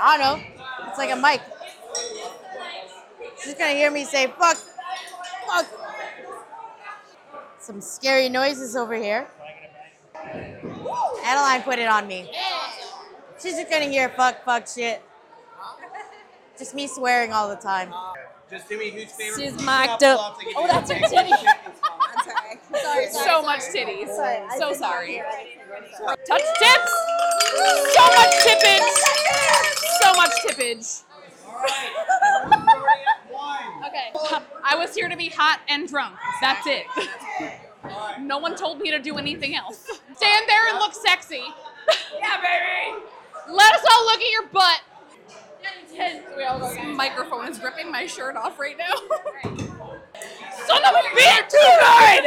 I 0.00 0.16
don't 0.16 0.20
know. 0.40 0.44
It's 0.88 0.98
like 0.98 1.10
a 1.10 1.16
mic. 1.16 1.40
She's 3.42 3.54
gonna 3.54 3.72
hear 3.74 3.90
me 3.90 4.04
say 4.04 4.26
fuck, 4.38 4.56
fuck. 5.46 5.66
Some 7.58 7.80
scary 7.80 8.28
noises 8.28 8.76
over 8.76 8.94
here. 8.94 9.26
Adeline 11.24 11.62
put 11.62 11.78
it 11.78 11.88
on 11.88 12.06
me. 12.06 12.30
She's 13.42 13.56
just 13.56 13.70
gonna 13.70 13.86
hear 13.86 14.08
fuck, 14.10 14.44
fuck 14.44 14.66
shit. 14.66 15.02
Just 16.58 16.74
me 16.74 16.86
swearing 16.88 17.32
all 17.32 17.48
the 17.48 17.56
time. 17.56 17.92
Just 18.50 18.68
do 18.68 18.78
me 18.78 18.88
a 18.88 18.90
huge 18.90 19.08
favor. 19.10 19.38
She's 19.38 19.52
Put 19.52 19.60
your 19.62 19.70
mic'd 19.70 20.02
apple 20.02 20.08
up. 20.08 20.32
up 20.32 20.38
to 20.38 20.44
get 20.46 20.54
Oh, 20.56 20.66
that's 20.66 20.90
her 20.90 20.98
titty. 21.08 21.32
Sorry. 22.70 23.08
Sorry, 23.08 23.24
so 23.26 23.42
much 23.42 23.60
titties. 23.60 24.08
So 24.58 24.72
sorry. 24.72 25.22
Touch 26.26 26.42
tips. 26.58 26.92
So 27.94 28.04
much 28.16 28.34
tippage. 28.44 28.88
So 30.00 30.14
much 30.14 30.32
tippage. 30.46 31.02
Okay. 33.86 34.12
I 34.64 34.74
was 34.76 34.94
here 34.94 35.08
to 35.08 35.16
be 35.16 35.28
hot 35.28 35.60
and 35.68 35.88
drunk. 35.88 36.16
That's 36.40 36.66
it. 36.66 36.86
No 38.20 38.38
one 38.38 38.54
told 38.54 38.80
me 38.80 38.90
to 38.90 38.98
do 38.98 39.16
anything 39.16 39.54
else. 39.54 39.88
Stand 40.14 40.46
there 40.46 40.68
and 40.68 40.78
look 40.78 40.92
sexy. 40.94 41.42
Yeah, 42.18 42.40
baby. 42.42 43.02
Let 43.50 43.74
us 43.74 43.84
all 43.90 44.04
look 44.04 44.20
at 44.20 44.30
your 44.30 44.46
butt. 44.48 44.82
This 45.96 46.96
microphone 46.96 47.48
is 47.48 47.60
ripping 47.62 47.90
my 47.90 48.06
shirt 48.06 48.36
off 48.36 48.58
right 48.58 48.76
now. 48.76 48.94
Son 50.66 50.84
of 50.84 50.94
a 50.94 51.02
bitch! 51.16 51.48
Too 51.48 51.56
good! 51.58 52.24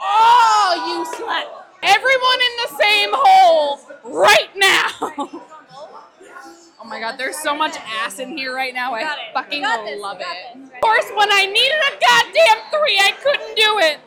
Oh, 0.00 0.84
you 0.88 1.04
slut! 1.16 1.44
Everyone 1.82 2.40
in 2.40 2.56
the 2.64 2.68
same 2.82 3.10
hole 3.12 3.80
right 4.04 4.50
now. 4.56 5.42
Oh 6.78 6.88
my 6.88 7.00
god, 7.00 7.16
there's 7.18 7.36
so 7.38 7.54
much 7.56 7.76
ass 8.04 8.18
in 8.20 8.36
here 8.36 8.54
right 8.54 8.72
now. 8.72 8.94
I 8.94 9.30
fucking 9.34 9.62
love 9.62 10.18
it. 10.20 10.56
Of 10.56 10.80
course, 10.80 11.06
when 11.16 11.32
I 11.32 11.46
needed 11.46 11.78
a 11.78 11.98
goddamn 11.98 12.62
three, 12.70 12.98
I 13.02 13.12
couldn't 13.22 13.56
do 13.56 13.78
it. 13.80 13.98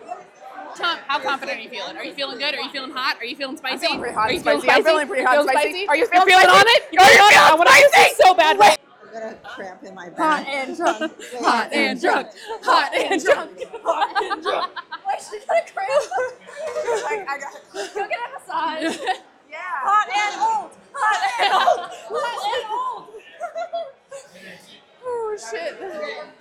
Tom, 0.78 0.98
how 1.08 1.20
confident 1.20 1.58
are 1.58 1.62
you 1.62 1.70
feeling? 1.70 1.98
Are 1.98 2.06
you 2.06 2.14
feeling 2.14 2.38
good? 2.38 2.56
Are 2.56 2.62
you 2.62 2.70
feeling 2.70 2.92
hot? 2.92 3.18
Are 3.20 3.26
you 3.26 3.36
feeling 3.36 3.58
spicy? 3.58 3.86
feeling 3.88 4.00
pretty 4.00 4.16
hot 4.16 4.30
Are 4.30 4.34
you 4.34 4.40
feeling 4.40 4.62
spicy. 4.62 4.78
I'm 4.78 4.84
feeling 4.86 5.08
pretty 5.08 5.24
hot 5.24 5.32
Feeling 5.34 5.50
spicy. 5.50 5.88
Are 5.88 5.96
you 5.96 6.02
You're 6.04 6.08
feeling, 6.10 6.28
feeling 6.30 6.46
on 6.48 6.64
it? 6.68 6.84
You're 6.94 7.02
Are 7.02 7.10
you 7.12 7.18
feeling 7.18 7.32
feeling 7.32 7.44
on 7.44 7.52
I 7.52 7.56
want 7.56 7.68
to 7.70 7.76
spicy? 7.76 8.14
this 8.16 8.18
so 8.18 8.34
bad. 8.34 8.58
Wait. 8.58 8.78
I 8.80 9.12
got 9.12 9.24
a 9.34 9.36
cramp 9.44 9.84
in 9.84 9.94
my 9.96 10.10
back. 10.10 10.18
Hot 10.48 10.48
and 10.48 10.78
drunk. 10.78 11.12
Hot 11.42 11.74
and 11.74 12.00
drunk. 12.00 12.28
Hot 12.64 12.94
and 12.96 13.22
drunk. 13.22 13.60
Hot 13.84 14.24
and 14.24 14.42
drunk. 14.44 14.72
Wait, 15.06 15.20
she 15.20 15.40
got 15.46 15.58
a 15.58 15.74
cramp. 15.74 15.90
I, 17.10 17.26
I 17.28 17.30
got 17.40 17.54
Go 17.74 18.08
get 18.08 18.20
a 18.20 18.40
massage. 18.40 19.00
yeah. 19.50 19.58
Hot 19.84 20.08
and 20.16 20.36
old. 20.40 20.72
Hot 20.94 21.22
and 21.42 21.54
old. 21.54 21.90
Hot 22.08 22.40
and 22.56 22.66
old. 22.72 23.06
Oh 25.12 25.36
shit. 25.52 25.74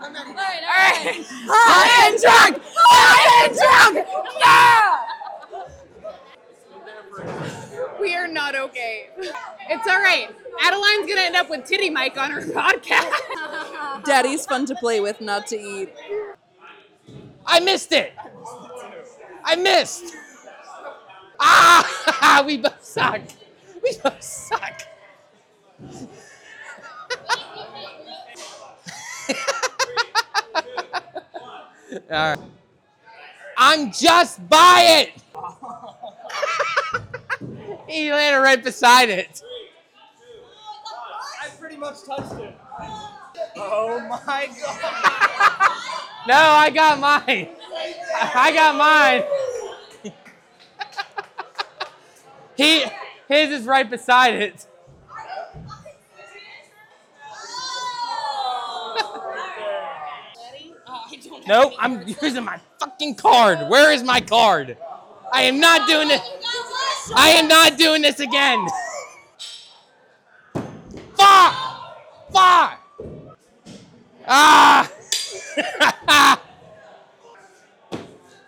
I'm 0.01 0.12
ready. 0.12 0.29
All 0.29 0.35
right, 0.35 0.62
all 0.62 0.68
right. 0.68 1.25
Hot 1.49 1.89
and 2.05 2.14
drunk. 2.20 2.62
Hot 2.77 3.49
and 3.49 3.53
drunk. 3.57 4.07
Yeah. 4.39 5.05
We 8.01 8.14
are 8.14 8.29
not 8.29 8.55
okay. 8.55 9.09
It's 9.70 9.87
all 9.89 10.01
right. 10.01 10.29
Adeline's 10.64 11.07
gonna 11.09 11.20
end 11.23 11.37
up 11.37 11.49
with 11.51 11.64
Titty 11.64 11.91
Mike 11.91 12.16
on 12.18 12.31
her 12.33 12.41
podcast. 12.43 13.12
Daddy's 14.23 14.47
fun 14.47 14.66
to 14.66 14.75
play 14.75 14.99
with, 14.99 15.21
not 15.21 15.47
to 15.47 15.57
eat. 15.57 15.95
I 17.47 17.61
missed 17.61 17.93
it. 17.93 18.14
I 19.45 19.55
missed. 19.55 20.12
Ah, 21.39 22.43
we 22.47 22.57
both 22.57 22.83
suck. 22.83 23.21
We 23.81 23.93
both 24.03 24.21
suck. 24.21 24.83
All 32.11 32.35
right. 32.35 32.39
I'm 33.57 33.93
just 33.93 34.49
by 34.49 35.07
it. 35.07 35.12
he 37.89 38.11
landed 38.11 38.41
right 38.41 38.64
beside 38.64 39.11
it. 39.11 39.43
I 41.41 41.51
pretty 41.51 41.77
much 41.77 42.03
touched 42.03 42.33
it. 42.33 42.57
Oh 43.57 44.01
my 44.01 44.47
god. 44.47 45.78
No, 46.26 46.34
I 46.34 46.70
got 46.70 47.01
mine. 47.01 47.49
I 48.34 48.53
got 48.53 48.76
mine. 48.76 49.24
He 52.57 52.84
his 53.28 53.61
is 53.61 53.66
right 53.66 53.89
beside 53.89 54.34
it. 54.34 54.66
Nope, 61.47 61.72
I'm 61.78 62.07
using 62.20 62.45
my 62.45 62.61
fucking 62.78 63.14
card. 63.14 63.70
Where 63.70 63.93
is 63.93 64.03
my 64.03 64.20
card? 64.20 64.76
I 65.32 65.43
am 65.43 65.61
not 65.61 65.89
doing 65.89 66.09
this. 66.09 66.20
I 67.14 67.30
am 67.30 67.49
not 67.49 67.78
doing 67.78 68.03
this 68.03 68.20
again. 68.20 68.66
Fuck! 71.16 71.55
Fuck! 72.32 72.78
Ah! 74.29 74.91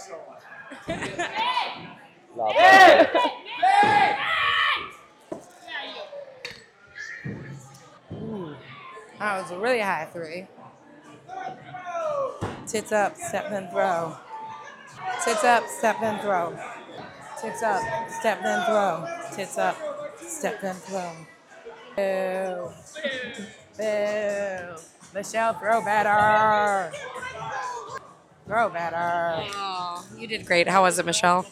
so 0.07 0.17
much. 0.27 0.41
That 9.19 9.41
was 9.41 9.51
a 9.51 9.59
really 9.59 9.79
high 9.79 10.07
three. 10.11 10.47
Tits 12.67 12.91
up, 12.91 13.15
step 13.15 13.51
and 13.51 13.69
throw. 13.69 14.17
Tits 15.23 15.43
up, 15.43 15.67
step 15.67 16.01
and 16.01 16.21
throw. 16.21 16.57
Tits 17.39 17.63
up, 17.63 18.09
step 18.19 18.41
and 18.43 18.65
throw. 18.65 19.07
Tits 19.35 19.57
up, 19.57 19.77
step 20.19 20.63
and 20.63 20.77
throw. 20.77 21.11
Boo. 21.95 22.71
Boo. 23.77 25.00
Michelle, 25.13 25.53
throw 25.53 25.83
better. 25.83 26.91
Throw 28.47 28.69
better. 28.69 29.43
Oh, 29.55 30.05
you 30.17 30.27
did 30.27 30.45
great. 30.45 30.67
How 30.67 30.83
was 30.83 30.99
it, 30.99 31.05
Michelle? 31.05 31.45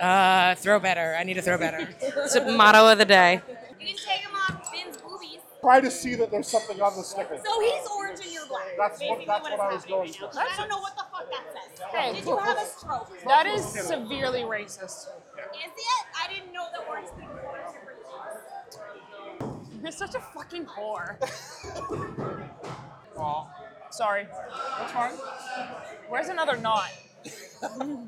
Uh, 0.00 0.54
throw 0.56 0.78
better. 0.78 1.16
I 1.18 1.24
need 1.24 1.34
to 1.34 1.42
throw 1.42 1.58
better. 1.58 1.88
It's 2.00 2.34
a 2.34 2.44
motto 2.52 2.88
of 2.90 2.98
the 2.98 3.04
day. 3.04 3.40
You 3.80 3.86
can 3.86 3.96
take 3.96 4.20
him 4.20 4.30
off 4.34 4.70
Finn's 4.70 4.96
boobies. 4.98 5.40
Try 5.60 5.80
to 5.80 5.90
see 5.90 6.14
that 6.16 6.30
there's 6.30 6.48
something 6.48 6.80
on 6.80 6.96
the 6.96 7.02
sticker. 7.02 7.40
So 7.44 7.60
he's 7.60 7.86
orange 7.96 8.20
and 8.22 8.32
you're 8.32 8.46
black. 8.46 8.66
That's 8.78 9.00
what, 9.00 9.18
Basically 9.18 9.26
that's 9.26 9.42
what 9.42 9.52
what 9.52 9.52
is 9.52 9.60
I 9.60 9.66
was 9.66 9.82
happening 9.84 9.96
going 9.96 10.08
right 10.10 10.16
for. 10.16 10.36
now. 10.36 10.40
I 10.40 10.56
don't 10.56 10.68
know 10.68 10.78
what 10.78 10.94
the 10.96 11.04
fuck 11.10 11.30
that 11.30 11.44
says. 11.52 11.86
Hey. 11.92 12.12
Did 12.14 12.24
you 12.24 12.36
have 12.36 12.58
a 12.58 12.66
stroke? 12.66 13.24
That 13.26 13.46
is 13.46 13.64
severely 13.64 14.42
racist. 14.42 15.08
Is 15.08 15.72
it? 15.76 16.06
I 16.22 16.32
didn't 16.32 16.52
know 16.52 16.66
that 16.72 16.88
orange 16.88 17.08
people 17.18 17.34
were 17.34 17.64
super 17.68 17.94
racist. 18.04 19.82
You're 19.82 19.92
such 19.92 20.14
a 20.14 20.20
fucking 20.20 20.66
whore. 20.66 21.16
oh, 23.18 23.48
sorry. 23.90 24.26
That's 24.78 24.92
fine. 24.92 25.12
Where's 26.08 26.28
another 26.28 26.56
knot? 26.56 26.90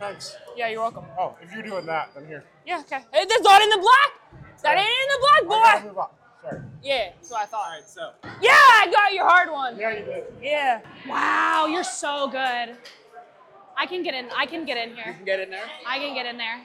Thanks. 0.00 0.36
Yeah, 0.56 0.68
you're 0.68 0.80
welcome. 0.80 1.04
Oh, 1.18 1.36
if 1.42 1.52
you're 1.52 1.62
doing 1.62 1.86
that, 1.86 2.10
then 2.14 2.26
here. 2.26 2.44
Yeah, 2.66 2.80
okay. 2.80 3.00
Hey, 3.12 3.24
that's 3.28 3.42
not 3.42 3.62
in 3.62 3.68
the 3.70 3.78
black. 3.78 4.42
That 4.62 4.78
ain't 4.78 4.86
in 4.88 5.08
the 5.08 5.48
black, 5.48 5.82
boy. 5.82 5.88
move 5.88 5.98
on. 5.98 6.08
Sorry. 6.42 6.60
Yeah, 6.82 7.10
that's 7.16 7.30
what 7.30 7.42
I 7.42 7.46
thought. 7.46 7.66
All 7.66 7.72
right, 7.74 7.88
so. 7.88 8.10
Yeah, 8.40 8.50
I 8.52 8.88
got 8.92 9.12
your 9.14 9.28
hard 9.28 9.50
one. 9.50 9.78
Yeah, 9.78 9.90
you 9.98 10.04
did. 10.04 10.24
Yeah. 10.42 10.80
Wow, 11.08 11.66
you're 11.66 11.84
so 11.84 12.28
good. 12.28 12.76
I 13.76 13.86
can 13.86 14.02
get 14.02 14.14
in. 14.14 14.28
I 14.36 14.46
can 14.46 14.64
get 14.64 14.76
in 14.76 14.94
here. 14.94 15.06
You 15.08 15.14
can 15.14 15.24
get 15.24 15.40
in 15.40 15.50
there. 15.50 15.64
I 15.86 15.98
can 15.98 16.14
get 16.14 16.26
in 16.26 16.36
there. 16.36 16.60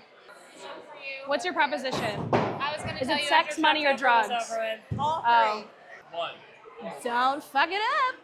What's 1.27 1.45
your 1.45 1.53
proposition? 1.53 2.29
I 2.33 2.73
was 2.75 2.83
gonna 2.83 2.99
Is 2.99 3.07
tell 3.07 3.17
it 3.17 3.21
you 3.21 3.27
sex, 3.27 3.57
money, 3.59 3.85
or 3.85 3.95
drugs? 3.95 4.29
over 4.29 4.59
with. 4.61 4.99
Oh. 4.99 5.03
All 5.03 5.23
Oh. 5.25 5.63
One. 6.11 6.31
Don't 7.03 7.43
fuck 7.43 7.69
it 7.71 7.82
up. 7.82 8.15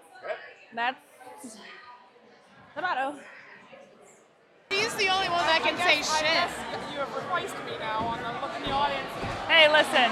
That's 0.76 0.97
the 2.76 2.82
motto. 2.82 3.16
He's 4.70 4.93
the 4.95 5.10
only 5.10 5.30
one 5.30 5.45
that 5.45 5.62
can 5.64 5.78
say 5.78 6.01
shit. 6.01 6.49
You 6.93 6.99
have 6.99 7.16
replaced 7.16 7.56
me 7.66 7.78
now 7.80 7.99
on 8.06 8.18
the 8.22 8.30
look 8.41 8.56
in 8.58 8.64
the 8.64 8.72
audience. 8.72 9.10
Hey, 9.47 9.70
listen. 9.72 10.10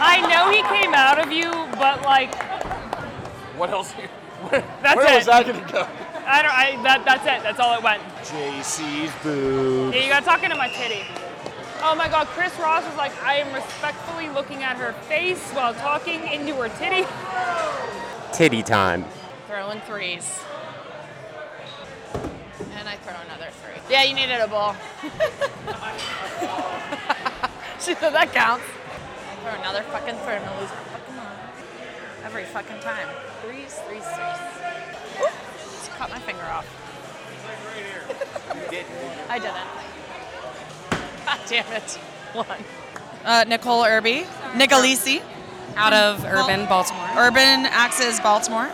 I 0.00 0.20
know 0.28 0.50
he 0.50 0.62
came 0.80 0.92
out 0.94 1.18
of 1.18 1.32
you, 1.32 1.50
but 1.78 2.02
like, 2.02 2.34
What 3.56 3.70
else? 3.70 3.92
That's 4.50 4.96
Where 4.96 5.12
it. 5.12 5.16
was 5.16 5.26
that 5.26 5.46
gonna 5.46 5.72
go? 5.72 5.86
I 6.26 6.42
don't. 6.42 6.52
I 6.52 6.82
that 6.82 7.04
that's 7.04 7.24
it. 7.26 7.42
That's 7.42 7.58
all 7.60 7.74
it 7.78 7.82
went. 7.82 8.02
JC's 8.22 9.12
boobs. 9.22 9.94
Yeah, 9.96 10.02
you 10.02 10.08
got 10.08 10.24
talking 10.24 10.50
to 10.50 10.56
my 10.56 10.68
titty. 10.68 11.02
Oh 11.84 11.96
my 11.96 12.08
God, 12.08 12.28
Chris 12.28 12.56
Ross 12.60 12.86
was 12.86 12.94
like, 12.96 13.10
I 13.24 13.38
am 13.38 13.52
respectfully 13.52 14.28
looking 14.28 14.62
at 14.62 14.76
her 14.76 14.92
face 15.08 15.42
while 15.50 15.74
talking 15.74 16.22
into 16.28 16.54
her 16.54 16.68
titty. 16.78 17.04
Titty 18.32 18.62
time. 18.62 19.04
Throwing 19.48 19.80
threes. 19.80 20.38
And 22.78 22.88
I 22.88 22.94
throw 22.98 23.14
another 23.26 23.50
three. 23.50 23.82
Yeah, 23.90 24.04
you 24.04 24.14
needed 24.14 24.40
a 24.40 24.46
ball. 24.46 24.76
she 27.80 27.94
said 27.94 28.10
that 28.10 28.32
counts. 28.32 28.64
I 28.64 29.34
throw 29.42 29.60
another 29.60 29.82
fucking 29.82 30.14
three. 30.22 30.34
I'm 30.34 30.60
lose 30.60 30.70
my 30.70 30.84
fucking 30.84 31.16
mind. 31.16 31.38
Every 32.22 32.44
fucking 32.44 32.78
time. 32.78 33.08
Threes, 33.42 33.74
threes, 33.88 34.04
threes. 34.04 34.38
Oop, 35.20 35.32
Just 35.58 35.90
cut 35.90 36.10
my 36.10 36.20
finger 36.20 36.44
off. 36.44 36.64
Right 37.66 37.84
here. 38.70 38.84
I 39.28 39.38
didn't. 39.38 39.91
God 41.32 41.40
damn 41.48 41.72
it. 41.72 41.90
One. 42.34 42.46
Uh, 43.24 43.44
Nicole 43.46 43.84
Irby, 43.84 44.24
Nicolisi. 44.52 45.22
Out 45.76 45.92
of 45.94 46.24
Urban, 46.26 46.66
Baltimore. 46.66 47.08
Urban 47.16 47.64
Axes, 47.66 48.20
Baltimore. 48.20 48.70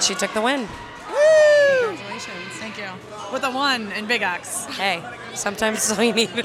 She 0.00 0.14
took 0.14 0.32
the 0.32 0.40
win. 0.40 0.60
Woo! 0.60 1.86
Congratulations. 1.88 2.52
Thank 2.52 2.78
you. 2.78 2.88
With 3.30 3.44
a 3.44 3.50
one 3.50 3.92
in 3.92 4.06
Big 4.06 4.22
Axe. 4.22 4.64
Hey, 4.66 5.02
sometimes 5.34 5.78
it's 5.78 5.98
all 5.98 6.02
you 6.02 6.14
need. 6.14 6.28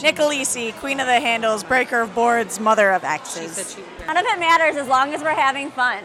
Nicolisi, 0.00 0.72
queen 0.74 1.00
of 1.00 1.06
the 1.06 1.20
handles, 1.20 1.62
breaker 1.64 2.00
of 2.00 2.14
boards, 2.14 2.58
mother 2.58 2.92
of 2.92 3.04
axes. 3.04 3.76
None 4.06 4.16
of 4.16 4.24
it 4.24 4.38
matters 4.38 4.76
as 4.76 4.88
long 4.88 5.12
as 5.12 5.20
we're 5.20 5.34
having 5.34 5.70
fun. 5.70 6.02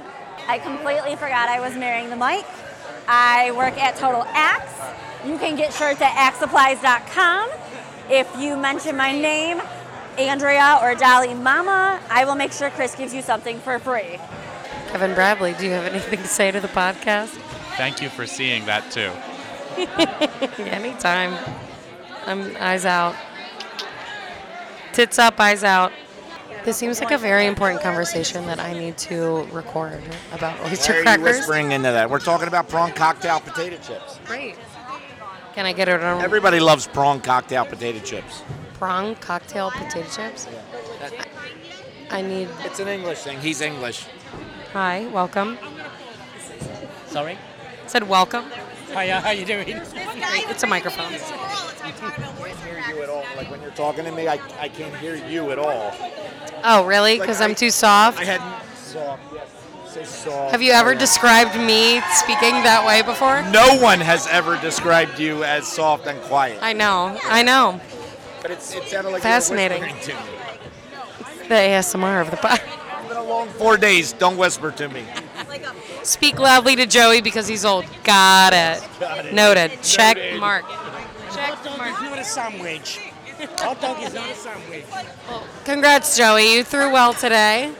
I 0.47 0.59
completely 0.59 1.15
forgot 1.15 1.47
I 1.47 1.61
was 1.61 1.75
marrying 1.77 2.09
the 2.09 2.17
mic. 2.17 2.45
I 3.07 3.51
work 3.51 3.81
at 3.81 3.95
Total 3.95 4.23
Axe. 4.29 4.73
You 5.25 5.37
can 5.37 5.55
get 5.55 5.71
shirts 5.73 6.01
at 6.01 6.11
axesupplies.com. 6.11 7.49
If 8.09 8.29
you 8.39 8.55
mention 8.57 8.95
my 8.95 9.11
name, 9.11 9.61
Andrea 10.17 10.79
or 10.81 10.95
Dolly 10.95 11.33
Mama, 11.33 11.99
I 12.09 12.25
will 12.25 12.35
make 12.35 12.51
sure 12.51 12.69
Chris 12.69 12.95
gives 12.95 13.13
you 13.13 13.21
something 13.21 13.59
for 13.59 13.79
free. 13.79 14.19
Kevin 14.91 15.13
Bradley, 15.13 15.53
do 15.53 15.65
you 15.65 15.71
have 15.71 15.85
anything 15.85 16.19
to 16.21 16.27
say 16.27 16.51
to 16.51 16.59
the 16.59 16.67
podcast? 16.69 17.29
Thank 17.77 18.01
you 18.01 18.09
for 18.09 18.25
seeing 18.25 18.65
that 18.65 18.89
too. 18.91 19.11
Anytime. 20.63 21.37
I'm 22.25 22.55
eyes 22.57 22.85
out. 22.85 23.15
Tits 24.93 25.19
up, 25.19 25.39
eyes 25.39 25.63
out. 25.63 25.91
This 26.63 26.77
seems 26.77 26.99
like 26.99 27.11
a 27.11 27.17
very 27.17 27.45
important 27.45 27.81
conversation 27.81 28.45
that 28.47 28.59
I 28.59 28.73
need 28.73 28.97
to 28.99 29.43
record 29.51 30.01
about 30.31 30.59
oyster 30.61 30.93
Why 30.93 30.95
are 30.95 30.99
you 30.99 31.03
crackers. 31.03 31.23
whispering 31.37 31.71
into 31.73 31.91
that? 31.91 32.09
We're 32.09 32.19
talking 32.19 32.47
about 32.47 32.69
prawn 32.69 32.91
cocktail 32.93 33.39
potato 33.39 33.77
chips. 33.77 34.19
Great. 34.25 34.55
Can 35.55 35.65
I 35.65 35.73
get 35.73 35.87
it 35.87 36.01
on 36.03 36.21
Everybody 36.21 36.59
loves 36.59 36.85
prawn 36.87 37.21
cocktail 37.21 37.65
potato 37.65 37.99
chips. 37.99 38.43
prawn 38.73 39.15
cocktail 39.15 39.71
potato 39.71 40.07
chips? 40.09 40.47
I 42.11 42.21
need. 42.21 42.49
It's 42.65 42.79
an 42.79 42.87
English 42.89 43.19
thing. 43.19 43.39
He's 43.39 43.61
English. 43.61 44.05
Hi, 44.73 45.07
welcome. 45.07 45.57
Sorry? 47.07 47.37
Said 47.87 48.07
welcome. 48.07 48.45
Hiya, 48.89 49.15
uh, 49.17 49.21
how 49.21 49.31
you 49.31 49.45
doing? 49.45 49.65
It's 49.69 50.63
a 50.63 50.67
microphone. 50.67 51.13
I 51.13 51.91
can't 51.91 52.15
hear 52.59 52.83
you 52.89 53.01
at 53.03 53.09
all. 53.09 53.23
Like 53.37 53.49
when 53.49 53.61
you're 53.61 53.71
talking 53.71 54.05
to 54.05 54.11
me, 54.11 54.27
I, 54.27 54.39
I 54.59 54.69
can't 54.69 54.95
hear 54.97 55.15
you 55.15 55.51
at 55.51 55.59
all. 55.59 55.93
Oh, 56.63 56.85
really? 56.85 57.17
Because 57.19 57.41
I- 57.41 57.45
I'm 57.45 57.55
too 57.55 57.71
soft? 57.71 58.19
I 58.19 58.25
hadn't 58.25 58.75
soft. 58.77 59.23
Yes. 59.95 60.09
Say 60.09 60.29
soft. 60.29 60.51
Have 60.51 60.61
you 60.61 60.71
ever 60.71 60.93
described 60.95 61.55
me 61.55 62.01
speaking 62.13 62.51
that 62.63 62.85
way 62.85 63.01
before? 63.01 63.43
No 63.51 63.77
one 63.81 63.99
has 63.99 64.27
ever 64.27 64.57
described 64.57 65.19
you 65.19 65.43
as 65.43 65.67
soft 65.67 66.07
and 66.07 66.19
quiet. 66.23 66.59
I 66.61 66.73
know. 66.73 67.17
I 67.23 67.43
know. 67.43 67.79
But 68.41 68.51
it's, 68.51 68.73
it 68.73 68.83
sounded 68.83 69.11
like 69.11 69.21
Fascinating. 69.21 69.81
whispering 69.81 70.17
to 70.17 70.23
me. 70.23 71.47
The 71.47 71.55
ASMR 71.55 72.21
of 72.21 72.31
the 72.31 72.37
pod. 72.37 72.61
It's 73.05 73.13
been 73.13 73.23
a 73.23 73.29
long 73.29 73.49
four 73.49 73.77
days. 73.77 74.13
Don't 74.13 74.35
whisper 74.35 74.71
to 74.71 74.89
me. 74.89 75.05
Speak 76.01 76.39
loudly 76.39 76.75
to 76.75 76.87
Joey 76.87 77.21
because 77.21 77.47
he's 77.47 77.63
old. 77.63 77.85
Got 78.03 78.53
it. 78.53 78.83
Got 78.99 79.27
it. 79.27 79.33
Noted. 79.33 79.79
Check 79.83 80.17
mark. 80.39 80.65
Check 81.31 81.63
mark. 81.77 82.01
You 82.01 82.09
want 82.09 82.19
a 82.19 82.23
sandwich? 82.23 82.99
Hot 83.59 83.79
dog 83.79 84.01
is 84.01 84.11
not 84.11 84.27
a 84.27 84.33
sandwich. 84.33 84.85
Congrats, 85.65 86.17
Joey. 86.17 86.55
You 86.55 86.63
threw 86.63 86.91
well 86.91 87.13
today. 87.13 87.71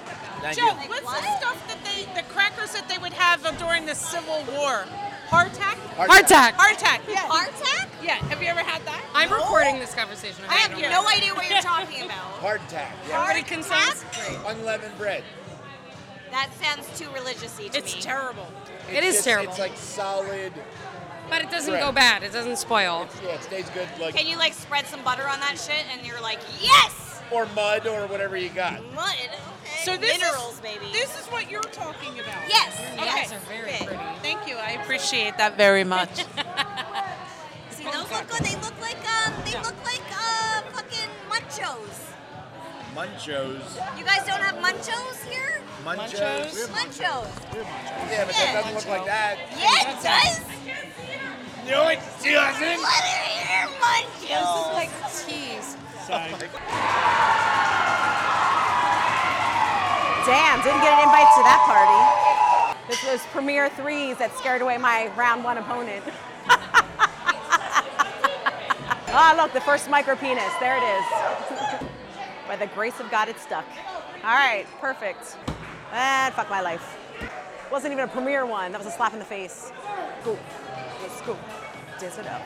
Joe, 0.53 0.75
what's 0.75 1.01
the 1.01 1.37
stuff 1.39 1.64
that 1.95 2.15
the 2.15 2.23
crackers 2.33 2.71
that 2.73 2.87
they 2.89 2.97
would 2.97 3.13
have 3.13 3.41
during 3.57 3.85
the 3.85 3.95
Civil 3.95 4.43
War? 4.57 4.85
Hardtack? 5.29 5.75
Hardtack. 5.97 6.51
Hardtack, 6.53 7.01
yeah. 7.09 7.27
Hardtack? 7.27 7.87
Yeah, 8.03 8.15
have 8.29 8.41
you 8.41 8.47
ever 8.47 8.59
had 8.59 8.85
that? 8.85 9.01
I'm 9.13 9.31
recording 9.31 9.79
this 9.79 9.93
conversation. 9.95 10.43
I 10.47 10.55
have 10.55 10.71
no 10.79 11.07
idea 11.07 11.33
what 11.33 11.49
you're 11.49 11.61
talking 11.61 12.03
about. 12.03 12.33
Hardtack. 12.39 12.91
Everybody 13.11 13.41
can 13.41 13.63
say 13.63 13.75
Unleavened 14.45 14.97
bread. 14.97 15.23
That 16.31 16.49
sounds 16.61 16.87
too 16.99 17.09
religiously 17.13 17.69
to 17.69 17.77
It's 17.77 17.95
me. 17.95 18.01
terrible. 18.01 18.47
It 18.91 19.03
is 19.03 19.15
just- 19.15 19.25
terrible. 19.25 19.49
It's 19.51 19.59
like 19.59 19.75
solid. 19.77 20.53
But 21.27 21.41
it 21.41 21.49
doesn't 21.49 21.71
bread. 21.71 21.81
go 21.83 21.91
bad. 21.91 22.21
It 22.21 22.31
doesn't 22.31 22.57
spoil. 22.57 23.07
Yeah, 23.23 23.29
it 23.31 23.41
stays 23.41 23.67
good. 23.71 23.87
Like 23.99 24.13
Can 24.15 24.27
you 24.27 24.37
like 24.37 24.53
spread 24.53 24.85
some 24.85 25.01
butter 25.03 25.27
on 25.27 25.39
that 25.39 25.57
shit 25.57 25.83
and 25.91 26.05
you're 26.05 26.21
like, 26.21 26.37
yes! 26.61 27.04
Or 27.31 27.45
mud 27.47 27.87
or 27.87 28.07
whatever 28.07 28.37
you 28.37 28.49
got. 28.49 28.81
Mud. 28.93 29.13
Okay. 29.13 29.83
So 29.83 29.97
this 29.97 30.17
Minerals, 30.19 30.55
is, 30.55 30.59
baby. 30.61 30.85
This 30.91 31.19
is 31.19 31.27
what 31.27 31.49
you're 31.49 31.61
talking 31.61 32.19
about. 32.19 32.47
Yes. 32.49 32.79
Okay. 32.93 33.05
Yes. 33.05 33.31
are 33.33 33.39
very 33.39 33.69
Okay. 33.73 33.85
pretty. 33.85 34.03
Thank 34.21 34.47
you. 34.47 34.55
I 34.57 34.71
appreciate 34.81 35.37
that 35.37 35.57
very 35.57 35.83
much. 35.83 36.09
See, 37.69 37.83
those 37.83 38.09
look 38.11 38.27
good. 38.29 38.41
They 38.41 38.55
look 38.61 38.79
like 38.81 38.97
um, 39.05 39.33
they 39.45 39.51
look 39.61 39.77
like 39.85 40.01
uh, 40.11 40.61
fucking 40.71 41.09
munchos. 41.29 42.01
Munchos. 42.95 43.97
You 43.99 44.05
guys 44.05 44.25
don't 44.25 44.41
have 44.41 44.55
munchos 44.55 45.23
here? 45.29 45.61
Munchos. 45.83 46.67
Munchos. 46.69 47.27
Yeah, 48.09 48.25
but 48.25 48.33
that 48.35 48.51
doesn't 48.53 48.75
look 48.75 48.87
like 48.87 49.05
that. 49.05 49.37
Yeah, 49.59 49.91
it 49.91 50.01
does. 50.01 50.39
No, 51.67 51.87
it 51.89 51.99
doesn't. 52.23 52.79
What 52.79 53.03
are 53.03 53.33
your 53.51 53.67
munchos? 53.81 54.21
This 54.21 54.39
is 54.61 54.73
like 54.73 54.91
cheese. 55.27 55.77
Damn, 56.07 56.31
didn't 60.61 60.81
get 60.81 60.93
an 60.93 61.03
invite 61.03 61.29
to 61.35 61.43
that 61.43 61.61
party. 61.65 61.99
This 62.87 63.03
was 63.05 63.21
Premier 63.31 63.69
Threes 63.69 64.17
that 64.17 64.35
scared 64.37 64.61
away 64.61 64.77
my 64.77 65.07
round 65.15 65.43
one 65.43 65.57
opponent. 65.57 66.03
Ah, 69.17 69.33
look, 69.37 69.53
the 69.53 69.61
first 69.61 69.89
micro 69.89 70.17
penis. 70.17 70.51
There 70.59 70.75
it 70.75 70.83
is. 70.83 71.05
By 72.49 72.57
the 72.57 72.67
grace 72.75 72.99
of 72.99 73.09
God, 73.09 73.29
it 73.29 73.39
stuck. 73.39 73.63
All 74.25 74.35
right, 74.35 74.65
perfect. 74.81 75.37
And 75.93 76.33
fuck 76.33 76.49
my 76.49 76.59
life. 76.59 76.97
Wasn't 77.71 77.93
even 77.93 78.03
a 78.03 78.09
premiere 78.09 78.45
one. 78.45 78.73
That 78.73 78.79
was 78.79 78.87
a 78.87 78.91
slap 78.91 79.13
in 79.13 79.19
the 79.19 79.25
face. 79.25 79.71
Go. 80.25 80.37
Let's 81.01 81.21
go. 81.21 81.37
Dance 81.97 82.17
it 82.17 82.27
up. 82.27 82.41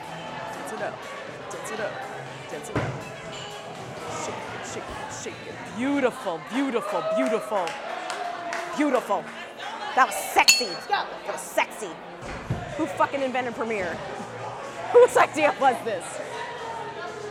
Dance 0.54 0.72
it 0.72 0.80
up. 0.82 0.94
Dance 1.50 1.70
it 1.72 1.80
up. 1.80 1.92
Dance 2.50 2.70
it 2.70 2.76
up. 2.76 3.09
Beautiful, 5.76 6.40
beautiful, 6.52 7.04
beautiful. 7.16 7.66
Beautiful. 8.76 9.24
That 9.94 10.06
was 10.06 10.14
sexy. 10.14 10.68
That 10.88 11.06
was 11.26 11.40
sexy. 11.40 11.90
Who 12.76 12.86
fucking 12.86 13.22
invented 13.22 13.54
Premiere? 13.54 13.94
Whose 14.92 15.16
idea 15.16 15.54
was 15.60 15.76
this? 15.84 16.04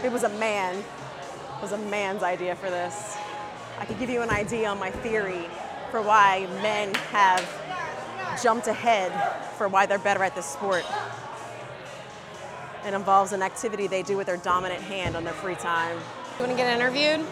It 0.03 0.11
was 0.11 0.23
a 0.23 0.29
man. 0.29 0.75
It 0.77 1.61
was 1.61 1.73
a 1.73 1.77
man's 1.77 2.23
idea 2.23 2.55
for 2.55 2.69
this. 2.69 3.17
I 3.79 3.85
could 3.85 3.99
give 3.99 4.09
you 4.09 4.21
an 4.21 4.29
idea 4.29 4.69
on 4.69 4.79
my 4.79 4.91
theory 4.91 5.47
for 5.91 6.01
why 6.01 6.47
men 6.61 6.93
have 7.11 7.47
jumped 8.41 8.67
ahead 8.67 9.11
for 9.57 9.67
why 9.67 9.85
they're 9.85 9.99
better 9.99 10.23
at 10.23 10.35
this 10.35 10.45
sport. 10.45 10.85
It 12.85 12.93
involves 12.93 13.33
an 13.33 13.41
activity 13.41 13.87
they 13.87 14.03
do 14.03 14.15
with 14.15 14.27
their 14.27 14.37
dominant 14.37 14.81
hand 14.81 15.15
on 15.17 15.23
their 15.23 15.33
free 15.33 15.55
time. 15.55 15.97
You 15.97 16.45
want 16.45 16.51
to 16.51 16.57
get 16.57 16.73
interviewed? 16.73 17.25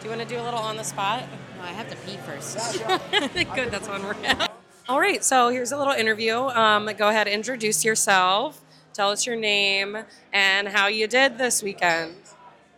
Do 0.00 0.04
you 0.04 0.16
want 0.16 0.28
to 0.28 0.34
do 0.34 0.40
a 0.40 0.44
little 0.44 0.60
on 0.60 0.76
the 0.76 0.84
spot? 0.84 1.24
No, 1.56 1.62
I 1.62 1.68
have 1.68 1.88
to 1.88 1.96
pee 1.96 2.18
first. 2.18 2.56
Good, 3.54 3.70
that's 3.70 3.88
one 3.88 4.02
we're 4.02 4.14
at. 4.24 4.52
All 4.88 5.00
right, 5.00 5.24
so 5.24 5.48
here's 5.48 5.72
a 5.72 5.78
little 5.78 5.94
interview. 5.94 6.36
Um, 6.36 6.90
go 6.96 7.08
ahead, 7.08 7.26
introduce 7.26 7.84
yourself. 7.84 8.60
Tell 8.92 9.10
us 9.10 9.26
your 9.26 9.36
name 9.36 9.96
and 10.32 10.68
how 10.68 10.86
you 10.86 11.06
did 11.06 11.38
this 11.38 11.62
weekend. 11.62 12.14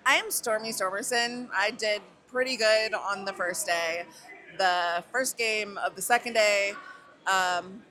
I'm 0.06 0.30
Stormy 0.30 0.70
Stormerson. 0.70 1.48
I 1.54 1.70
did 1.72 2.02
pretty 2.28 2.56
good 2.56 2.94
on 2.94 3.24
the 3.24 3.32
first 3.32 3.66
day. 3.66 4.04
The 4.56 5.02
first 5.10 5.36
game 5.36 5.76
of 5.78 5.96
the 5.96 6.02
second 6.02 6.34
day, 6.34 6.72
um, 7.26 7.82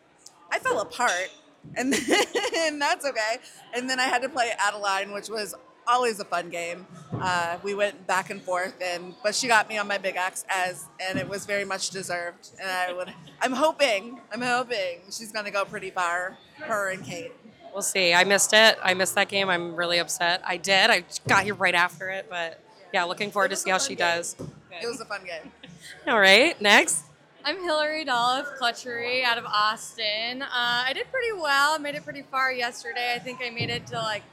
I 0.51 0.59
fell 0.59 0.79
apart, 0.79 1.29
and, 1.75 1.93
and 2.55 2.81
that's 2.81 3.05
okay. 3.05 3.37
And 3.73 3.89
then 3.89 3.99
I 3.99 4.03
had 4.03 4.21
to 4.21 4.29
play 4.29 4.51
Adeline, 4.57 5.11
which 5.11 5.29
was 5.29 5.53
always 5.87 6.19
a 6.19 6.25
fun 6.25 6.49
game. 6.49 6.85
Uh, 7.13 7.57
we 7.63 7.73
went 7.73 8.05
back 8.07 8.29
and 8.29 8.41
forth, 8.41 8.75
and 8.81 9.15
but 9.23 9.33
she 9.33 9.47
got 9.47 9.69
me 9.69 9.77
on 9.77 9.87
my 9.87 9.97
big 9.97 10.15
axe 10.15 10.45
as, 10.49 10.85
and 10.99 11.17
it 11.17 11.27
was 11.27 11.45
very 11.45 11.65
much 11.65 11.89
deserved. 11.89 12.49
And 12.61 12.69
I 12.69 12.93
would, 12.93 13.13
I'm 13.41 13.53
hoping, 13.53 14.19
I'm 14.31 14.41
hoping 14.41 15.01
she's 15.05 15.31
gonna 15.31 15.51
go 15.51 15.65
pretty 15.65 15.89
far. 15.91 16.37
Her 16.59 16.89
and 16.89 17.03
Kate. 17.03 17.31
We'll 17.73 17.81
see. 17.81 18.13
I 18.13 18.23
missed 18.23 18.53
it. 18.53 18.77
I 18.81 18.93
missed 18.93 19.15
that 19.15 19.29
game. 19.29 19.49
I'm 19.49 19.75
really 19.75 19.99
upset. 19.99 20.41
I 20.43 20.57
did. 20.57 20.89
I 20.89 21.03
got 21.27 21.43
here 21.43 21.53
right 21.53 21.75
after 21.75 22.09
it, 22.09 22.27
but 22.29 22.59
yeah, 22.93 23.03
looking 23.03 23.31
forward 23.31 23.49
to 23.49 23.55
see 23.55 23.69
how 23.69 23.77
she 23.77 23.95
does. 23.95 24.35
It 24.81 24.87
was 24.87 24.99
a 24.99 25.05
fun 25.05 25.21
game. 25.23 25.51
All 26.07 26.19
right, 26.19 26.59
next. 26.61 27.03
I'm 27.45 27.61
Hillary 27.63 28.03
Doll 28.03 28.41
of 28.41 28.45
Clutchery 28.59 29.23
out 29.23 29.37
of 29.37 29.45
Austin. 29.45 30.41
Uh, 30.41 30.47
I 30.51 30.91
did 30.93 31.09
pretty 31.11 31.31
well. 31.31 31.79
Made 31.79 31.95
it 31.95 32.03
pretty 32.03 32.23
far 32.23 32.51
yesterday. 32.51 33.13
I 33.15 33.19
think 33.19 33.39
I 33.41 33.51
made 33.51 33.69
it 33.69 33.87
to 33.87 33.95
like 33.95 34.23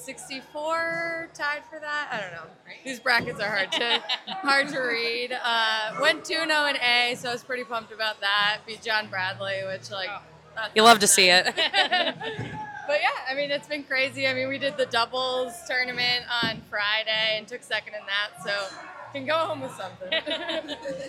64, 0.00 1.28
tied 1.34 1.62
for 1.70 1.78
that. 1.78 2.08
I 2.10 2.20
don't 2.20 2.32
know. 2.32 2.50
These 2.84 3.00
brackets 3.00 3.40
are 3.40 3.50
hard 3.50 3.72
to 3.72 4.02
hard 4.26 4.68
to 4.68 4.78
read. 4.80 5.32
Uh, 5.32 5.98
went 6.00 6.24
2 6.24 6.34
0 6.34 6.44
in 6.44 6.76
A, 6.76 7.14
so 7.16 7.28
I 7.28 7.32
was 7.32 7.44
pretty 7.44 7.64
pumped 7.64 7.92
about 7.92 8.20
that. 8.20 8.60
Beat 8.66 8.82
John 8.82 9.08
Bradley, 9.08 9.60
which 9.66 9.90
like. 9.90 10.10
that's 10.54 10.74
You 10.74 10.82
love 10.82 10.98
to 11.00 11.06
see 11.06 11.28
it. 11.28 11.44
but 11.54 11.56
yeah, 11.56 13.10
I 13.28 13.34
mean, 13.34 13.50
it's 13.50 13.68
been 13.68 13.84
crazy. 13.84 14.26
I 14.26 14.34
mean, 14.34 14.48
we 14.48 14.58
did 14.58 14.76
the 14.76 14.86
doubles 14.86 15.52
tournament 15.68 16.24
on 16.42 16.62
Friday 16.70 17.36
and 17.36 17.46
took 17.46 17.62
second 17.62 17.94
in 17.94 18.00
that, 18.06 18.42
so 18.44 18.76
can 19.12 19.26
go 19.26 19.34
home 19.34 19.60
with 19.60 19.72
something. 19.72 20.08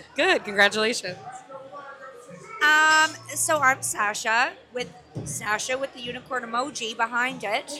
Good. 0.16 0.44
Congratulations. 0.44 1.16
Um, 2.62 3.10
so 3.34 3.58
I'm 3.58 3.82
Sasha 3.82 4.52
with 4.72 4.92
Sasha 5.24 5.78
with 5.78 5.94
the 5.94 6.00
unicorn 6.00 6.42
emoji 6.42 6.96
behind 6.96 7.44
it. 7.44 7.70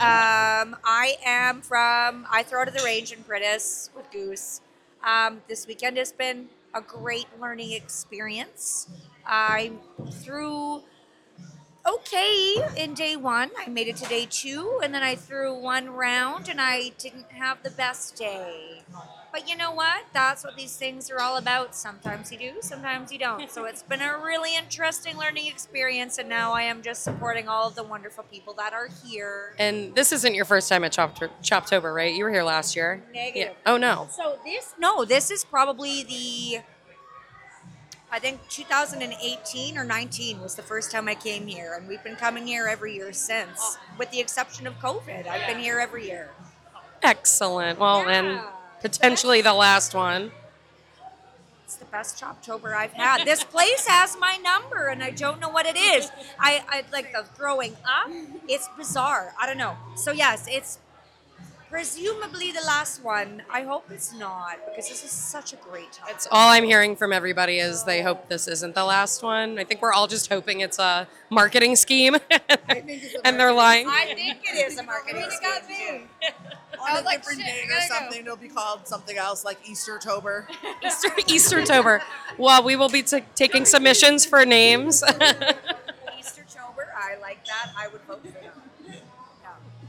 Um, 0.00 0.76
I 0.84 1.16
am 1.24 1.62
from 1.62 2.26
I 2.30 2.42
throw 2.42 2.64
to 2.64 2.70
the 2.70 2.82
range 2.82 3.12
in 3.12 3.22
Britis 3.24 3.90
with 3.94 4.10
Goose. 4.10 4.60
Um, 5.04 5.42
this 5.48 5.66
weekend 5.66 5.96
has 5.96 6.12
been 6.12 6.48
a 6.74 6.80
great 6.80 7.26
learning 7.40 7.72
experience. 7.72 8.88
I 9.26 9.72
threw 10.10 10.82
okay 11.86 12.56
in 12.76 12.94
day 12.94 13.16
one. 13.16 13.50
I 13.58 13.68
made 13.68 13.88
it 13.88 13.96
to 13.96 14.08
day 14.08 14.26
two, 14.28 14.80
and 14.82 14.94
then 14.94 15.02
I 15.02 15.14
threw 15.14 15.54
one 15.54 15.90
round, 15.90 16.48
and 16.48 16.60
I 16.60 16.90
didn't 16.98 17.32
have 17.32 17.62
the 17.62 17.70
best 17.70 18.16
day. 18.16 18.82
But 19.32 19.48
you 19.48 19.56
know 19.56 19.72
what? 19.72 20.06
That's 20.12 20.42
what 20.44 20.56
these 20.56 20.76
things 20.76 21.10
are 21.10 21.20
all 21.20 21.36
about. 21.36 21.74
Sometimes 21.74 22.32
you 22.32 22.38
do, 22.38 22.52
sometimes 22.60 23.12
you 23.12 23.18
don't. 23.18 23.48
So 23.50 23.64
it's 23.64 23.82
been 23.82 24.02
a 24.02 24.18
really 24.18 24.56
interesting 24.56 25.16
learning 25.16 25.46
experience, 25.46 26.18
and 26.18 26.28
now 26.28 26.52
I 26.52 26.62
am 26.62 26.82
just 26.82 27.04
supporting 27.04 27.46
all 27.48 27.68
of 27.68 27.76
the 27.76 27.84
wonderful 27.84 28.24
people 28.24 28.54
that 28.54 28.72
are 28.72 28.88
here. 29.06 29.54
And 29.58 29.94
this 29.94 30.12
isn't 30.12 30.34
your 30.34 30.44
first 30.44 30.68
time 30.68 30.82
at 30.82 30.92
Chop- 30.92 31.16
Choptober, 31.42 31.94
right? 31.94 32.12
You 32.12 32.24
were 32.24 32.30
here 32.30 32.42
last 32.42 32.74
year. 32.74 33.02
Negative. 33.14 33.52
Yeah. 33.52 33.72
Oh 33.72 33.76
no. 33.76 34.08
So 34.10 34.38
this 34.44 34.74
no, 34.78 35.04
this 35.04 35.30
is 35.30 35.44
probably 35.44 36.02
the 36.02 36.62
I 38.12 38.18
think 38.18 38.40
2018 38.48 39.78
or 39.78 39.84
19 39.84 40.40
was 40.40 40.56
the 40.56 40.62
first 40.62 40.90
time 40.90 41.06
I 41.06 41.14
came 41.14 41.46
here, 41.46 41.74
and 41.78 41.86
we've 41.86 42.02
been 42.02 42.16
coming 42.16 42.44
here 42.44 42.66
every 42.66 42.94
year 42.96 43.12
since, 43.12 43.78
with 43.96 44.10
the 44.10 44.18
exception 44.18 44.66
of 44.66 44.74
COVID. 44.80 45.28
I've 45.28 45.46
been 45.46 45.60
here 45.60 45.78
every 45.78 46.06
year. 46.08 46.30
Excellent. 47.04 47.78
Well, 47.78 48.08
and 48.08 48.40
potentially 48.80 49.40
the 49.42 49.54
last 49.54 49.94
one. 49.94 50.32
It's 51.64 51.76
the 51.76 51.84
best 51.84 52.20
Choptober 52.20 52.74
I've 52.74 52.92
had. 52.92 53.24
This 53.24 53.44
place 53.44 53.86
has 53.86 54.16
my 54.18 54.36
number, 54.42 54.88
and 54.88 55.02
I 55.04 55.10
don't 55.10 55.40
know 55.40 55.48
what 55.48 55.66
it 55.66 55.76
is. 55.76 56.10
I, 56.38 56.64
I 56.68 56.84
like 56.92 57.12
the 57.12 57.24
throwing 57.34 57.76
up. 57.84 58.10
It's 58.48 58.68
bizarre. 58.76 59.34
I 59.40 59.46
don't 59.46 59.56
know. 59.58 59.76
So 59.94 60.10
yes, 60.10 60.46
it's 60.50 60.78
presumably 61.70 62.50
the 62.50 62.60
last 62.66 63.02
one. 63.04 63.42
I 63.48 63.62
hope 63.62 63.90
it's 63.90 64.12
not 64.12 64.58
because 64.66 64.88
this 64.88 65.04
is 65.04 65.10
such 65.10 65.52
a 65.52 65.56
great 65.56 65.92
time. 65.92 66.08
It's 66.10 66.26
all 66.30 66.50
I'm 66.50 66.64
hearing 66.64 66.96
from 66.96 67.12
everybody 67.12 67.58
is 67.58 67.84
they 67.84 68.02
hope 68.02 68.28
this 68.28 68.48
isn't 68.48 68.74
the 68.74 68.84
last 68.84 69.22
one. 69.22 69.58
I 69.58 69.64
think 69.64 69.80
we're 69.80 69.92
all 69.92 70.08
just 70.08 70.28
hoping 70.28 70.60
it's 70.60 70.78
a 70.80 71.06
marketing 71.30 71.76
scheme, 71.76 72.16
and 73.24 73.38
they're 73.40 73.52
lying. 73.52 73.86
I 73.88 74.12
think 74.14 74.38
it 74.42 74.66
is 74.66 74.78
a 74.78 74.82
marketing 74.82 75.26
scheme. 75.30 76.08
On 76.80 76.96
a 76.96 77.02
different 77.10 77.40
day 77.40 77.62
or 77.70 77.80
something, 77.82 78.20
it'll 78.22 78.36
be 78.36 78.48
called 78.48 78.88
something 78.88 79.16
else 79.16 79.44
like 79.44 79.62
Eastertober. 79.64 80.46
Easter 80.84 81.08
Eastertober. 81.08 82.00
Well, 82.38 82.64
we 82.64 82.74
will 82.74 82.88
be 82.88 83.02
t- 83.02 83.22
taking 83.34 83.64
submissions 83.64 84.24
for 84.24 84.44
names. 84.46 85.02
Eastertober, 86.18 86.86
I 86.96 87.18
like 87.20 87.44
that. 87.44 87.72
I 87.76 87.88
would 87.88 88.00
vote 88.02 88.22
for 88.24 88.32
that. 88.32 88.59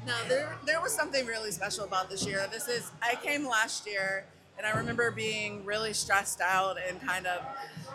No, 0.05 0.13
there 0.27 0.55
there 0.65 0.81
was 0.81 0.93
something 0.93 1.25
really 1.25 1.51
special 1.51 1.85
about 1.85 2.09
this 2.09 2.25
year. 2.25 2.47
This 2.51 2.67
is 2.67 2.91
I 3.01 3.15
came 3.15 3.47
last 3.47 3.85
year 3.85 4.25
and 4.57 4.65
I 4.65 4.77
remember 4.77 5.11
being 5.11 5.65
really 5.65 5.93
stressed 5.93 6.39
out 6.39 6.77
and 6.87 7.01
kind 7.01 7.25
of 7.25 7.41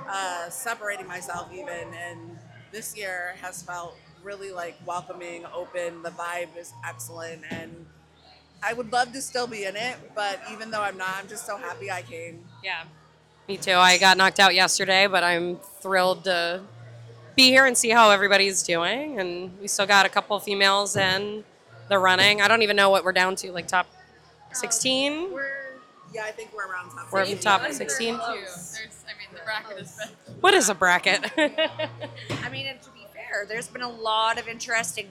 uh, 0.09 0.51
separating 0.51 1.07
myself 1.07 1.49
even. 1.53 1.69
And 1.95 2.39
this 2.73 2.97
year 2.97 3.37
has 3.41 3.63
felt 3.63 3.97
really 4.23 4.51
like 4.51 4.77
welcoming, 4.85 5.45
open. 5.55 6.03
The 6.03 6.11
vibe 6.11 6.57
is 6.59 6.73
excellent, 6.85 7.43
and 7.51 7.87
I 8.63 8.73
would 8.73 8.91
love 8.93 9.13
to 9.13 9.23
still 9.23 9.47
be 9.47 9.65
in 9.65 9.77
it. 9.77 9.97
But 10.15 10.41
even 10.53 10.71
though 10.71 10.83
I'm 10.83 10.97
not, 10.97 11.15
I'm 11.17 11.29
just 11.29 11.47
so 11.47 11.57
happy 11.57 11.91
I 11.91 12.03
came. 12.03 12.45
Yeah. 12.65 12.83
Me 13.49 13.57
too. 13.57 13.75
I 13.75 13.97
got 13.99 14.17
knocked 14.17 14.41
out 14.41 14.55
yesterday, 14.55 15.07
but 15.07 15.23
I'm 15.23 15.59
thrilled 15.81 16.25
to 16.25 16.63
be 17.37 17.45
here 17.51 17.67
and 17.67 17.79
see 17.79 17.91
how 17.91 18.11
everybody's 18.11 18.65
doing. 18.65 19.21
And 19.21 19.57
we 19.61 19.69
still 19.69 19.87
got 19.87 20.05
a 20.05 20.09
couple 20.09 20.37
females 20.41 20.97
in 20.97 21.45
the 21.89 21.99
running. 21.99 22.41
I 22.41 22.49
don't 22.49 22.63
even 22.63 22.77
know 22.77 22.91
what 22.91 23.05
we're 23.05 23.13
down 23.13 23.37
to, 23.37 23.53
like 23.53 23.69
top 23.69 23.87
16. 24.53 25.33
We're 25.33 25.67
yeah, 26.15 26.25
I 26.25 26.31
think 26.31 26.51
we're 26.55 26.67
around 26.67 26.91
top. 26.91 27.13
We're 27.13 27.23
in 27.23 27.27
16. 27.27 27.43
top 27.43 27.67
16. 27.71 28.15
I 28.15 28.19
mean, 28.19 29.29
the 29.33 29.41
bracket 29.45 29.79
has 29.79 29.97
been. 29.97 30.37
What 30.41 30.55
is 30.55 30.69
a 30.69 30.75
bracket? 30.75 31.21
I 31.37 32.49
mean, 32.51 32.67
and 32.67 32.81
to 32.83 32.91
be 32.91 33.07
fair, 33.13 33.45
there's 33.47 33.69
been 33.69 33.83
a 33.83 33.91
lot 33.91 34.39
of 34.39 34.49
interesting 34.49 35.09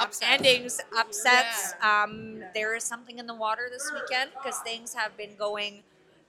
um, 0.00 0.08
endings, 0.22 0.80
upsets. 0.96 1.74
Um, 1.82 2.42
there 2.54 2.74
is 2.74 2.84
something 2.84 3.18
in 3.18 3.26
the 3.26 3.34
water 3.34 3.68
this 3.70 3.90
weekend 3.92 4.30
because 4.32 4.58
things 4.60 4.94
have 4.94 5.16
been 5.16 5.36
going 5.38 5.82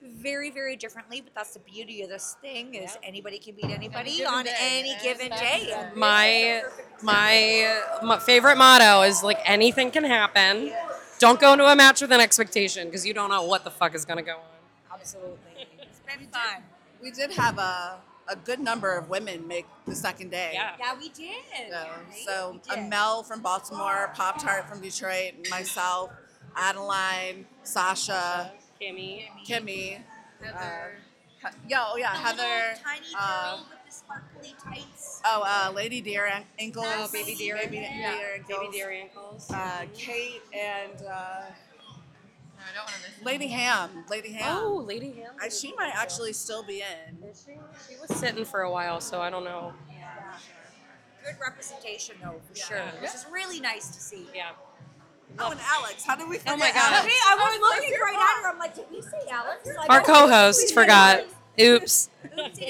very, 0.03 0.49
very 0.51 0.75
differently. 0.75 1.21
But 1.21 1.33
that's 1.35 1.53
the 1.53 1.59
beauty 1.59 2.01
of 2.01 2.09
this 2.09 2.35
thing 2.41 2.75
is 2.75 2.97
anybody 3.03 3.39
can 3.39 3.55
beat 3.55 3.65
anybody 3.71 4.17
given 4.17 4.33
on 4.33 4.45
day. 4.45 4.55
any 4.59 4.95
given 5.03 5.29
day. 5.29 5.71
And 5.75 5.95
my 5.95 6.63
my 7.01 7.81
my 8.03 8.19
favorite 8.19 8.57
motto 8.57 9.01
is 9.03 9.23
like 9.23 9.39
anything 9.45 9.91
can 9.91 10.03
happen. 10.03 10.71
Don't 11.19 11.39
go 11.39 11.53
into 11.53 11.65
a 11.65 11.75
match 11.75 12.01
with 12.01 12.11
an 12.11 12.19
expectation 12.19 12.87
because 12.87 13.05
you 13.05 13.13
don't 13.13 13.29
know 13.29 13.43
what 13.43 13.63
the 13.63 13.71
fuck 13.71 13.95
is 13.95 14.05
gonna 14.05 14.21
go 14.21 14.33
on. 14.33 14.99
Absolutely, 14.99 15.67
it's 15.79 15.99
been 15.99 16.27
fun. 16.27 16.63
We 17.01 17.11
did 17.11 17.31
have 17.31 17.57
a, 17.57 17.97
a 18.29 18.35
good 18.35 18.59
number 18.59 18.93
of 18.95 19.09
women 19.09 19.47
make 19.47 19.65
the 19.85 19.95
second 19.95 20.31
day. 20.31 20.51
Yeah. 20.53 20.75
Yeah, 20.79 20.95
we 20.97 21.09
did. 21.09 21.35
So, 22.25 22.59
so 22.61 22.73
Amel 22.73 23.23
from 23.23 23.41
Baltimore, 23.41 24.11
Pop 24.15 24.41
Tart 24.41 24.69
from 24.69 24.81
Detroit, 24.81 25.33
myself, 25.49 26.11
Adeline, 26.55 27.45
Sasha, 27.63 28.53
Kimmy, 28.83 29.23
Kimmy, 29.47 29.99
Heather. 30.41 30.95
Uh, 31.43 31.49
yeah, 31.67 31.85
oh 31.87 31.95
yeah, 31.97 32.13
Heather. 32.15 32.79
Tiny 32.83 33.05
uh, 33.17 33.55
girl 33.57 33.65
with 33.69 33.85
the 33.85 33.91
sparkly 33.93 34.55
tights. 34.63 35.21
Oh, 35.25 35.43
uh, 35.45 35.71
Lady 35.73 36.01
Deer 36.01 36.25
an- 36.25 36.43
ankles. 36.59 36.85
Oh, 36.89 37.09
baby 37.13 37.35
deer. 37.35 37.55
Baby, 37.55 37.77
Yeah. 37.77 38.15
deer 38.15 38.33
ankles. 38.35 38.59
Baby 38.59 38.71
deer 38.77 38.91
ankles. 38.91 39.51
Uh, 39.51 39.85
Kate 39.93 40.41
and 40.53 40.93
uh, 41.01 41.01
No, 41.01 41.05
I 42.59 42.73
don't 42.75 42.83
want 42.85 42.95
to 42.95 43.09
miss. 43.19 43.25
Lady 43.25 43.47
Ham. 43.47 44.05
Lady 44.09 44.31
Ham. 44.33 44.57
Oh, 44.61 44.83
Lady 44.85 45.11
Ham. 45.13 45.31
I, 45.41 45.49
she 45.49 45.73
might 45.77 45.91
actually 45.95 46.33
still 46.33 46.63
be 46.63 46.81
in. 46.81 47.23
Is 47.29 47.43
She 47.45 47.53
She 47.93 47.99
was 47.99 48.17
sitting 48.19 48.45
for 48.45 48.61
a 48.61 48.71
while, 48.71 48.99
so 49.01 49.21
I 49.21 49.29
don't 49.29 49.43
know. 49.45 49.73
Good 51.25 51.35
representation, 51.41 52.15
though, 52.21 52.41
for 52.49 52.55
sure. 52.55 52.83
Which 53.01 53.13
is 53.15 53.25
really 53.31 53.61
nice 53.61 53.87
to 53.87 53.99
see. 54.01 54.27
Yeah. 54.35 54.51
Oh, 55.39 55.51
and 55.51 55.59
Alex. 55.61 56.03
How 56.05 56.15
did 56.15 56.29
we 56.29 56.37
forget 56.37 56.53
Oh 56.53 56.57
my 56.57 56.71
God. 56.71 56.93
Alex? 56.93 57.05
Hey, 57.07 57.19
I 57.27 57.35
was 57.35 57.59
looking 57.59 57.99
right 58.01 58.15
at 58.15 58.43
her. 58.43 58.49
I'm 58.51 58.59
like, 58.59 58.75
did 58.75 58.85
we 58.91 59.01
say 59.01 59.17
Alex? 59.31 59.67
Like, 59.77 59.89
Our 59.89 60.01
co-host 60.01 60.73
forgot. 60.73 61.23
did. 61.57 61.83
Oops. 61.83 62.09
Oopsie 62.37 62.53
doo. 62.55 62.65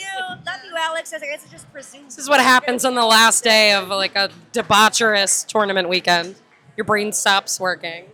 Love 0.45 0.59
you, 0.65 0.73
Alex. 0.77 1.13
I 1.13 1.19
guess 1.19 1.45
I 1.47 1.51
just 1.51 1.71
presumed. 1.71 2.07
This 2.07 2.17
is 2.17 2.29
what 2.29 2.39
happens 2.41 2.83
on 2.85 2.95
the 2.95 3.05
last 3.05 3.43
day 3.43 3.73
of 3.73 3.87
like 3.89 4.15
a 4.15 4.29
debaucherous 4.53 5.45
tournament 5.47 5.87
weekend. 5.89 6.35
Your 6.75 6.83
brain 6.85 7.11
stops 7.13 7.59
working. 7.59 8.05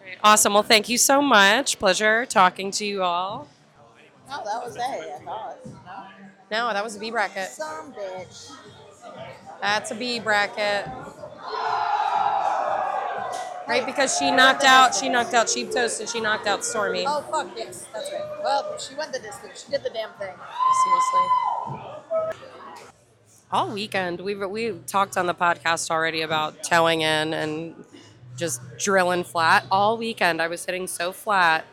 Great. 0.00 0.16
Awesome. 0.24 0.54
Well, 0.54 0.62
thank 0.62 0.88
you 0.88 0.98
so 0.98 1.20
much. 1.22 1.78
Pleasure 1.78 2.26
talking 2.26 2.70
to 2.72 2.84
you 2.84 3.02
all. 3.02 3.46
No, 4.28 4.42
that 4.44 4.64
was 4.64 4.76
A, 4.76 4.80
I 4.80 5.18
thought. 5.24 5.58
No, 6.50 6.72
that 6.72 6.82
was 6.82 6.96
a 6.96 6.98
B 6.98 7.10
bracket. 7.10 7.48
Some 7.48 7.92
bitch. 7.92 8.50
That's 9.60 9.90
a 9.90 9.94
B 9.94 10.18
bracket. 10.18 10.86
Right, 13.68 13.84
because 13.84 14.16
she 14.16 14.30
knocked 14.30 14.64
out, 14.64 14.94
she 14.94 15.10
knocked 15.10 15.34
out 15.34 15.46
Cheap 15.46 15.70
Toast 15.70 16.00
and 16.00 16.08
she 16.08 16.20
knocked 16.20 16.46
out 16.46 16.64
Stormy. 16.64 17.04
Oh, 17.06 17.20
fuck, 17.30 17.50
yes, 17.54 17.86
that's 17.92 18.10
right. 18.10 18.22
Well, 18.42 18.78
she 18.78 18.94
went 18.94 19.12
the 19.12 19.18
distance. 19.18 19.62
She 19.66 19.70
did 19.70 19.82
the 19.82 19.90
damn 19.90 20.08
thing. 20.12 20.34
Seriously. 20.84 22.28
All 23.52 23.70
weekend, 23.70 24.20
we 24.20 24.34
we 24.34 24.72
talked 24.86 25.18
on 25.18 25.26
the 25.26 25.34
podcast 25.34 25.90
already 25.90 26.22
about 26.22 26.62
towing 26.64 27.02
in 27.02 27.34
and 27.34 27.74
just 28.36 28.62
drilling 28.78 29.22
flat. 29.22 29.66
All 29.70 29.98
weekend, 29.98 30.40
I 30.40 30.48
was 30.48 30.64
hitting 30.64 30.86
so 30.86 31.12
flat, 31.12 31.66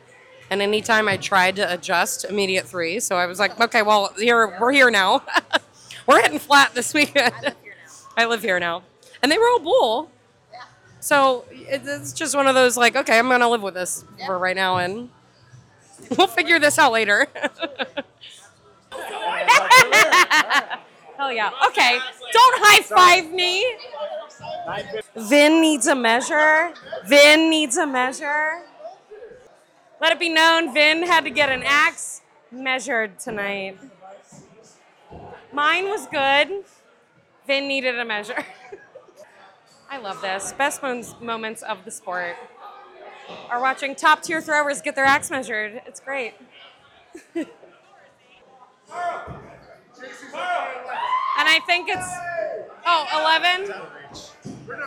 and 0.50 0.62
anytime 0.62 1.08
I 1.08 1.16
tried 1.16 1.56
to 1.58 1.74
adjust, 1.74 2.26
immediate 2.26 2.66
three. 2.66 3.00
So 3.00 3.16
I 3.16 3.26
was 3.26 3.40
like, 3.40 3.58
okay, 3.60 3.84
well, 3.84 4.14
here 4.18 4.58
we're 4.60 4.74
here 4.74 4.92
now. 4.92 5.24
we're 6.08 6.22
hitting 6.22 6.40
flat 6.40 6.74
this 6.74 6.94
weekend. 6.94 7.56
I 8.18 8.26
live 8.26 8.42
here 8.42 8.60
now, 8.60 8.84
and 9.24 9.32
they 9.32 9.38
were 9.38 9.48
all 9.48 9.60
bull. 9.60 10.12
So 11.06 11.46
it's 11.52 12.14
just 12.14 12.36
one 12.36 12.48
of 12.48 12.56
those 12.56 12.78
like, 12.78 12.96
okay, 12.96 13.20
I'm 13.20 13.30
gonna 13.30 13.48
live 13.48 13.62
with 13.62 13.76
this 13.76 14.04
for 14.26 14.40
right 14.40 14.56
now, 14.56 14.78
and 14.78 15.12
we'll 16.18 16.26
figure 16.26 16.58
this 16.58 16.80
out 16.80 16.92
later. 16.94 17.28
Hell 21.16 21.32
yeah. 21.32 21.52
Okay. 21.68 22.00
Don't 22.34 22.56
high 22.58 22.82
five 22.82 23.32
me. 23.32 23.64
Vin 25.16 25.62
needs 25.62 25.86
a 25.86 25.94
measure. 25.94 26.74
Vin 27.06 27.52
needs 27.52 27.78
a 27.78 27.86
measure. 27.86 28.64
Let 30.02 30.12
it 30.12 30.20
be 30.20 30.30
known, 30.30 30.74
Vin 30.74 31.04
had 31.04 31.24
to 31.26 31.30
get 31.30 31.52
an 31.52 31.62
axe 31.64 32.24
measured 32.52 33.20
tonight. 33.20 33.78
Mine 35.54 35.86
was 35.86 36.08
good. 36.08 36.64
Vin 37.46 37.68
needed 37.68 38.00
a 38.00 38.06
measure. 38.06 38.44
I 39.90 39.98
love 39.98 40.22
this. 40.22 40.54
Best 40.54 40.82
moments- 40.82 41.16
moments 41.22 41.62
of 41.62 41.86
the 41.86 41.92
sport 41.92 42.36
are 43.50 43.62
watching 43.62 43.96
top 43.96 44.22
tier 44.22 44.42
throwers 44.42 44.82
get 44.82 44.96
their 44.96 45.06
axe 45.06 45.30
measured. 45.32 45.82
It's 45.86 46.00
great. 46.00 46.34
and 47.36 47.48
I 51.38 51.60
think 51.66 51.90
it's 51.90 52.08
oh 52.86 53.06
11. 53.20 53.74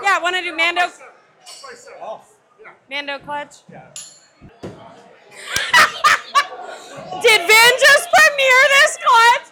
Yeah, 0.03 0.18
want 0.20 0.36
to 0.36 0.42
do 0.42 0.55
Mando 0.55 0.82
Mando 2.90 3.18
clutch. 3.18 3.57
Did 7.22 7.40
Vin 7.46 7.72
just 7.80 8.09
premiere 8.12 8.64
this 8.74 8.99
clutch? 9.05 9.46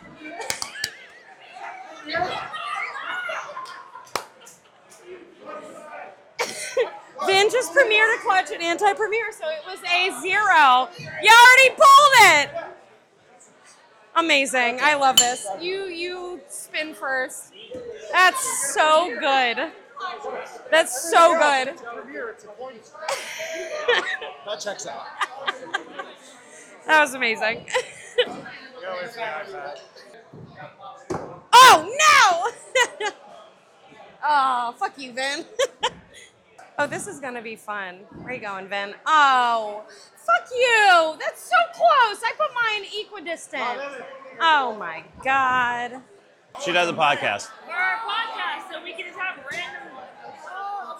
Vin 7.26 7.50
just 7.50 7.72
premiered 7.72 8.14
a 8.14 8.18
clutch 8.22 8.50
at 8.52 8.60
anti-premiere, 8.76 9.32
so 9.32 9.48
it 9.48 9.62
was 9.66 9.78
a 9.80 10.20
zero. 10.20 10.88
You 11.22 11.32
already 11.32 11.70
pulled 11.70 12.14
it. 12.20 12.50
Amazing. 14.14 14.80
I 14.82 14.94
love 14.94 15.16
this. 15.16 15.46
You 15.60 15.84
you 15.84 16.40
spin 16.48 16.94
first. 16.94 17.54
That's 18.12 18.74
so 18.74 19.16
good. 19.18 19.72
That's 20.70 21.10
so 21.10 21.32
good. 21.32 21.74
That 24.46 24.60
checks 24.60 24.86
out. 24.86 25.06
That 26.86 27.00
was 27.00 27.14
amazing. 27.14 27.66
oh 31.52 32.52
no! 33.02 33.08
oh, 34.24 34.74
fuck 34.78 34.96
you, 34.96 35.12
Vin. 35.12 35.44
oh, 36.78 36.86
this 36.86 37.06
is 37.06 37.20
gonna 37.20 37.42
be 37.42 37.56
fun. 37.56 38.00
Where 38.22 38.34
you 38.34 38.40
going, 38.40 38.68
Vin? 38.68 38.94
Oh, 39.06 39.82
fuck 40.16 40.48
you! 40.52 41.16
That's 41.18 41.42
so 41.42 41.56
close. 41.72 42.22
I 42.24 42.32
put 42.36 42.54
mine 42.54 42.84
equidistant. 43.00 43.80
Oh 44.40 44.74
my 44.78 45.04
god. 45.24 46.02
She 46.64 46.72
does 46.72 46.88
a 46.88 46.92
podcast. 46.92 47.48
For 47.66 47.72
our 47.72 47.98
podcast, 47.98 48.72
so 48.72 48.82
we 48.82 48.92
can 48.92 49.06
just 49.06 49.18
have 49.18 49.38
random. 49.50 49.82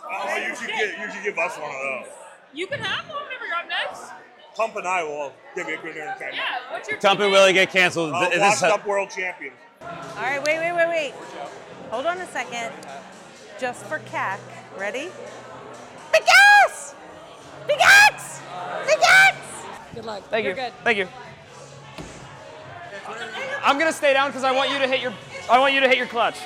Oh, 0.08 0.36
you 0.36 0.54
should 0.56 0.68
get 0.68 0.98
you 0.98 1.12
should 1.12 1.24
give 1.24 1.38
us 1.38 1.56
one 1.58 1.70
of 1.70 1.76
those. 1.76 2.12
You 2.54 2.66
can 2.66 2.80
have 2.80 3.08
one 3.08 3.22
whenever 3.24 3.46
you're 3.46 3.56
up 3.56 3.68
next. 3.68 4.12
Pump 4.54 4.76
and 4.76 4.86
I 4.86 5.02
will 5.02 5.32
give 5.54 5.68
you 5.68 5.74
a 5.74 5.82
good 5.82 5.96
entertainment. 5.96 6.36
Yeah, 6.36 6.72
what's 6.72 6.88
your 6.88 6.98
Dump 6.98 7.20
and 7.20 7.30
Willie 7.30 7.52
get 7.52 7.70
canceled. 7.70 8.12
Uh, 8.14 8.30
Is 8.32 8.40
washed 8.40 8.62
this 8.62 8.70
up 8.70 8.86
world 8.86 9.10
champion. 9.10 9.52
All 9.82 9.88
right, 10.16 10.42
wait, 10.42 10.58
wait, 10.58 10.72
wait, 10.72 10.88
wait. 10.88 11.14
Hold 11.90 12.06
on 12.06 12.18
a 12.18 12.26
second. 12.28 12.72
Just 13.60 13.84
for 13.84 13.98
CAC. 13.98 14.38
Ready? 14.78 15.10
Big 16.18 16.28
ass! 16.64 16.94
Big 17.66 17.78
axe! 17.82 18.40
Big 18.86 18.98
axe! 19.02 19.36
Good 19.94 20.04
luck. 20.04 20.22
Thank 20.30 20.44
You're 20.44 20.54
you. 20.54 20.62
good. 20.62 20.72
Thank 20.84 20.98
you. 20.98 21.08
I'm 23.62 23.78
gonna 23.78 23.92
stay 23.92 24.12
down 24.12 24.30
because 24.30 24.44
I 24.44 24.52
want 24.52 24.70
you 24.70 24.78
to 24.78 24.86
hit 24.86 25.00
your. 25.00 25.12
I 25.50 25.58
want 25.58 25.74
you 25.74 25.80
to 25.80 25.88
hit 25.88 25.98
your 25.98 26.06
clutch. 26.06 26.36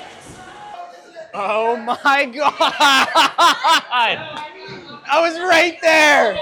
Oh 1.32 1.76
my 1.76 2.24
god! 2.34 2.64
I 5.08 5.20
was 5.20 5.38
right 5.38 5.78
there. 5.80 6.38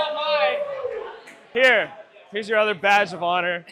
Here, 1.53 1.93
here's 2.31 2.49
your 2.49 2.59
other 2.59 2.75
badge 2.75 3.13
of 3.13 3.23
honor. 3.23 3.65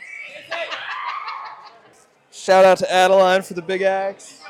Shout 2.30 2.64
out 2.64 2.78
to 2.78 2.92
Adeline 2.92 3.42
for 3.42 3.54
the 3.54 3.62
big 3.62 3.82
axe. 3.82 4.40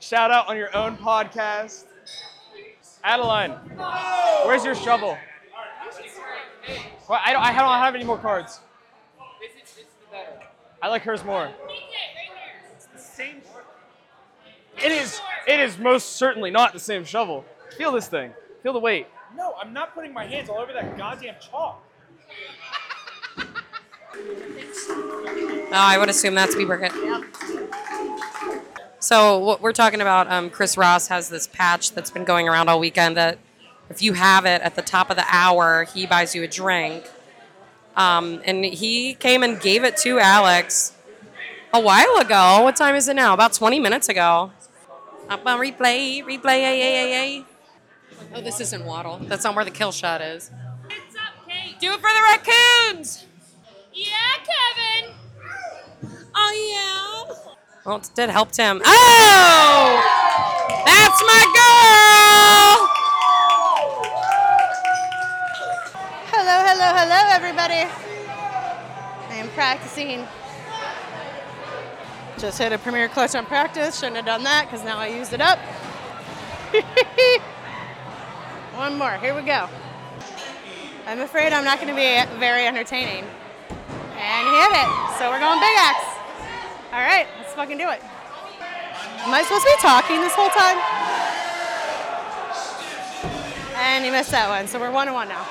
Shout 0.00 0.30
out 0.30 0.48
on 0.48 0.56
your 0.56 0.74
own 0.76 0.96
podcast. 0.96 1.84
Adeline, 3.04 3.52
where's 4.44 4.64
your 4.64 4.74
shovel? 4.74 5.18
Well, 7.08 7.20
I 7.24 7.32
don't, 7.32 7.42
I 7.42 7.52
don't 7.52 7.78
have 7.78 7.94
any 7.94 8.04
more 8.04 8.18
cards. 8.18 8.60
I 10.80 10.88
like 10.88 11.02
hers 11.02 11.24
more. 11.24 11.50
It 14.78 14.90
is. 14.90 15.20
It 15.46 15.60
is 15.60 15.78
most 15.78 16.16
certainly 16.16 16.50
not 16.50 16.72
the 16.72 16.78
same 16.80 17.04
shovel. 17.04 17.44
Feel 17.76 17.92
this 17.92 18.08
thing. 18.08 18.32
Feel 18.62 18.72
the 18.72 18.80
weight. 18.80 19.06
No, 19.36 19.54
I'm 19.60 19.72
not 19.72 19.94
putting 19.94 20.12
my 20.12 20.24
hands 20.24 20.48
all 20.48 20.58
over 20.58 20.72
that 20.72 20.96
goddamn 20.96 21.34
chalk. 21.40 21.82
Oh, 24.14 25.70
I 25.72 25.98
would 25.98 26.08
assume 26.08 26.34
that's 26.34 26.54
Bieber 26.54 26.78
Kit. 26.80 26.92
So 29.02 29.38
what 29.38 29.60
we're 29.60 29.72
talking 29.72 30.00
about, 30.00 30.30
um, 30.30 30.48
Chris 30.48 30.76
Ross 30.76 31.08
has 31.08 31.28
this 31.28 31.48
patch 31.48 31.90
that's 31.90 32.08
been 32.08 32.22
going 32.22 32.48
around 32.48 32.68
all 32.68 32.78
weekend 32.78 33.16
that 33.16 33.36
if 33.90 34.00
you 34.00 34.12
have 34.12 34.46
it 34.46 34.62
at 34.62 34.76
the 34.76 34.82
top 34.82 35.10
of 35.10 35.16
the 35.16 35.24
hour, 35.28 35.88
he 35.92 36.06
buys 36.06 36.36
you 36.36 36.44
a 36.44 36.46
drink. 36.46 37.10
Um, 37.96 38.40
and 38.44 38.64
he 38.64 39.14
came 39.14 39.42
and 39.42 39.60
gave 39.60 39.82
it 39.82 39.96
to 39.98 40.20
Alex 40.20 40.92
a 41.74 41.80
while 41.80 42.16
ago. 42.18 42.62
What 42.62 42.76
time 42.76 42.94
is 42.94 43.08
it 43.08 43.16
now? 43.16 43.34
About 43.34 43.54
20 43.54 43.80
minutes 43.80 44.08
ago. 44.08 44.52
Up 45.28 45.44
on 45.44 45.58
replay, 45.58 46.22
replay, 46.22 46.62
ay, 46.62 46.82
ay, 46.82 47.02
ay, 47.02 47.14
ay. 47.14 47.44
Oh, 48.36 48.40
this 48.40 48.60
isn't 48.60 48.84
Waddle. 48.84 49.18
That's 49.22 49.42
not 49.42 49.56
where 49.56 49.64
the 49.64 49.72
kill 49.72 49.90
shot 49.90 50.20
is. 50.20 50.52
It's 50.88 51.16
up, 51.16 51.48
Kate. 51.48 51.76
Do 51.80 51.92
it 51.92 52.00
for 52.00 52.02
the 52.02 52.22
raccoons! 52.30 53.26
Yeah, 53.92 54.14
Kevin. 54.44 55.14
Oh, 56.36 56.52
yeah. 56.70 57.61
Well, 57.84 57.96
it 57.96 58.10
did 58.14 58.30
help 58.30 58.54
him. 58.54 58.80
Oh! 58.84 60.02
That's 60.86 61.20
my 61.22 61.42
girl! 61.58 62.86
Hello, 66.30 66.62
hello, 66.62 66.94
hello, 66.94 67.28
everybody. 67.30 67.90
I 69.30 69.34
am 69.34 69.48
practicing. 69.48 70.28
Just 72.38 72.58
hit 72.58 72.72
a 72.72 72.78
premier 72.78 73.08
clutch 73.08 73.34
on 73.34 73.46
practice. 73.46 73.98
Shouldn't 73.98 74.14
have 74.14 74.26
done 74.26 74.44
that 74.44 74.66
because 74.66 74.84
now 74.84 74.98
I 74.98 75.08
used 75.08 75.32
it 75.32 75.40
up. 75.40 75.58
One 78.76 78.96
more. 78.96 79.16
Here 79.16 79.34
we 79.34 79.42
go. 79.42 79.68
I'm 81.08 81.18
afraid 81.18 81.52
I'm 81.52 81.64
not 81.64 81.80
going 81.80 81.88
to 81.88 81.96
be 81.96 82.38
very 82.38 82.64
entertaining. 82.64 83.24
And 84.18 84.46
hit 84.54 84.70
it. 84.70 85.18
So 85.18 85.30
we're 85.30 85.40
going 85.40 85.58
big 85.58 85.76
axe. 85.78 86.12
All 86.92 87.00
right, 87.00 87.26
let's 87.52 87.68
fucking 87.68 87.76
do 87.76 87.90
it. 87.90 88.00
Am 89.28 89.34
I 89.34 89.42
supposed 89.42 89.64
to 89.64 89.68
be 89.68 89.82
talking 89.82 90.20
this 90.22 90.32
whole 90.32 90.48
time? 90.48 90.80
And 93.76 94.04
he 94.04 94.10
missed 94.10 94.30
that 94.30 94.48
one, 94.48 94.66
so 94.66 94.80
we're 94.80 94.90
one 94.90 95.08
and 95.08 95.14
one 95.14 95.28
now. 95.28 95.42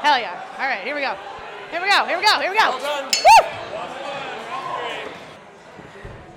Hell 0.00 0.18
yeah. 0.18 0.40
All 0.56 0.64
right, 0.64 0.80
here 0.80 0.94
we 0.94 1.02
go. 1.02 1.14
Here 1.70 1.82
we 1.82 1.90
go, 1.90 2.06
here 2.06 2.16
we 2.16 2.24
go, 2.24 2.40
here 2.40 2.50
we 2.50 2.56
go. 2.56 2.72
Woo! 2.80 3.48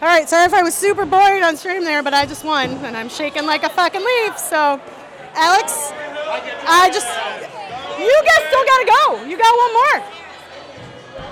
All 0.01 0.09
right, 0.09 0.27
sorry 0.27 0.45
if 0.45 0.53
I 0.53 0.61
was 0.61 0.73
super 0.73 1.05
boring 1.05 1.43
on 1.43 1.55
stream 1.55 1.85
there, 1.85 2.03
but 2.03 2.13
I 2.13 2.25
just 2.25 2.43
won, 2.43 2.71
and 2.83 2.97
I'm 2.97 3.07
shaking 3.07 3.45
like 3.45 3.63
a 3.63 3.69
fucking 3.69 4.01
leaf. 4.01 4.37
So, 4.37 4.81
Alex, 5.35 5.93
I 6.67 6.91
just, 6.91 7.07
you 7.95 8.23
guys 8.27 8.43
still 8.51 8.65
gotta 8.67 8.87
go. 8.91 9.23
You 9.23 9.37
got 9.37 9.55
one 9.55 9.71
more. 9.71 10.03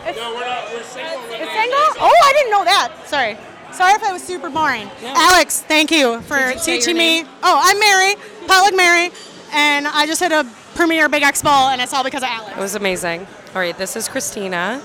It's, 0.06 0.18
No, 0.18 0.34
we're 0.36 0.46
not. 0.46 0.66
We're 0.74 0.84
single. 0.84 1.20
it's 1.30 1.52
single? 1.52 1.88
Oh, 2.02 2.16
I 2.26 2.34
didn't 2.34 2.52
know 2.52 2.64
that. 2.66 2.92
Sorry. 3.08 3.38
Sorry 3.72 3.94
if 3.94 4.04
I 4.04 4.12
was 4.12 4.24
super 4.24 4.50
boring. 4.50 4.90
Alex, 5.04 5.62
thank 5.62 5.92
you 5.92 6.22
for 6.22 6.38
you 6.38 6.60
teaching 6.60 6.98
me. 6.98 7.24
Oh, 7.44 7.60
I'm 7.64 7.80
Mary, 7.80 8.16
Pollock 8.48 8.76
Mary, 8.76 9.12
and 9.54 9.88
I 9.88 10.06
just 10.08 10.20
hit 10.20 10.32
a 10.32 10.46
premier 10.76 11.08
Big 11.08 11.22
Axe 11.24 11.44
ball, 11.44 11.70
and 11.70 11.80
it's 11.80 11.94
all 11.94 12.04
because 12.04 12.24
of 12.24 12.30
Alex. 12.30 12.58
It 12.58 12.60
was 12.60 12.76
amazing. 12.76 13.28
All 13.54 13.62
right, 13.62 13.78
this 13.78 13.96
is 13.96 14.08
Christina. 14.10 14.82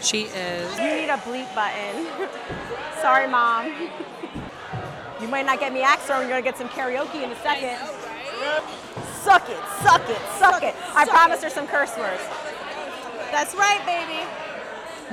She 0.00 0.22
is. 0.24 0.78
You 0.78 0.84
need 0.94 1.08
a 1.08 1.16
bleep 1.18 1.52
button. 1.56 2.06
Sorry, 3.02 3.26
mom. 3.28 3.66
you 5.20 5.26
might 5.26 5.44
not 5.44 5.58
get 5.58 5.72
me 5.72 5.82
axe 5.82 6.04
throwing. 6.04 6.28
You're 6.28 6.40
gonna 6.40 6.42
get 6.42 6.56
some 6.56 6.68
karaoke 6.68 7.22
in 7.24 7.32
a 7.32 7.36
second. 7.42 7.78
Suck 9.22 9.50
it, 9.50 9.58
suck 9.82 10.08
it, 10.08 10.18
suck 10.38 10.62
it. 10.62 10.74
I 10.94 11.04
suck 11.04 11.08
promised 11.14 11.42
it. 11.42 11.46
her 11.46 11.50
some 11.50 11.66
curse 11.66 11.96
words. 11.98 12.22
That's 13.30 13.54
right, 13.54 13.80
baby. 13.86 14.26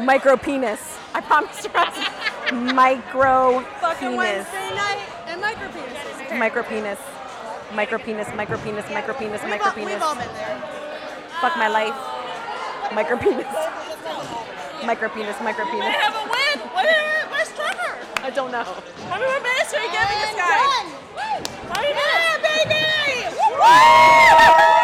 Micro 0.04 0.36
penis. 0.38 0.98
I 1.14 1.22
promised 1.22 1.66
her 1.68 2.54
micro 2.54 3.62
Fucking 3.80 4.10
penis. 4.10 4.18
Wednesday 4.18 4.76
night 4.76 5.00
and 5.28 5.42
micro 5.42 5.68
penises. 5.70 6.38
Micro 6.38 6.64
penis. 6.64 7.00
Micro 7.74 7.98
penis, 7.98 8.28
micro 8.36 8.58
penis, 8.60 8.86
micro 8.94 9.14
penis, 9.16 9.42
We've 9.42 9.50
micro 9.50 9.68
all, 9.70 9.76
we've 9.76 9.88
penis. 9.88 10.04
all 10.04 10.16
been 10.16 10.28
there. 10.36 10.58
Fuck 11.42 11.58
my 11.58 11.68
life. 11.68 11.96
Micro 12.94 13.18
penis. 13.18 13.48
Micro 14.86 15.10
penis, 15.10 15.36
micro 15.42 15.66
penis. 15.66 15.96
have 15.96 16.16
a 16.16 16.24
win. 16.30 16.60
Where, 16.76 17.26
where's 17.32 17.52
Trevor? 17.56 17.98
I 18.22 18.30
don't 18.30 18.52
know. 18.52 18.64
How 18.64 19.18
many 19.18 19.26
more 19.26 19.42
minutes 19.42 19.74
are 19.74 19.82
you 19.82 19.92
giving 19.92 20.20
this 20.24 20.36
guy? 20.38 20.62
How 21.68 21.82
many 21.82 21.94
minutes? 21.94 22.44
baby! 22.44 22.86
Had 23.66 24.75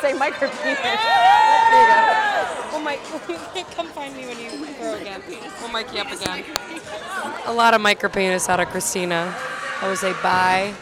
to 0.00 0.06
say 0.06 0.18
micro 0.18 0.48
penis. 0.48 0.78
There 0.82 0.92
you 0.92 1.88
go. 1.88 2.48
Oh 2.70 2.80
my! 2.82 2.96
Come 3.74 3.88
find 3.88 4.14
me 4.16 4.26
when 4.26 4.38
you 4.38 4.50
throw 4.74 4.94
again. 4.94 5.22
We'll 5.60 5.72
mic 5.72 5.92
you 5.92 6.00
up 6.00 6.12
again. 6.12 6.44
A 7.46 7.52
lot 7.52 7.74
of 7.74 7.80
micro 7.80 8.08
penis 8.08 8.48
out 8.48 8.60
of 8.60 8.68
Christina. 8.68 9.34
That 9.80 9.88
was 9.88 10.02
a 10.02 10.12
bye. 10.22 10.74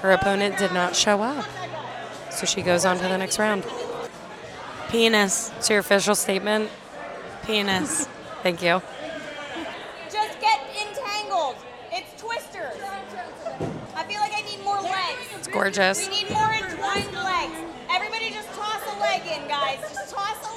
Her 0.00 0.12
opponent 0.12 0.58
did 0.58 0.72
not 0.72 0.96
show 0.96 1.22
up, 1.22 1.46
so 2.30 2.46
she 2.46 2.62
goes 2.62 2.84
on 2.84 2.96
to 2.96 3.02
the 3.02 3.18
next 3.18 3.38
round. 3.38 3.64
Penis. 4.88 5.52
It's 5.56 5.70
your 5.70 5.78
official 5.78 6.14
statement. 6.14 6.70
Penis. 7.44 8.06
Thank 8.42 8.62
you. 8.62 8.82
Just 10.10 10.40
get 10.40 10.60
entangled. 10.80 11.56
It's 11.92 12.20
twisters. 12.20 12.80
I 13.94 14.04
feel 14.04 14.20
like 14.20 14.32
I 14.34 14.42
need 14.42 14.64
more 14.64 14.80
legs. 14.80 15.20
It's 15.36 15.48
gorgeous. 15.48 16.08
We 16.08 16.22
need 16.22 16.30
more 16.30 16.52
entwined 16.52 17.12
legs. 17.12 17.72
Everybody 17.90 18.30
just 18.30 18.48
toss 18.52 18.82
a 18.94 19.00
leg 19.00 19.22
in, 19.26 19.48
guys. 19.48 19.78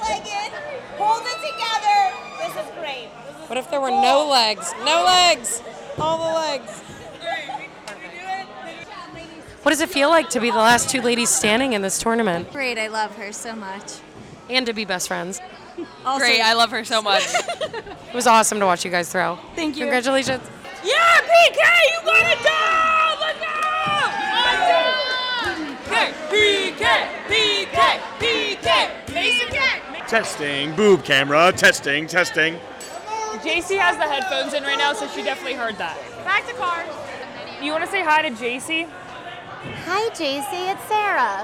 Just 0.08 0.22
toss 0.22 0.22
a 0.22 0.22
leg 0.22 0.26
in. 0.26 0.52
Hold 0.98 1.22
it 1.24 1.40
together. 1.50 1.98
This 2.38 2.64
is 2.64 2.70
great. 2.78 3.08
This 3.26 3.42
is 3.44 3.48
What 3.48 3.58
if 3.58 3.70
there 3.70 3.80
were 3.80 3.90
no 3.90 4.28
legs? 4.28 4.72
No 4.84 5.04
legs. 5.04 5.62
All 5.98 6.18
the 6.18 6.34
legs. 6.38 6.82
What 9.62 9.70
does 9.70 9.80
it 9.80 9.88
feel 9.88 10.10
like 10.10 10.30
to 10.30 10.40
be 10.40 10.50
the 10.50 10.58
last 10.58 10.90
two 10.90 11.00
ladies 11.02 11.28
standing 11.28 11.72
in 11.72 11.82
this 11.82 11.98
tournament 11.98 12.52
Great, 12.52 12.78
I 12.78 12.86
love 12.86 13.16
her 13.16 13.32
so 13.32 13.56
much. 13.56 13.94
and 14.48 14.64
to 14.66 14.72
be 14.72 14.84
best 14.84 15.08
friends? 15.08 15.40
Also- 16.04 16.24
Great, 16.24 16.40
I 16.40 16.52
love 16.52 16.70
her 16.70 16.84
so 16.84 17.02
much. 17.02 17.24
it 17.60 18.14
was 18.14 18.28
awesome 18.28 18.60
to 18.60 18.66
watch 18.66 18.84
you 18.84 18.92
guys 18.92 19.10
throw. 19.10 19.36
Thank 19.56 19.74
you. 19.76 19.80
Congratulations. 19.82 20.40
Yeah, 20.84 20.94
PK, 21.20 21.58
you 21.58 22.00
got 22.04 22.26
it 22.30 22.44
down. 22.44 23.18
Let's 23.20 23.40
go. 23.40 23.56
PK, 26.30 27.08
PK, 27.28 28.00
PK, 28.20 29.14
Mason 29.14 29.48
Cat. 29.48 29.82
Testing, 30.08 30.72
boob 30.76 31.02
camera, 31.04 31.52
testing, 31.52 32.06
testing. 32.06 32.54
JC 33.42 33.76
has 33.76 33.96
the 33.96 34.04
headphones 34.04 34.54
in 34.54 34.62
right 34.62 34.78
now, 34.78 34.92
so 34.92 35.08
she 35.08 35.24
definitely 35.24 35.54
heard 35.54 35.76
that. 35.78 35.98
Back 36.24 36.46
to 36.46 36.54
card. 36.54 36.86
You 37.60 37.72
want 37.72 37.84
to 37.84 37.90
say 37.90 38.04
hi 38.04 38.22
to 38.22 38.30
JC? 38.30 38.88
Hi, 38.88 40.08
JC. 40.10 40.72
It's 40.72 40.84
Sarah. 40.86 41.42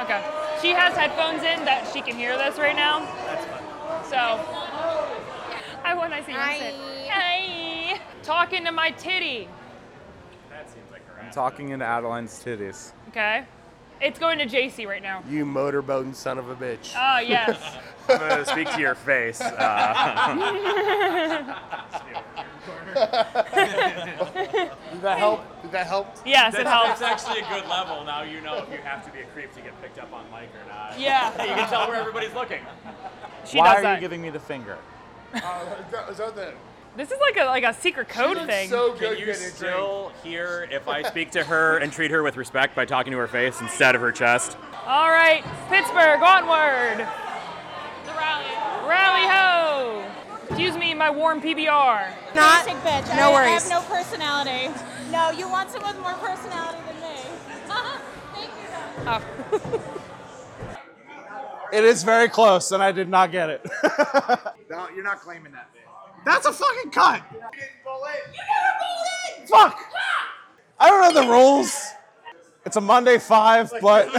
Okay. 0.00 0.24
She 0.62 0.70
has 0.70 0.94
headphones 0.94 1.42
in 1.42 1.66
that 1.66 1.90
she 1.92 2.00
can 2.00 2.16
hear 2.16 2.38
this 2.38 2.58
right 2.58 2.74
now. 2.74 3.00
That's 3.26 3.44
fine. 3.44 4.04
So, 4.08 4.16
I 5.84 5.94
want 5.94 6.14
to 6.14 6.24
say 6.24 6.32
hi. 6.32 6.72
Hi. 7.10 8.00
Talking 8.22 8.64
to 8.64 8.72
my 8.72 8.90
titty. 8.92 9.48
That 10.48 10.70
seems 10.70 10.90
like 10.90 11.02
I'm 11.20 11.30
talking 11.30 11.70
into 11.70 11.84
Adeline's 11.84 12.42
titties. 12.42 12.92
Okay. 13.08 13.44
It's 14.00 14.18
going 14.18 14.38
to 14.38 14.46
JC 14.46 14.86
right 14.86 15.02
now. 15.02 15.22
You 15.28 15.44
motorboating 15.44 16.14
son 16.14 16.38
of 16.38 16.48
a 16.48 16.56
bitch. 16.56 16.94
Oh, 16.96 17.18
yes. 17.18 17.60
I'm 18.08 18.18
gonna 18.18 18.44
speak 18.46 18.70
to 18.72 18.80
your 18.80 18.94
face. 18.94 19.40
Uh, 19.40 21.54
Did 22.94 23.04
that 25.02 25.18
help? 25.18 25.62
Did 25.62 25.72
that 25.72 25.86
help? 25.86 26.08
Yes, 26.24 26.54
it 26.54 26.58
That's- 26.58 26.72
helps. 26.72 27.00
That's 27.00 27.24
actually 27.26 27.40
a 27.40 27.48
good 27.60 27.68
level. 27.68 28.04
Now 28.04 28.22
you 28.22 28.40
know 28.40 28.56
if 28.56 28.70
you 28.70 28.78
have 28.78 29.04
to 29.04 29.10
be 29.12 29.20
a 29.20 29.24
creep 29.26 29.52
to 29.54 29.60
get 29.60 29.80
picked 29.82 29.98
up 29.98 30.12
on 30.12 30.24
mic 30.30 30.48
or 30.54 30.68
not. 30.68 30.98
Yeah. 30.98 31.30
you 31.42 31.54
can 31.54 31.68
tell 31.68 31.88
where 31.88 32.00
everybody's 32.00 32.32
looking. 32.34 32.60
She 33.44 33.58
Why 33.58 33.74
does 33.74 33.78
are 33.78 33.82
that. 33.82 33.94
you 33.96 34.00
giving 34.00 34.22
me 34.22 34.30
the 34.30 34.40
finger? 34.40 34.78
Uh, 35.34 35.64
is 36.10 36.16
that 36.18 36.34
the 36.34 36.54
This 36.96 37.10
is 37.10 37.18
like 37.20 37.36
a 37.36 37.44
like 37.46 37.64
a 37.64 37.74
secret 37.74 38.08
code 38.08 38.38
thing. 38.46 38.68
So 38.68 38.92
Can 38.94 39.18
you 39.18 39.32
still 39.34 40.12
hear 40.22 40.68
if 40.70 40.88
I 40.88 41.02
speak 41.02 41.30
to 41.32 41.44
her 41.44 41.78
and 41.78 41.92
treat 41.92 42.10
her 42.10 42.22
with 42.22 42.36
respect 42.36 42.74
by 42.74 42.84
talking 42.84 43.12
to 43.12 43.18
her 43.18 43.28
face 43.28 43.60
instead 43.60 43.94
of 43.94 44.00
her 44.00 44.12
chest? 44.12 44.56
All 44.86 45.10
right, 45.10 45.44
Pittsburgh, 45.68 46.22
onward. 46.22 47.06
The 48.18 48.24
rally. 48.24 48.88
Rally 48.88 49.26
ho. 49.28 50.04
Excuse 50.48 50.76
me, 50.76 50.94
my 50.94 51.10
warm 51.10 51.40
PBR. 51.40 52.10
Not- 52.34 52.64
Basic 52.66 52.80
bitch. 52.82 53.16
no 53.16 53.30
I, 53.30 53.32
worries. 53.32 53.70
I 53.70 53.74
have 53.74 53.88
no 53.88 53.94
personality. 53.94 54.70
No, 55.10 55.30
you 55.30 55.48
want 55.48 55.70
someone 55.70 55.94
with 55.94 56.02
more 56.02 56.14
personality 56.14 56.78
than 56.86 57.00
me. 57.00 57.16
Thank 58.34 58.50
you. 58.60 58.68
though. 59.04 59.20
Oh. 59.20 59.94
It 61.72 61.84
is 61.84 62.02
very 62.02 62.28
close, 62.28 62.72
and 62.72 62.82
I 62.82 62.92
did 62.92 63.08
not 63.08 63.30
get 63.30 63.50
it. 63.50 63.66
No, 64.70 64.86
you're 64.94 65.02
not 65.02 65.20
claiming 65.22 65.52
that. 65.52 65.70
Man. 65.72 65.82
That's 66.26 66.44
a 66.44 66.52
fucking 66.52 66.90
cut. 66.90 67.22
Fuck. 69.48 69.78
I 70.78 70.90
don't 70.90 71.14
know 71.14 71.22
the 71.22 71.26
rules. 71.26 71.86
It's 72.66 72.76
a 72.76 72.82
Monday 72.82 73.16
five, 73.16 73.72
but 73.80 74.10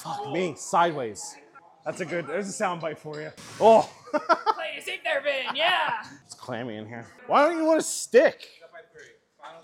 fuck 0.00 0.32
me 0.32 0.50
oh. 0.50 0.54
sideways. 0.56 1.36
That's 1.84 2.00
a 2.00 2.06
good. 2.06 2.26
There's 2.26 2.48
a 2.48 2.52
sound 2.52 2.80
bite 2.80 2.98
for 2.98 3.20
you. 3.20 3.30
Oh, 3.60 3.90
Play 4.12 4.76
a 4.78 4.82
safe 4.82 5.00
there, 5.04 5.20
Vin. 5.22 5.54
Yeah. 5.54 6.04
it's 6.26 6.34
clammy 6.34 6.76
in 6.76 6.86
here. 6.86 7.06
Why 7.26 7.46
don't 7.46 7.56
you 7.56 7.64
want 7.64 7.80
to 7.80 7.86
stick? 7.86 8.48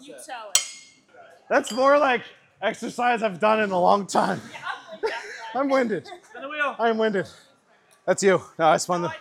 You 0.00 0.14
tell 0.24 0.50
it. 0.50 0.62
That's 1.48 1.72
more 1.72 1.98
like 1.98 2.22
exercise 2.60 3.22
I've 3.22 3.40
done 3.40 3.60
in 3.60 3.70
a 3.70 3.80
long 3.80 4.06
time. 4.06 4.40
I'm 5.54 5.68
winded. 5.68 6.06
Spin 6.06 6.42
the 6.42 6.48
wheel. 6.48 6.76
I'm 6.78 6.98
winded. 6.98 7.28
That's 8.04 8.22
you. 8.22 8.42
No, 8.58 8.66
I 8.66 8.76
spun 8.76 9.02
the. 9.02 9.14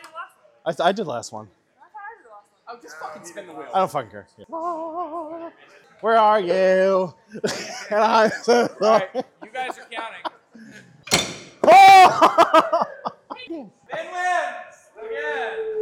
I, 0.66 0.74
I 0.80 0.92
did 0.92 1.08
last 1.08 1.32
one. 1.32 1.48
Oh, 2.68 2.78
just 2.82 2.98
fucking 2.98 3.24
spin 3.24 3.48
the 3.48 3.54
wheel. 3.54 3.68
I 3.74 3.80
don't 3.80 3.92
fucking 3.92 4.12
care. 4.12 4.28
Where 6.02 6.18
are 6.18 6.40
you? 6.40 7.14
and 7.90 8.00
I. 8.00 8.26
You 8.26 8.70
guys 9.54 9.78
are 9.78 9.88
counting. 9.90 10.35
Oh! 11.68 12.86
Ben 13.50 14.06
wins 14.12 14.78
again. 14.98 15.76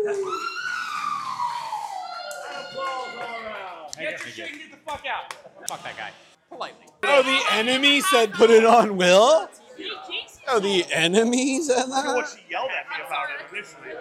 Get 4.00 4.20
your 4.20 4.30
shit 4.30 4.52
and 4.52 4.60
get 4.60 4.72
the 4.72 4.78
fuck 4.86 5.04
out. 5.06 5.34
Fuck 5.68 5.84
that 5.84 5.98
guy. 5.98 6.12
Politely. 6.50 6.86
Oh, 7.04 7.24
the 7.24 7.40
enemy 7.52 8.02
said 8.02 8.34
put 8.34 8.50
it 8.50 8.66
on 8.66 8.98
Will? 8.98 9.50
Oh, 10.48 10.60
the 10.60 10.86
enemy 10.92 11.62
said 11.62 11.86
that? 11.86 12.28
she 12.36 12.52
yelled 12.52 12.70
at 12.72 12.88
me 12.90 13.06
about 13.06 13.28
it 13.30 13.46
initially. 13.52 13.98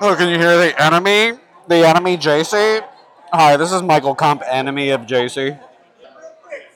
Oh, 0.00 0.14
can 0.14 0.28
you 0.28 0.38
hear 0.38 0.56
the 0.56 0.82
enemy? 0.82 1.38
The 1.68 1.86
enemy 1.86 2.16
JC? 2.16 2.86
Hi, 3.32 3.56
this 3.56 3.72
is 3.72 3.82
Michael 3.82 4.14
Kump, 4.14 4.42
enemy 4.46 4.90
of 4.90 5.02
JC. 5.02 5.58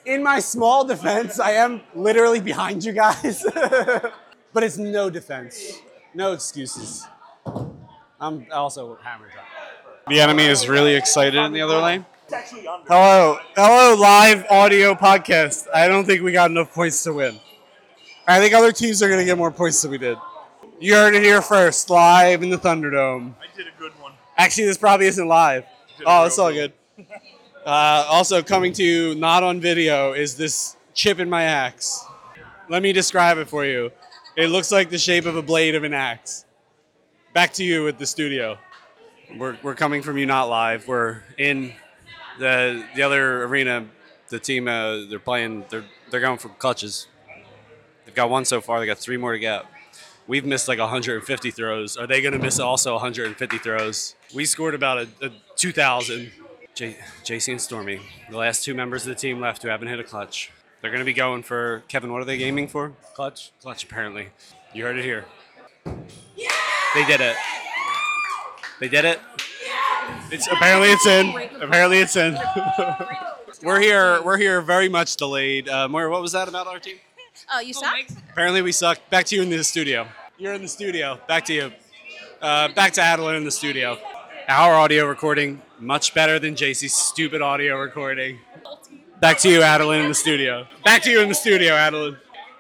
In 0.05 0.23
my 0.23 0.41
small 0.41 0.85
defense, 0.85 1.39
I 1.39 1.53
am 1.53 1.83
literally 1.95 2.41
behind 2.41 2.83
you 2.85 2.93
guys. 2.93 3.45
but 4.53 4.63
it's 4.63 4.79
no 4.79 5.11
defense. 5.11 5.81
No 6.15 6.33
excuses. 6.33 7.07
I'm 8.21 8.47
also 8.53 8.97
hammered 9.03 9.31
up. 9.39 9.45
The 10.09 10.21
enemy 10.21 10.45
is 10.45 10.69
really 10.69 10.95
excited 10.95 11.37
in 11.37 11.53
the 11.53 11.61
other 11.61 11.79
lane. 11.79 12.05
Hello. 12.31 13.39
Hello, 13.57 13.97
live 14.01 14.45
audio 14.51 14.95
podcast. 14.95 15.67
I 15.73 15.89
don't 15.89 16.05
think 16.05 16.23
we 16.23 16.33
got 16.33 16.51
enough 16.51 16.73
points 16.73 17.03
to 17.05 17.13
win. 17.13 17.39
I 18.27 18.39
think 18.41 18.55
other 18.55 18.73
teams 18.73 19.03
are 19.03 19.09
going 19.09 19.21
to 19.21 19.25
get 19.25 19.39
more 19.39 19.51
points 19.51 19.83
than 19.83 19.91
we 19.91 19.99
did. 19.99 20.19
You 20.81 20.95
heard 20.95 21.15
it 21.15 21.23
here 21.23 21.43
first, 21.43 21.91
live 21.91 22.43
in 22.43 22.51
the 22.51 22.57
Thunderdome. 22.57 23.35
I 23.41 23.57
did 23.57 23.67
a 23.67 23.79
good 23.79 23.93
one. 24.01 24.13
Actually, 24.37 24.67
this 24.67 24.79
probably 24.79 25.07
isn't 25.07 25.27
live. 25.27 25.65
Oh, 26.07 26.25
it's 26.27 26.39
all 26.39 26.53
good. 26.53 26.73
Uh, 27.63 28.07
also, 28.09 28.43
coming 28.43 28.73
to 28.73 28.83
you 28.83 29.15
not 29.17 29.43
on 29.43 29.61
video 29.61 30.15
is 30.15 30.35
this 30.35 30.77
chip 30.95 31.19
in 31.19 31.29
my 31.29 31.43
axe. 31.43 32.03
Let 32.71 32.83
me 32.83 32.91
describe 32.95 33.37
it 33.37 33.51
for 33.51 33.67
you. 33.67 33.93
It 34.37 34.49
looks 34.49 34.70
like 34.70 34.91
the 34.91 34.99
shape 34.99 35.26
of 35.26 35.37
a 35.37 35.43
blade 35.43 35.74
of 35.74 35.85
an 35.85 35.93
axe. 35.93 36.45
Back 37.35 37.53
to 37.55 37.64
you 37.64 37.89
at 37.89 37.99
the 37.99 38.07
studio. 38.07 38.59
We're, 39.37 39.57
we're 39.62 39.74
coming 39.74 40.03
from 40.03 40.18
you 40.18 40.26
not 40.26 40.49
live. 40.49 40.87
We're 40.89 41.22
in 41.39 41.72
the 42.39 42.85
the 42.95 43.03
other 43.03 43.45
arena. 43.45 43.87
The 44.28 44.39
team 44.39 44.68
uh, 44.68 45.07
they're 45.09 45.18
playing. 45.18 45.64
They're 45.68 45.85
they're 46.11 46.20
going 46.20 46.39
for 46.39 46.49
clutches. 46.49 47.09
They've 48.05 48.14
got 48.14 48.31
one 48.31 48.45
so 48.45 48.61
far. 48.61 48.81
They 48.81 48.87
got 48.87 48.99
three 48.99 49.16
more 49.16 49.33
to 49.33 49.39
get. 49.39 49.64
We've 50.26 50.45
missed 50.45 50.68
like 50.68 50.78
150 50.78 51.51
throws. 51.51 51.97
Are 51.97 52.07
they 52.07 52.20
going 52.20 52.35
to 52.35 52.39
miss 52.39 52.61
also 52.61 52.93
150 52.93 53.59
throws? 53.59 54.14
We 54.33 54.45
scored 54.45 54.74
about 54.74 54.99
a, 54.99 55.26
a 55.26 55.31
2,000. 55.57 56.31
J- 56.72 56.97
JC 57.24 57.53
and 57.53 57.61
Stormy, 57.61 58.01
the 58.31 58.37
last 58.37 58.64
two 58.64 58.74
members 58.74 59.03
of 59.03 59.09
the 59.09 59.16
team 59.16 59.41
left 59.41 59.62
who 59.62 59.68
haven't 59.68 59.89
hit 59.89 59.99
a 59.99 60.05
clutch. 60.05 60.53
They're 60.81 60.91
going 60.91 61.01
to 61.01 61.05
be 61.07 61.12
going 61.12 61.43
for 61.43 61.83
Kevin. 61.89 62.12
What 62.12 62.22
are 62.22 62.24
they 62.24 62.43
aiming 62.43 62.68
for? 62.68 62.93
Clutch. 63.14 63.53
Clutch. 63.61 63.85
Apparently, 63.85 64.28
you 64.72 64.85
heard 64.85 64.99
it 64.99 65.05
here. 65.05 65.26
They 65.85 67.05
did 67.07 67.20
it. 67.20 67.37
They 68.81 68.89
did 68.89 69.05
it. 69.05 69.20
It's 70.31 70.47
apparently 70.47 70.89
it's 70.89 71.07
in. 71.07 71.28
Apparently 71.61 71.99
it's 71.99 72.16
in. 72.16 72.39
we're 73.62 73.81
here. 73.81 74.22
We're 74.22 74.39
here 74.39 74.62
very 74.62 74.89
much 74.89 75.16
delayed. 75.16 75.68
Uh, 75.68 75.89
Moira, 75.89 76.11
what 76.11 76.22
was 76.22 76.33
that 76.33 76.49
about 76.49 76.66
our 76.66 76.78
team? 76.78 76.97
Oh, 77.53 77.61
you 77.61 77.74
suck? 77.74 77.95
Apparently 78.31 78.62
we 78.62 78.72
suck. 78.72 78.99
Back 79.11 79.26
to 79.26 79.37
you 79.37 79.43
in 79.43 79.51
the 79.51 79.62
studio. 79.62 80.07
You're 80.39 80.55
in 80.55 80.62
the 80.62 80.68
studio. 80.68 81.18
Back 81.28 81.45
to 81.47 81.53
you. 81.53 81.72
Uh, 82.41 82.68
back 82.68 82.93
to 82.95 83.03
Adeline 83.03 83.37
in 83.37 83.45
the 83.45 83.51
studio. 83.51 83.99
Our 84.49 84.74
audio 84.74 85.07
recording 85.07 85.61
much 85.78 86.14
better 86.14 86.39
than 86.39 86.55
JC's 86.55 86.95
stupid 86.95 87.43
audio 87.43 87.78
recording. 87.78 88.39
Back 89.21 89.39
to 89.41 89.51
you, 89.51 89.62
Adeline, 89.62 90.01
in 90.01 90.09
the 90.09 90.14
studio. 90.14 90.66
Back 90.85 91.03
to 91.03 91.11
you 91.11 91.21
in 91.21 91.29
the 91.29 91.35
studio, 91.35 91.75
Adeline. 91.75 92.16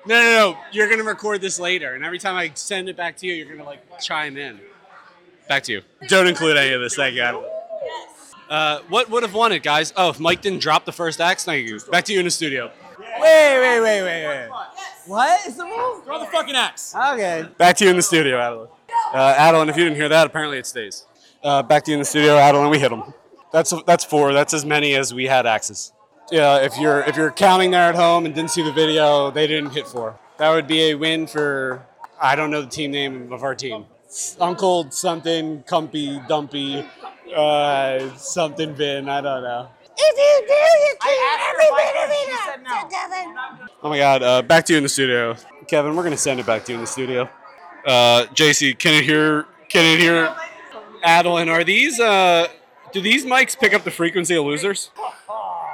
No, 0.06 0.14
no, 0.14 0.52
no. 0.52 0.58
You're 0.72 0.90
gonna 0.90 1.04
record 1.04 1.40
this 1.40 1.58
later, 1.58 1.94
and 1.94 2.04
every 2.04 2.18
time 2.18 2.36
I 2.36 2.50
send 2.54 2.88
it 2.88 2.96
back 2.96 3.16
to 3.18 3.26
you, 3.26 3.32
you're 3.32 3.56
gonna 3.56 3.68
like 3.68 3.82
chime 4.00 4.36
in. 4.36 4.60
Back 5.48 5.62
to 5.64 5.72
you. 5.72 5.82
Don't 6.08 6.26
include 6.26 6.56
any 6.56 6.74
of 6.74 6.80
this. 6.80 6.94
Thank 6.96 7.14
you, 7.14 7.22
Adeline. 7.22 7.50
Uh, 8.48 8.80
what 8.88 9.08
would 9.08 9.22
have 9.22 9.32
won 9.32 9.52
it, 9.52 9.62
guys? 9.62 9.92
Oh, 9.96 10.10
if 10.10 10.20
Mike 10.20 10.42
didn't 10.42 10.60
drop 10.60 10.84
the 10.84 10.92
first 10.92 11.20
axe, 11.20 11.44
thank 11.44 11.66
you. 11.66 11.80
Back 11.90 12.04
to 12.06 12.12
you 12.12 12.18
in 12.18 12.24
the 12.24 12.30
studio. 12.30 12.70
Wait, 12.98 13.58
wait, 13.60 13.80
wait, 13.80 14.02
wait, 14.02 14.26
wait. 14.26 14.48
What 15.06 15.46
is 15.46 15.56
the 15.56 15.64
rule? 15.64 16.00
Throw 16.00 16.18
the 16.18 16.26
fucking 16.26 16.54
axe. 16.54 16.94
Okay. 16.94 17.46
Back 17.56 17.76
to 17.76 17.84
you 17.84 17.90
in 17.90 17.96
the 17.96 18.02
studio, 18.02 18.38
Adeline. 18.38 18.68
Uh, 19.14 19.34
Adeline, 19.36 19.68
if 19.68 19.76
you 19.76 19.84
didn't 19.84 19.96
hear 19.96 20.08
that, 20.08 20.26
apparently 20.26 20.58
it 20.58 20.66
stays. 20.66 21.06
Uh, 21.42 21.62
back 21.62 21.84
to 21.84 21.90
you 21.90 21.94
in 21.94 22.00
the 22.00 22.04
studio, 22.04 22.36
Adeline. 22.36 22.70
We 22.70 22.78
hit 22.78 22.90
them. 22.90 23.14
That's 23.52 23.72
that's 23.86 24.04
four. 24.04 24.32
That's 24.32 24.52
as 24.52 24.64
many 24.64 24.94
as 24.94 25.14
we 25.14 25.24
had 25.24 25.46
axes. 25.46 25.92
Yeah, 26.30 26.58
if 26.58 26.78
you're 26.78 27.00
if 27.00 27.16
you're 27.16 27.32
counting 27.32 27.72
there 27.72 27.88
at 27.88 27.94
home 27.94 28.24
and 28.24 28.34
didn't 28.34 28.50
see 28.50 28.62
the 28.62 28.72
video, 28.72 29.30
they 29.30 29.46
didn't 29.46 29.70
hit 29.70 29.86
four. 29.86 30.18
That 30.38 30.50
would 30.50 30.66
be 30.66 30.90
a 30.90 30.94
win 30.94 31.26
for 31.26 31.84
I 32.20 32.36
don't 32.36 32.50
know 32.50 32.62
the 32.62 32.68
team 32.68 32.92
name 32.92 33.32
of 33.32 33.42
our 33.42 33.54
team. 33.54 33.86
Uncle 34.40 34.90
something 34.90 35.62
Cumpy 35.64 36.26
Dumpy 36.28 36.84
uh, 37.34 38.14
something 38.16 38.74
Vin. 38.74 39.08
I 39.08 39.20
don't 39.20 39.42
know. 39.42 39.68
If 39.96 40.16
you 40.16 40.46
do, 40.46 40.54
you 40.54 40.96
can 41.00 41.40
every 41.50 41.66
bit 41.76 41.96
of 42.04 42.10
it 42.10 43.62
up. 43.62 43.70
Oh 43.82 43.88
my 43.88 43.98
God! 43.98 44.22
Uh, 44.22 44.42
back 44.42 44.64
to 44.66 44.72
you 44.72 44.78
in 44.78 44.82
the 44.82 44.88
studio, 44.88 45.36
Kevin. 45.66 45.94
We're 45.94 46.02
gonna 46.02 46.16
send 46.16 46.40
it 46.40 46.46
back 46.46 46.64
to 46.66 46.72
you 46.72 46.78
in 46.78 46.82
the 46.82 46.86
studio. 46.86 47.28
Uh, 47.86 48.26
JC, 48.34 48.78
can 48.78 48.94
it 48.94 49.04
hear? 49.04 49.46
Can 49.68 49.84
it 49.84 50.00
hear? 50.00 50.34
Adeline, 51.02 51.48
are 51.48 51.64
these? 51.64 51.98
Uh, 51.98 52.48
do 52.92 53.00
these 53.00 53.24
mics 53.24 53.58
pick 53.58 53.74
up 53.74 53.84
the 53.84 53.90
frequency 53.90 54.34
of 54.36 54.44
losers? 54.44 54.90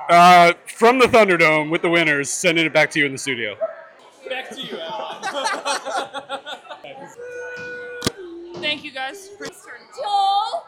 Uh, 0.09 0.53
from 0.67 0.99
the 0.99 1.07
Thunderdome 1.07 1.71
with 1.71 1.83
the 1.83 1.91
winners, 1.91 2.31
sending 2.31 2.65
it 2.65 2.73
back 2.73 2.91
to 2.93 3.01
you 3.01 3.07
in 3.07 3.13
the 3.13 3.19
studio. 3.19 3.57
Back 4.29 4.51
to 4.51 4.61
you, 4.61 4.79
Alan. 4.79 5.23
Thank 8.57 8.85
you 8.85 8.91
guys 8.93 9.29
for 9.37 9.47
Joel, 9.47 10.65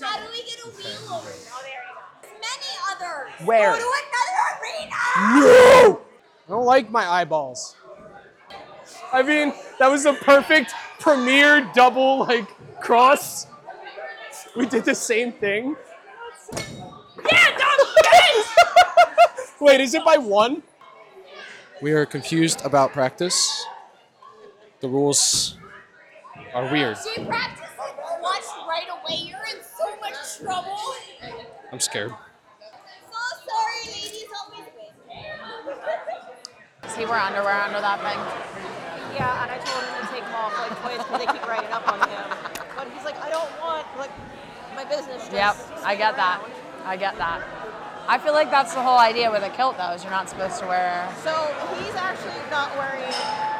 how 0.00 0.18
do 0.18 0.24
we 0.30 0.42
get 0.44 0.58
a 0.64 0.68
wheel 0.68 1.14
over? 1.14 1.28
Oh, 1.28 1.62
there 1.62 1.72
you 1.72 1.78
go. 2.22 2.28
Many 2.28 2.72
others. 2.90 3.30
Where? 3.46 3.72
Go 3.72 3.78
to 3.78 3.82
another 3.82 4.62
arena. 4.62 4.96
No! 5.40 6.00
I 6.46 6.48
don't 6.50 6.64
like 6.64 6.90
my 6.90 7.06
eyeballs. 7.06 7.76
I 9.12 9.22
mean, 9.22 9.52
that 9.78 9.88
was 9.90 10.06
a 10.06 10.12
perfect 10.12 10.72
premiere 11.00 11.68
double 11.74 12.20
like 12.20 12.48
cross. 12.80 13.46
We 14.56 14.66
did 14.66 14.84
the 14.84 14.94
same 14.94 15.32
thing. 15.32 15.74
Yeah, 17.30 17.58
Dom, 17.58 17.78
Wait, 19.60 19.80
is 19.80 19.94
it 19.94 20.04
by 20.04 20.16
one? 20.16 20.62
We 21.82 21.92
are 21.92 22.06
confused 22.06 22.64
about 22.64 22.92
practice. 22.92 23.66
The 24.80 24.88
rules 24.88 25.58
are 26.54 26.70
weird. 26.72 26.96
She 26.96 27.22
practiced 27.24 27.76
like 27.78 27.96
clutch 27.96 28.46
right 28.66 28.88
away. 28.88 29.18
You're 29.20 29.44
in 29.52 29.62
so 29.62 29.94
much 30.00 30.38
trouble. 30.40 30.78
I'm 31.72 31.80
scared. 31.80 32.10
So 32.10 32.16
sorry, 33.44 33.86
ladies. 33.86 34.24
Help 34.32 34.50
me 34.52 34.58
win. 34.76 34.92
See, 36.90 37.04
we're 37.04 37.20
under, 37.20 37.42
we're 37.42 37.52
under 37.52 37.80
that 37.80 38.00
thing. 38.00 38.18
Yeah, 39.14 39.42
and 39.42 39.50
I 39.52 39.58
told 39.58 39.84
him 39.84 39.94
to 40.00 40.06
take 40.12 40.24
them 40.24 40.34
off 40.36 40.56
like 40.56 40.84
way 40.86 40.94
it's 40.94 41.04
because 41.04 41.20
they 41.20 41.26
keep 41.32 41.46
writing 41.46 41.70
up 41.70 41.86
on 41.86 42.00
him. 42.08 42.30
But 42.76 42.88
he's 42.94 43.04
like, 43.04 43.18
I 43.20 43.28
don't 43.28 43.50
want 43.60 43.86
like 43.98 44.10
my 44.74 44.84
business. 44.84 45.28
Yep, 45.30 45.56
I 45.84 45.94
get 45.96 46.16
that. 46.16 46.40
I 46.86 46.96
get 46.96 47.18
that. 47.18 47.42
I 48.08 48.18
feel 48.18 48.32
like 48.32 48.50
that's 48.50 48.74
the 48.74 48.82
whole 48.82 48.98
idea 48.98 49.30
with 49.30 49.42
a 49.42 49.50
kilt, 49.50 49.76
though, 49.78 49.92
is 49.92 50.02
you're 50.02 50.10
not 50.10 50.28
supposed 50.28 50.58
to 50.60 50.66
wear. 50.66 51.08
So 51.22 51.32
he's 51.78 51.94
actually 51.94 52.34
not 52.50 52.74
wearing 52.76 53.02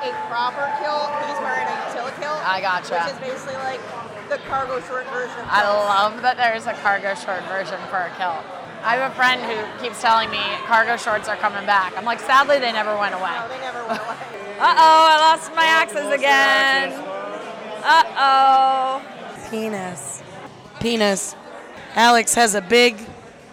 a 0.02 0.10
proper 0.28 0.66
kilt. 0.82 1.10
He's 1.28 1.40
wearing 1.40 1.68
a 1.68 1.76
utility 1.88 2.16
kilt. 2.20 2.40
I 2.42 2.60
gotcha. 2.60 2.98
Which 2.98 3.14
is 3.14 3.20
basically 3.20 3.60
like 3.62 3.80
the 4.28 4.38
cargo 4.48 4.80
short 4.80 5.06
version. 5.10 5.42
I 5.46 5.62
kilts. 5.62 5.86
love 5.86 6.22
that 6.22 6.36
there's 6.36 6.66
a 6.66 6.74
cargo 6.82 7.14
short 7.14 7.44
version 7.46 7.78
for 7.90 7.98
a 7.98 8.12
kilt. 8.16 8.42
I 8.82 8.96
have 8.96 9.12
a 9.12 9.14
friend 9.14 9.42
who 9.42 9.56
keeps 9.82 10.00
telling 10.00 10.30
me 10.30 10.40
cargo 10.64 10.96
shorts 10.96 11.28
are 11.28 11.36
coming 11.36 11.66
back. 11.66 11.96
I'm 11.96 12.04
like, 12.04 12.20
sadly, 12.20 12.58
they 12.58 12.72
never 12.72 12.96
went 12.96 13.14
away. 13.14 13.30
No, 13.36 13.48
they 13.48 13.60
never 13.60 13.86
went 13.86 14.00
away. 14.00 14.16
Uh 14.60 14.74
oh, 14.76 15.06
I 15.08 15.16
lost 15.30 15.54
my 15.54 15.64
axes 15.64 16.12
again. 16.12 16.92
Uh 17.82 18.02
oh. 18.18 19.02
Penis. 19.50 20.22
Penis. 20.80 21.34
Alex 21.94 22.34
has 22.34 22.54
a 22.54 22.60
big 22.60 22.98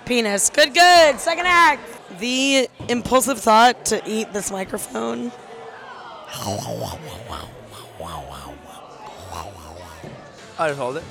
penis. 0.08 0.50
Good, 0.50 0.74
good. 0.74 1.20
Second 1.20 1.46
act. 1.48 1.82
The 2.20 2.70
impulsive 2.88 3.40
thought 3.40 3.86
to 3.88 4.02
eat 4.10 4.32
this 4.34 4.50
microphone. 4.52 5.32
I 10.60 10.70
just 10.70 10.80
hold 10.80 10.98
it. 10.98 11.04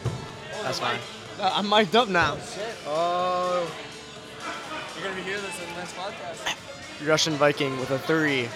That's 0.63 0.81
fine. 0.81 0.99
Uh, 1.39 1.53
I'm 1.55 1.69
mic'd 1.69 1.95
up 1.95 2.09
now. 2.09 2.39
Oh. 2.87 3.71
You're 4.95 5.05
gonna 5.05 5.17
be 5.17 5.23
hearing 5.23 5.43
this 5.43 5.61
in 5.63 5.69
the 5.75 5.81
next 5.81 5.95
podcast. 5.95 7.07
Russian 7.07 7.35
Viking 7.35 7.79
with 7.79 7.91
a 7.91 7.99
three. 7.99 8.49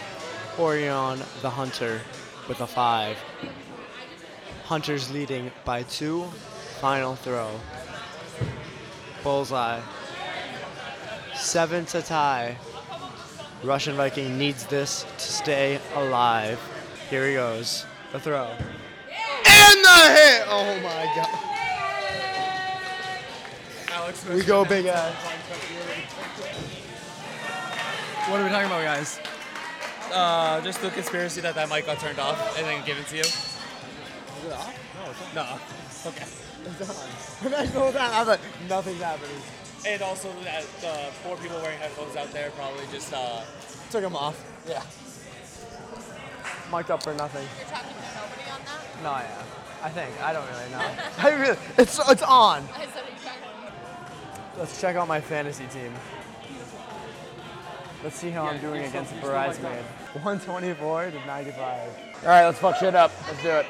Orion 0.58 1.20
the 1.42 1.50
Hunter 1.50 2.00
with 2.48 2.60
a 2.60 2.66
five. 2.66 3.16
Hunter's 4.64 5.10
leading 5.12 5.52
by 5.64 5.82
two. 5.84 6.24
Final 6.80 7.14
throw. 7.14 7.50
Bullseye. 9.22 9.80
Seven 11.40 11.86
to 11.86 12.02
tie. 12.02 12.56
Russian 13.64 13.96
Viking 13.96 14.38
needs 14.38 14.66
this 14.66 15.04
to 15.16 15.24
stay 15.24 15.80
alive. 15.94 16.60
Here 17.08 17.26
he 17.26 17.34
goes. 17.34 17.86
The 18.12 18.20
throw. 18.20 18.44
And 18.44 19.84
the 19.84 20.00
hit! 20.14 20.44
Oh 20.48 20.80
my 20.82 21.04
god. 21.16 21.28
Alex, 23.92 24.26
We 24.28 24.42
go 24.42 24.64
big 24.64 24.86
ass. 24.86 25.14
What 28.28 28.40
are 28.40 28.44
we 28.44 28.50
talking 28.50 28.66
about, 28.66 28.84
guys? 28.84 29.18
Uh, 30.12 30.60
just 30.60 30.82
the 30.82 30.90
conspiracy 30.90 31.40
that 31.40 31.54
that 31.54 31.68
mic 31.68 31.86
got 31.86 31.98
turned 31.98 32.18
off 32.18 32.58
and 32.58 32.66
then 32.66 32.84
given 32.84 33.04
to 33.04 33.16
you. 33.16 33.22
Is 33.22 33.58
it 34.46 34.52
off? 34.52 35.34
No. 35.34 35.58
Okay. 36.10 36.26
It's 36.66 36.88
on. 36.88 37.46
And 37.46 37.54
I 37.54 37.66
go 37.66 37.90
down. 37.92 38.12
I 38.12 38.18
was 38.20 38.28
like, 38.28 38.40
nothing's 38.68 39.00
happening. 39.00 39.42
And 39.86 40.02
also 40.02 40.32
that 40.44 40.62
the 40.80 41.10
four 41.22 41.36
people 41.36 41.58
wearing 41.62 41.78
headphones 41.78 42.16
out 42.16 42.30
there 42.32 42.50
probably 42.50 42.84
just 42.92 43.12
uh, 43.12 43.42
Took 43.90 44.02
them 44.02 44.14
off. 44.14 44.40
Yeah. 44.68 44.82
Mic'd 46.70 46.90
up 46.92 47.02
for 47.02 47.12
nothing. 47.14 47.44
You're 47.58 47.68
talking 47.68 47.90
to 47.90 48.20
nobody 48.20 48.50
on 48.50 48.60
that? 48.64 49.02
No, 49.02 49.10
yeah. 49.10 49.42
I 49.82 49.88
think. 49.90 50.22
I 50.22 50.32
don't 50.32 50.46
really 50.46 50.70
know. 50.70 50.94
I 51.18 51.30
really, 51.32 51.58
it's, 51.76 51.98
it's 52.08 52.22
on. 52.22 52.62
I 52.72 52.86
said, 52.86 53.02
are 53.02 53.10
you 53.10 53.16
talking 53.24 53.42
to 54.54 54.58
Let's 54.60 54.80
check 54.80 54.94
out 54.94 55.08
my 55.08 55.20
fantasy 55.20 55.66
team. 55.66 55.92
Let's 58.04 58.16
see 58.16 58.30
how 58.30 58.44
I'm 58.44 58.60
doing 58.60 58.84
against 58.84 59.18
Bridesmaid. 59.20 59.84
124 60.12 61.10
to 61.10 61.26
95. 61.26 61.90
All 62.22 62.28
right, 62.28 62.46
let's 62.46 62.58
fuck 62.58 62.76
shit 62.76 62.94
up. 62.94 63.12
Let's 63.26 63.42
do 63.42 63.48
it. 63.48 63.66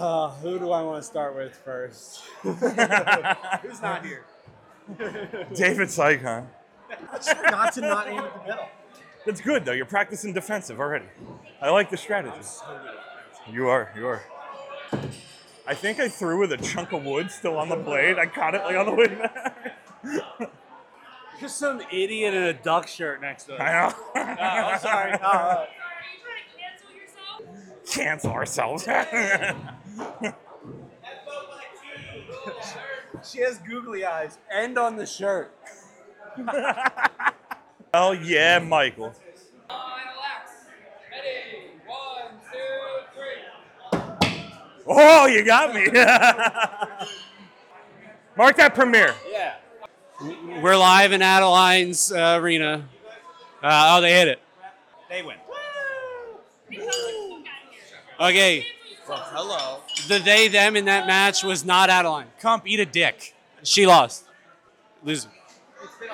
Uh, 0.00 0.30
who 0.30 0.58
do 0.58 0.70
I 0.70 0.82
want 0.82 1.02
to 1.02 1.06
start 1.06 1.36
with 1.36 1.54
first? 1.54 2.22
Who's 2.42 3.82
not 3.82 4.02
here? 4.02 4.24
David 5.54 5.90
Saigon. 5.90 6.48
I 7.12 7.16
just 7.16 7.74
to 7.74 7.80
not 7.82 8.08
aim 8.08 8.18
at 8.20 8.32
the 8.32 8.48
middle. 8.48 8.68
That's 9.26 9.42
good 9.42 9.66
though. 9.66 9.72
You're 9.72 9.84
practicing 9.84 10.32
defensive 10.32 10.80
already. 10.80 11.04
I 11.60 11.68
like 11.68 11.90
the 11.90 11.98
strategy. 11.98 12.34
You 13.52 13.68
are. 13.68 13.92
You 13.94 14.06
are. 14.06 14.22
I 15.66 15.74
think 15.74 16.00
I 16.00 16.08
threw 16.08 16.40
with 16.40 16.52
a 16.52 16.56
chunk 16.56 16.92
of 16.92 17.04
wood 17.04 17.30
still 17.30 17.58
on 17.58 17.68
the 17.68 17.76
blade. 17.76 18.18
I 18.18 18.24
caught 18.24 18.54
it 18.54 18.62
like 18.62 18.76
on 18.76 18.86
the 18.86 18.94
way 18.94 19.06
back. 19.06 19.76
Just 21.38 21.58
some 21.58 21.82
idiot 21.92 22.32
in 22.32 22.42
a 22.42 22.54
duck 22.54 22.88
shirt 22.88 23.20
next 23.20 23.44
to 23.44 23.54
us. 23.54 23.60
I 23.60 23.72
know. 23.72 23.94
Oh, 24.16 24.20
I'm 24.20 24.80
sorry. 24.80 25.12
Uh, 25.12 25.66
Cancel 27.86 28.30
ourselves. 28.30 28.86
she 33.24 33.40
has 33.40 33.58
googly 33.58 34.04
eyes. 34.04 34.38
and 34.52 34.78
on 34.78 34.96
the 34.96 35.06
shirt. 35.06 35.54
oh 37.94 38.12
yeah, 38.12 38.58
Michael. 38.58 39.14
Oh, 44.92 45.26
you 45.26 45.44
got 45.44 45.72
me. 45.72 45.84
Mark 48.36 48.56
that 48.56 48.74
premiere. 48.74 49.14
Yeah. 49.30 49.54
We're 50.60 50.76
live 50.76 51.12
in 51.12 51.22
Adeline's 51.22 52.10
uh, 52.10 52.38
arena. 52.40 52.88
Uh, 53.62 53.96
oh, 53.96 54.00
they 54.00 54.12
hit 54.12 54.26
it. 54.28 54.40
They 55.08 55.22
win. 55.22 55.36
Okay. 58.18 58.66
Hello. 59.16 59.80
The 60.08 60.18
they 60.18 60.48
them 60.48 60.76
in 60.76 60.84
that 60.86 61.06
match 61.06 61.42
was 61.42 61.64
not 61.64 61.90
Adeline. 61.90 62.26
Comp, 62.40 62.66
eat 62.66 62.80
a 62.80 62.86
dick. 62.86 63.34
She 63.62 63.86
lost. 63.86 64.24
Loser. 65.02 65.28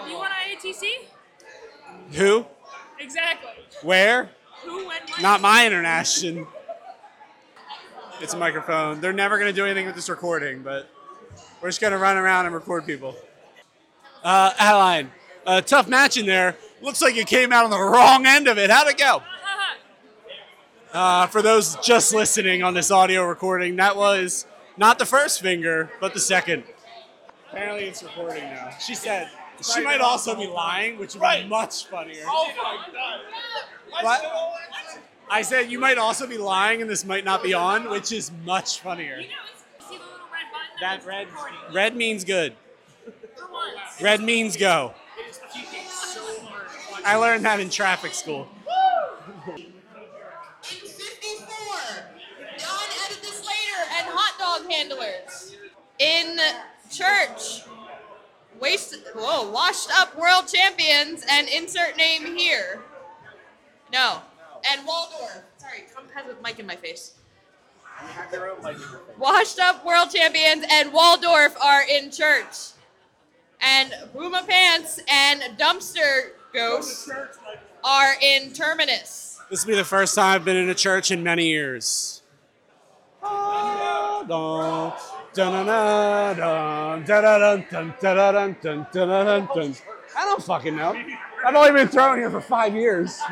You 0.08 0.14
want 0.14 0.32
IATC? 0.32 0.84
Who? 2.12 2.46
Exactly. 2.98 3.50
Where? 3.82 4.30
Who 4.64 4.86
went 4.86 5.08
what? 5.10 5.20
Not 5.20 5.40
my 5.40 5.66
international. 5.66 6.46
It's 8.20 8.34
a 8.34 8.38
microphone. 8.38 9.00
They're 9.00 9.12
never 9.12 9.38
going 9.38 9.50
to 9.50 9.56
do 9.56 9.64
anything 9.64 9.86
with 9.86 9.94
this 9.94 10.08
recording, 10.08 10.62
but 10.62 10.88
we're 11.60 11.68
just 11.68 11.80
going 11.80 11.92
to 11.92 11.98
run 11.98 12.16
around 12.16 12.46
and 12.46 12.54
record 12.54 12.86
people. 12.86 13.14
Uh, 14.24 14.52
Adeline, 14.58 15.10
a 15.46 15.60
tough 15.60 15.88
match 15.88 16.16
in 16.16 16.26
there. 16.26 16.56
Looks 16.80 17.02
like 17.02 17.14
you 17.14 17.24
came 17.24 17.52
out 17.52 17.64
on 17.64 17.70
the 17.70 17.78
wrong 17.78 18.26
end 18.26 18.48
of 18.48 18.58
it. 18.58 18.70
How'd 18.70 18.88
it 18.88 18.98
go? 18.98 19.22
Uh, 20.96 21.26
for 21.26 21.42
those 21.42 21.76
just 21.82 22.14
listening 22.14 22.62
on 22.62 22.72
this 22.72 22.90
audio 22.90 23.22
recording, 23.26 23.76
that 23.76 23.94
was 23.98 24.46
not 24.78 24.98
the 24.98 25.04
first 25.04 25.42
finger, 25.42 25.90
but 26.00 26.14
the 26.14 26.20
second. 26.20 26.64
Apparently, 27.50 27.84
it's 27.84 28.02
recording 28.02 28.44
now. 28.44 28.70
She 28.80 28.94
said 28.94 29.28
she 29.62 29.82
might 29.82 30.00
also 30.00 30.34
be 30.34 30.46
lying, 30.46 30.98
which 30.98 31.14
would 31.14 31.42
be 31.42 31.46
much 31.48 31.84
funnier. 31.88 32.24
Oh 32.26 32.50
my 32.56 32.78
god. 32.94 33.20
What? 34.04 34.24
I 35.28 35.42
said 35.42 35.70
you 35.70 35.78
might 35.78 35.98
also 35.98 36.26
be 36.26 36.38
lying, 36.38 36.80
and 36.80 36.88
this 36.88 37.04
might 37.04 37.26
not 37.26 37.42
be 37.42 37.52
on, 37.52 37.90
which 37.90 38.10
is 38.10 38.30
much 38.46 38.80
funnier. 38.80 39.20
That 40.80 41.04
red 41.04 41.28
red 41.74 41.94
means 41.94 42.24
good. 42.24 42.54
Red 44.00 44.22
means 44.22 44.56
go. 44.56 44.94
I 47.04 47.16
learned 47.16 47.44
that 47.44 47.60
in 47.60 47.68
traffic 47.68 48.14
school. 48.14 48.48
John 52.58 52.88
edit 53.04 53.20
this 53.22 53.40
later 53.46 53.80
and 53.98 54.06
hot 54.08 54.34
dog 54.38 54.68
handlers 54.88 55.56
in 55.98 56.38
church. 56.90 57.64
Waste, 58.60 58.96
whoa, 59.14 59.50
washed 59.50 59.90
up 59.92 60.16
world 60.18 60.48
champions 60.48 61.24
and 61.28 61.48
insert 61.48 61.96
name 61.96 62.36
here. 62.36 62.82
No, 63.92 64.20
and 64.70 64.86
Waldorf. 64.86 65.42
Sorry, 65.58 65.84
come 65.94 66.04
has 66.14 66.32
a 66.32 66.42
mic 66.42 66.58
in 66.58 66.66
my 66.66 66.76
face. 66.76 67.14
Washed 69.18 69.58
up 69.58 69.84
world 69.84 70.10
champions 70.10 70.64
and 70.70 70.92
Waldorf 70.92 71.56
are 71.62 71.82
in 71.82 72.10
church. 72.10 72.72
And 73.60 73.92
Puma 74.12 74.44
Pants 74.46 75.00
and 75.08 75.58
Dumpster 75.58 76.30
Ghost 76.52 77.10
are 77.84 78.14
in 78.20 78.52
Terminus. 78.52 79.40
This 79.50 79.64
will 79.64 79.72
be 79.72 79.76
the 79.76 79.84
first 79.84 80.14
time 80.14 80.34
I've 80.34 80.44
been 80.44 80.56
in 80.56 80.68
a 80.68 80.74
church 80.74 81.10
in 81.10 81.22
many 81.22 81.46
years. 81.46 82.15
I 90.16 90.24
don't 90.24 90.42
fucking 90.42 90.76
know. 90.76 90.94
I've 91.44 91.54
only 91.54 91.72
been 91.72 91.88
throwing 91.88 92.18
here 92.20 92.30
for 92.30 92.40
five 92.40 92.74
years. 92.74 93.20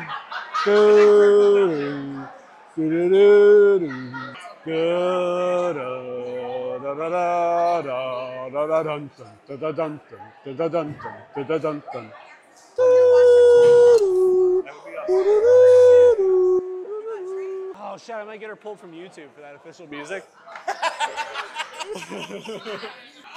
Oh 17.87 17.97
shit! 17.97 18.15
I 18.15 18.23
might 18.23 18.39
get 18.39 18.49
her 18.49 18.55
pulled 18.55 18.79
from 18.79 18.93
YouTube 18.93 19.29
for 19.35 19.41
that 19.41 19.53
official 19.53 19.85
music. 19.87 20.25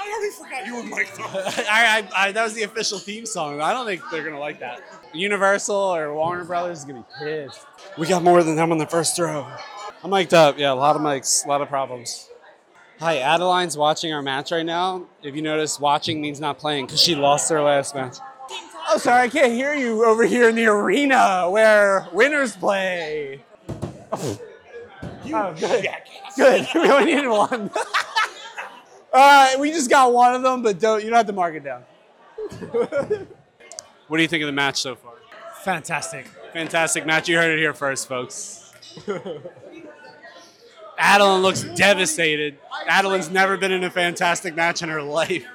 I 0.00 0.10
already 0.10 0.32
forgot 0.32 0.66
you 0.66 0.76
were 0.76 0.84
Mike. 0.84 1.10
I, 1.68 2.08
I, 2.14 2.28
I, 2.28 2.32
that 2.32 2.44
was 2.44 2.54
the 2.54 2.62
official 2.62 2.98
theme 2.98 3.26
song. 3.26 3.60
I 3.60 3.74
don't 3.74 3.84
think 3.84 4.00
they're 4.10 4.24
gonna 4.24 4.38
like 4.38 4.60
that. 4.60 4.80
Universal 5.12 5.76
or 5.76 6.14
Warner 6.14 6.44
Brothers 6.44 6.78
is 6.78 6.84
gonna 6.86 7.00
be 7.00 7.24
pissed. 7.24 7.66
We 7.98 8.06
got 8.06 8.22
more 8.22 8.42
than 8.42 8.56
them 8.56 8.72
on 8.72 8.78
the 8.78 8.86
first 8.86 9.16
throw. 9.16 9.46
I'm 10.02 10.10
mic'd 10.10 10.32
up. 10.32 10.58
Yeah, 10.58 10.72
a 10.72 10.74
lot 10.74 10.96
of 10.96 11.02
mics, 11.02 11.44
a 11.44 11.48
lot 11.48 11.60
of 11.60 11.68
problems. 11.68 12.30
Hi, 13.00 13.18
Adeline's 13.18 13.76
watching 13.76 14.14
our 14.14 14.22
match 14.22 14.50
right 14.50 14.64
now. 14.64 15.08
If 15.22 15.36
you 15.36 15.42
notice, 15.42 15.78
watching 15.78 16.22
means 16.22 16.40
not 16.40 16.58
playing 16.58 16.86
because 16.86 17.02
she 17.02 17.14
lost 17.14 17.50
her 17.50 17.60
last 17.60 17.94
match. 17.94 18.16
Oh, 18.88 18.96
sorry, 18.96 19.24
I 19.24 19.28
can't 19.28 19.52
hear 19.52 19.74
you 19.74 20.06
over 20.06 20.24
here 20.24 20.48
in 20.48 20.54
the 20.54 20.66
arena 20.66 21.50
where 21.50 22.08
winners 22.14 22.56
play. 22.56 23.44
Oh, 24.12 25.54
good. 25.58 25.86
Good. 26.36 26.68
We 26.74 26.90
only 26.90 27.14
needed 27.14 27.28
one. 27.28 27.70
All 29.12 29.20
right, 29.20 29.56
we 29.58 29.70
just 29.70 29.88
got 29.88 30.12
one 30.12 30.34
of 30.34 30.42
them, 30.42 30.62
but 30.62 30.78
don't 30.78 31.02
you 31.02 31.08
don't 31.10 31.16
have 31.16 31.26
to 31.26 31.32
mark 31.32 31.54
it 31.54 31.64
down. 31.64 31.82
what 34.08 34.16
do 34.16 34.22
you 34.22 34.28
think 34.28 34.42
of 34.42 34.46
the 34.46 34.52
match 34.52 34.80
so 34.80 34.94
far? 34.94 35.14
Fantastic. 35.62 36.26
Fantastic 36.52 37.06
match. 37.06 37.28
You 37.28 37.36
heard 37.36 37.50
it 37.50 37.58
here 37.58 37.72
first, 37.72 38.06
folks. 38.06 38.72
Adeline 40.98 41.42
looks 41.42 41.62
devastated. 41.62 42.58
Adeline's 42.88 43.30
never 43.30 43.56
been 43.56 43.72
in 43.72 43.84
a 43.84 43.90
fantastic 43.90 44.54
match 44.54 44.82
in 44.82 44.88
her 44.88 45.02
life, 45.02 45.46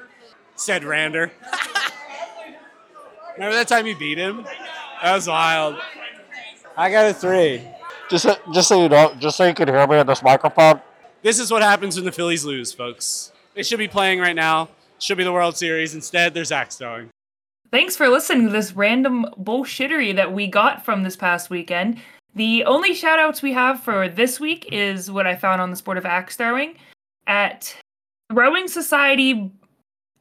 said 0.55 0.81
Rander. 0.81 1.29
Remember 3.35 3.55
that 3.55 3.67
time 3.67 3.85
you 3.85 3.95
beat 3.95 4.17
him? 4.17 4.45
That 5.01 5.13
was 5.13 5.27
wild. 5.27 5.75
I 6.75 6.89
got 6.89 7.09
a 7.09 7.13
three. 7.13 7.61
Just, 8.13 8.25
so- 8.25 8.37
just 8.53 8.67
so 8.67 8.83
you 8.83 8.89
know, 8.89 9.11
just 9.17 9.37
so 9.37 9.43
you 9.43 9.55
can 9.55 9.67
hear 9.67 9.87
me 9.87 9.97
on 9.97 10.05
this 10.05 10.21
microphone. 10.21 10.79
This 11.23 11.39
is 11.39 11.49
what 11.49 11.63
happens 11.63 11.95
when 11.95 12.05
the 12.05 12.11
Phillies 12.11 12.45
lose, 12.45 12.71
folks. 12.71 13.31
They 13.55 13.63
should 13.63 13.79
be 13.79 13.87
playing 13.87 14.19
right 14.19 14.35
now. 14.35 14.69
Should 14.99 15.17
be 15.17 15.23
the 15.23 15.31
World 15.33 15.57
Series. 15.57 15.95
Instead, 15.95 16.35
there's 16.35 16.51
axe 16.51 16.75
throwing. 16.75 17.09
Thanks 17.71 17.95
for 17.97 18.09
listening 18.09 18.45
to 18.45 18.51
this 18.51 18.73
random 18.73 19.25
bullshittery 19.41 20.15
that 20.15 20.31
we 20.31 20.45
got 20.45 20.85
from 20.85 21.01
this 21.01 21.15
past 21.15 21.49
weekend. 21.49 21.99
The 22.35 22.63
only 22.65 22.93
shout 22.93 23.17
outs 23.17 23.41
we 23.41 23.51
have 23.53 23.79
for 23.79 24.07
this 24.07 24.39
week 24.39 24.69
is 24.71 25.09
what 25.09 25.25
I 25.25 25.35
found 25.35 25.59
on 25.59 25.71
the 25.71 25.75
sport 25.75 25.97
of 25.97 26.05
axe 26.05 26.35
throwing 26.35 26.75
at 27.25 27.75
Rowing 28.31 28.67
Society 28.67 29.51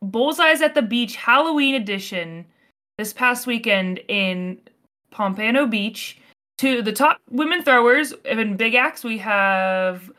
Bullseyes 0.02 0.62
at 0.62 0.74
the 0.74 0.80
Beach 0.80 1.16
Halloween 1.16 1.74
edition 1.74 2.46
this 2.96 3.12
past 3.12 3.46
weekend 3.46 4.00
in 4.08 4.62
Pompano 5.10 5.66
Beach. 5.66 6.16
To 6.62 6.80
the 6.80 6.92
top 6.92 7.20
women 7.28 7.64
throwers 7.64 8.14
in 8.24 8.56
Big 8.56 8.76
Axe, 8.76 9.02
we 9.02 9.18
have 9.18 10.12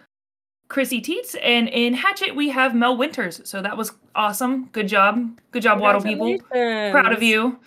Chrissy 0.67 1.01
Teets, 1.01 1.37
and 1.41 1.69
in 1.69 1.93
Hatchet, 1.93 2.35
we 2.35 2.49
have 2.49 2.75
Mel 2.75 2.97
Winters. 2.97 3.39
So 3.45 3.61
that 3.61 3.77
was 3.77 3.93
awesome. 4.13 4.65
Good 4.73 4.89
job. 4.89 5.39
Good 5.51 5.63
job, 5.63 5.79
Waddle 5.79 6.01
people. 6.01 6.37
Proud 6.49 7.13
of 7.13 7.23
you. 7.23 7.57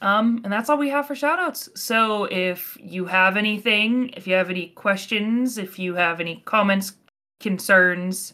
Um, 0.00 0.40
and 0.42 0.50
that's 0.50 0.70
all 0.70 0.78
we 0.78 0.88
have 0.88 1.06
for 1.06 1.14
shoutouts. 1.14 1.76
So 1.76 2.24
if 2.24 2.78
you 2.80 3.04
have 3.04 3.36
anything, 3.36 4.08
if 4.16 4.26
you 4.26 4.32
have 4.36 4.48
any 4.48 4.68
questions, 4.68 5.58
if 5.58 5.78
you 5.78 5.94
have 5.96 6.18
any 6.18 6.40
comments, 6.46 6.94
concerns, 7.40 8.32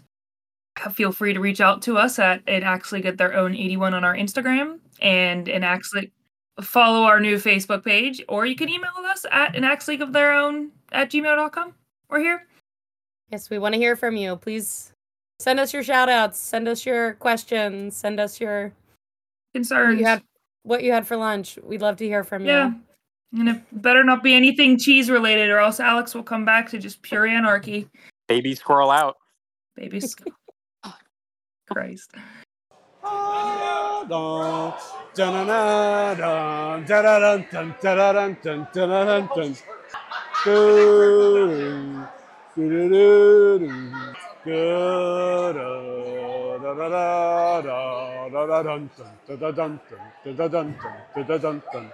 feel 0.92 1.10
free 1.10 1.32
to 1.32 1.40
reach 1.40 1.60
out 1.60 1.82
to 1.82 1.98
us 1.98 2.20
at 2.20 2.42
and 2.46 2.62
actually 2.62 3.00
get 3.00 3.18
their 3.18 3.34
own 3.34 3.56
81 3.56 3.92
on 3.92 4.04
our 4.04 4.14
Instagram 4.14 4.78
and 5.00 5.48
and 5.48 5.64
actually 5.64 6.12
follow 6.60 7.04
our 7.04 7.20
new 7.20 7.36
Facebook 7.36 7.84
page, 7.84 8.22
or 8.28 8.46
you 8.46 8.54
can 8.56 8.68
email 8.68 8.90
us 9.06 9.24
at 9.30 9.56
an 9.56 9.64
axe 9.64 9.88
league 9.88 10.02
of 10.02 10.12
their 10.12 10.32
own 10.32 10.70
at 10.92 11.10
gmail.com. 11.10 11.74
We're 12.10 12.20
here. 12.20 12.46
Yes, 13.30 13.48
we 13.48 13.58
want 13.58 13.74
to 13.74 13.78
hear 13.80 13.96
from 13.96 14.16
you. 14.16 14.36
Please 14.36 14.92
send 15.38 15.58
us 15.58 15.72
your 15.72 15.82
shout 15.82 16.08
outs, 16.08 16.38
send 16.38 16.68
us 16.68 16.84
your 16.84 17.14
questions, 17.14 17.96
send 17.96 18.20
us 18.20 18.40
your 18.40 18.72
concerns. 19.54 19.94
What 19.94 19.98
you 20.00 20.06
had, 20.06 20.22
what 20.64 20.82
you 20.82 20.92
had 20.92 21.06
for 21.06 21.16
lunch. 21.16 21.58
We'd 21.62 21.80
love 21.80 21.96
to 21.96 22.04
hear 22.06 22.22
from 22.24 22.44
Yeah. 22.44 22.66
you. 22.68 22.74
Yeah. 22.74 22.78
And 23.40 23.48
it 23.48 23.82
better 23.82 24.04
not 24.04 24.22
be 24.22 24.34
anything 24.34 24.78
cheese 24.78 25.08
related, 25.10 25.48
or 25.48 25.58
else 25.58 25.80
Alex 25.80 26.14
will 26.14 26.22
come 26.22 26.44
back 26.44 26.68
to 26.68 26.78
just 26.78 27.00
pure 27.00 27.26
anarchy. 27.26 27.88
Baby 28.28 28.54
squirrel 28.54 28.90
out. 28.90 29.16
Baby 29.74 30.00
squirrel. 30.00 30.36
Christ. 31.72 32.12
Ah, 33.02 34.04
Dun, 34.06 34.08
dun-dun-dun, 34.10 35.01
dun, 48.66 49.12
dun-dun-dun, 49.28 50.00
dun-dun-dun, 50.24 50.70
dun-dun-dun. 51.14 51.86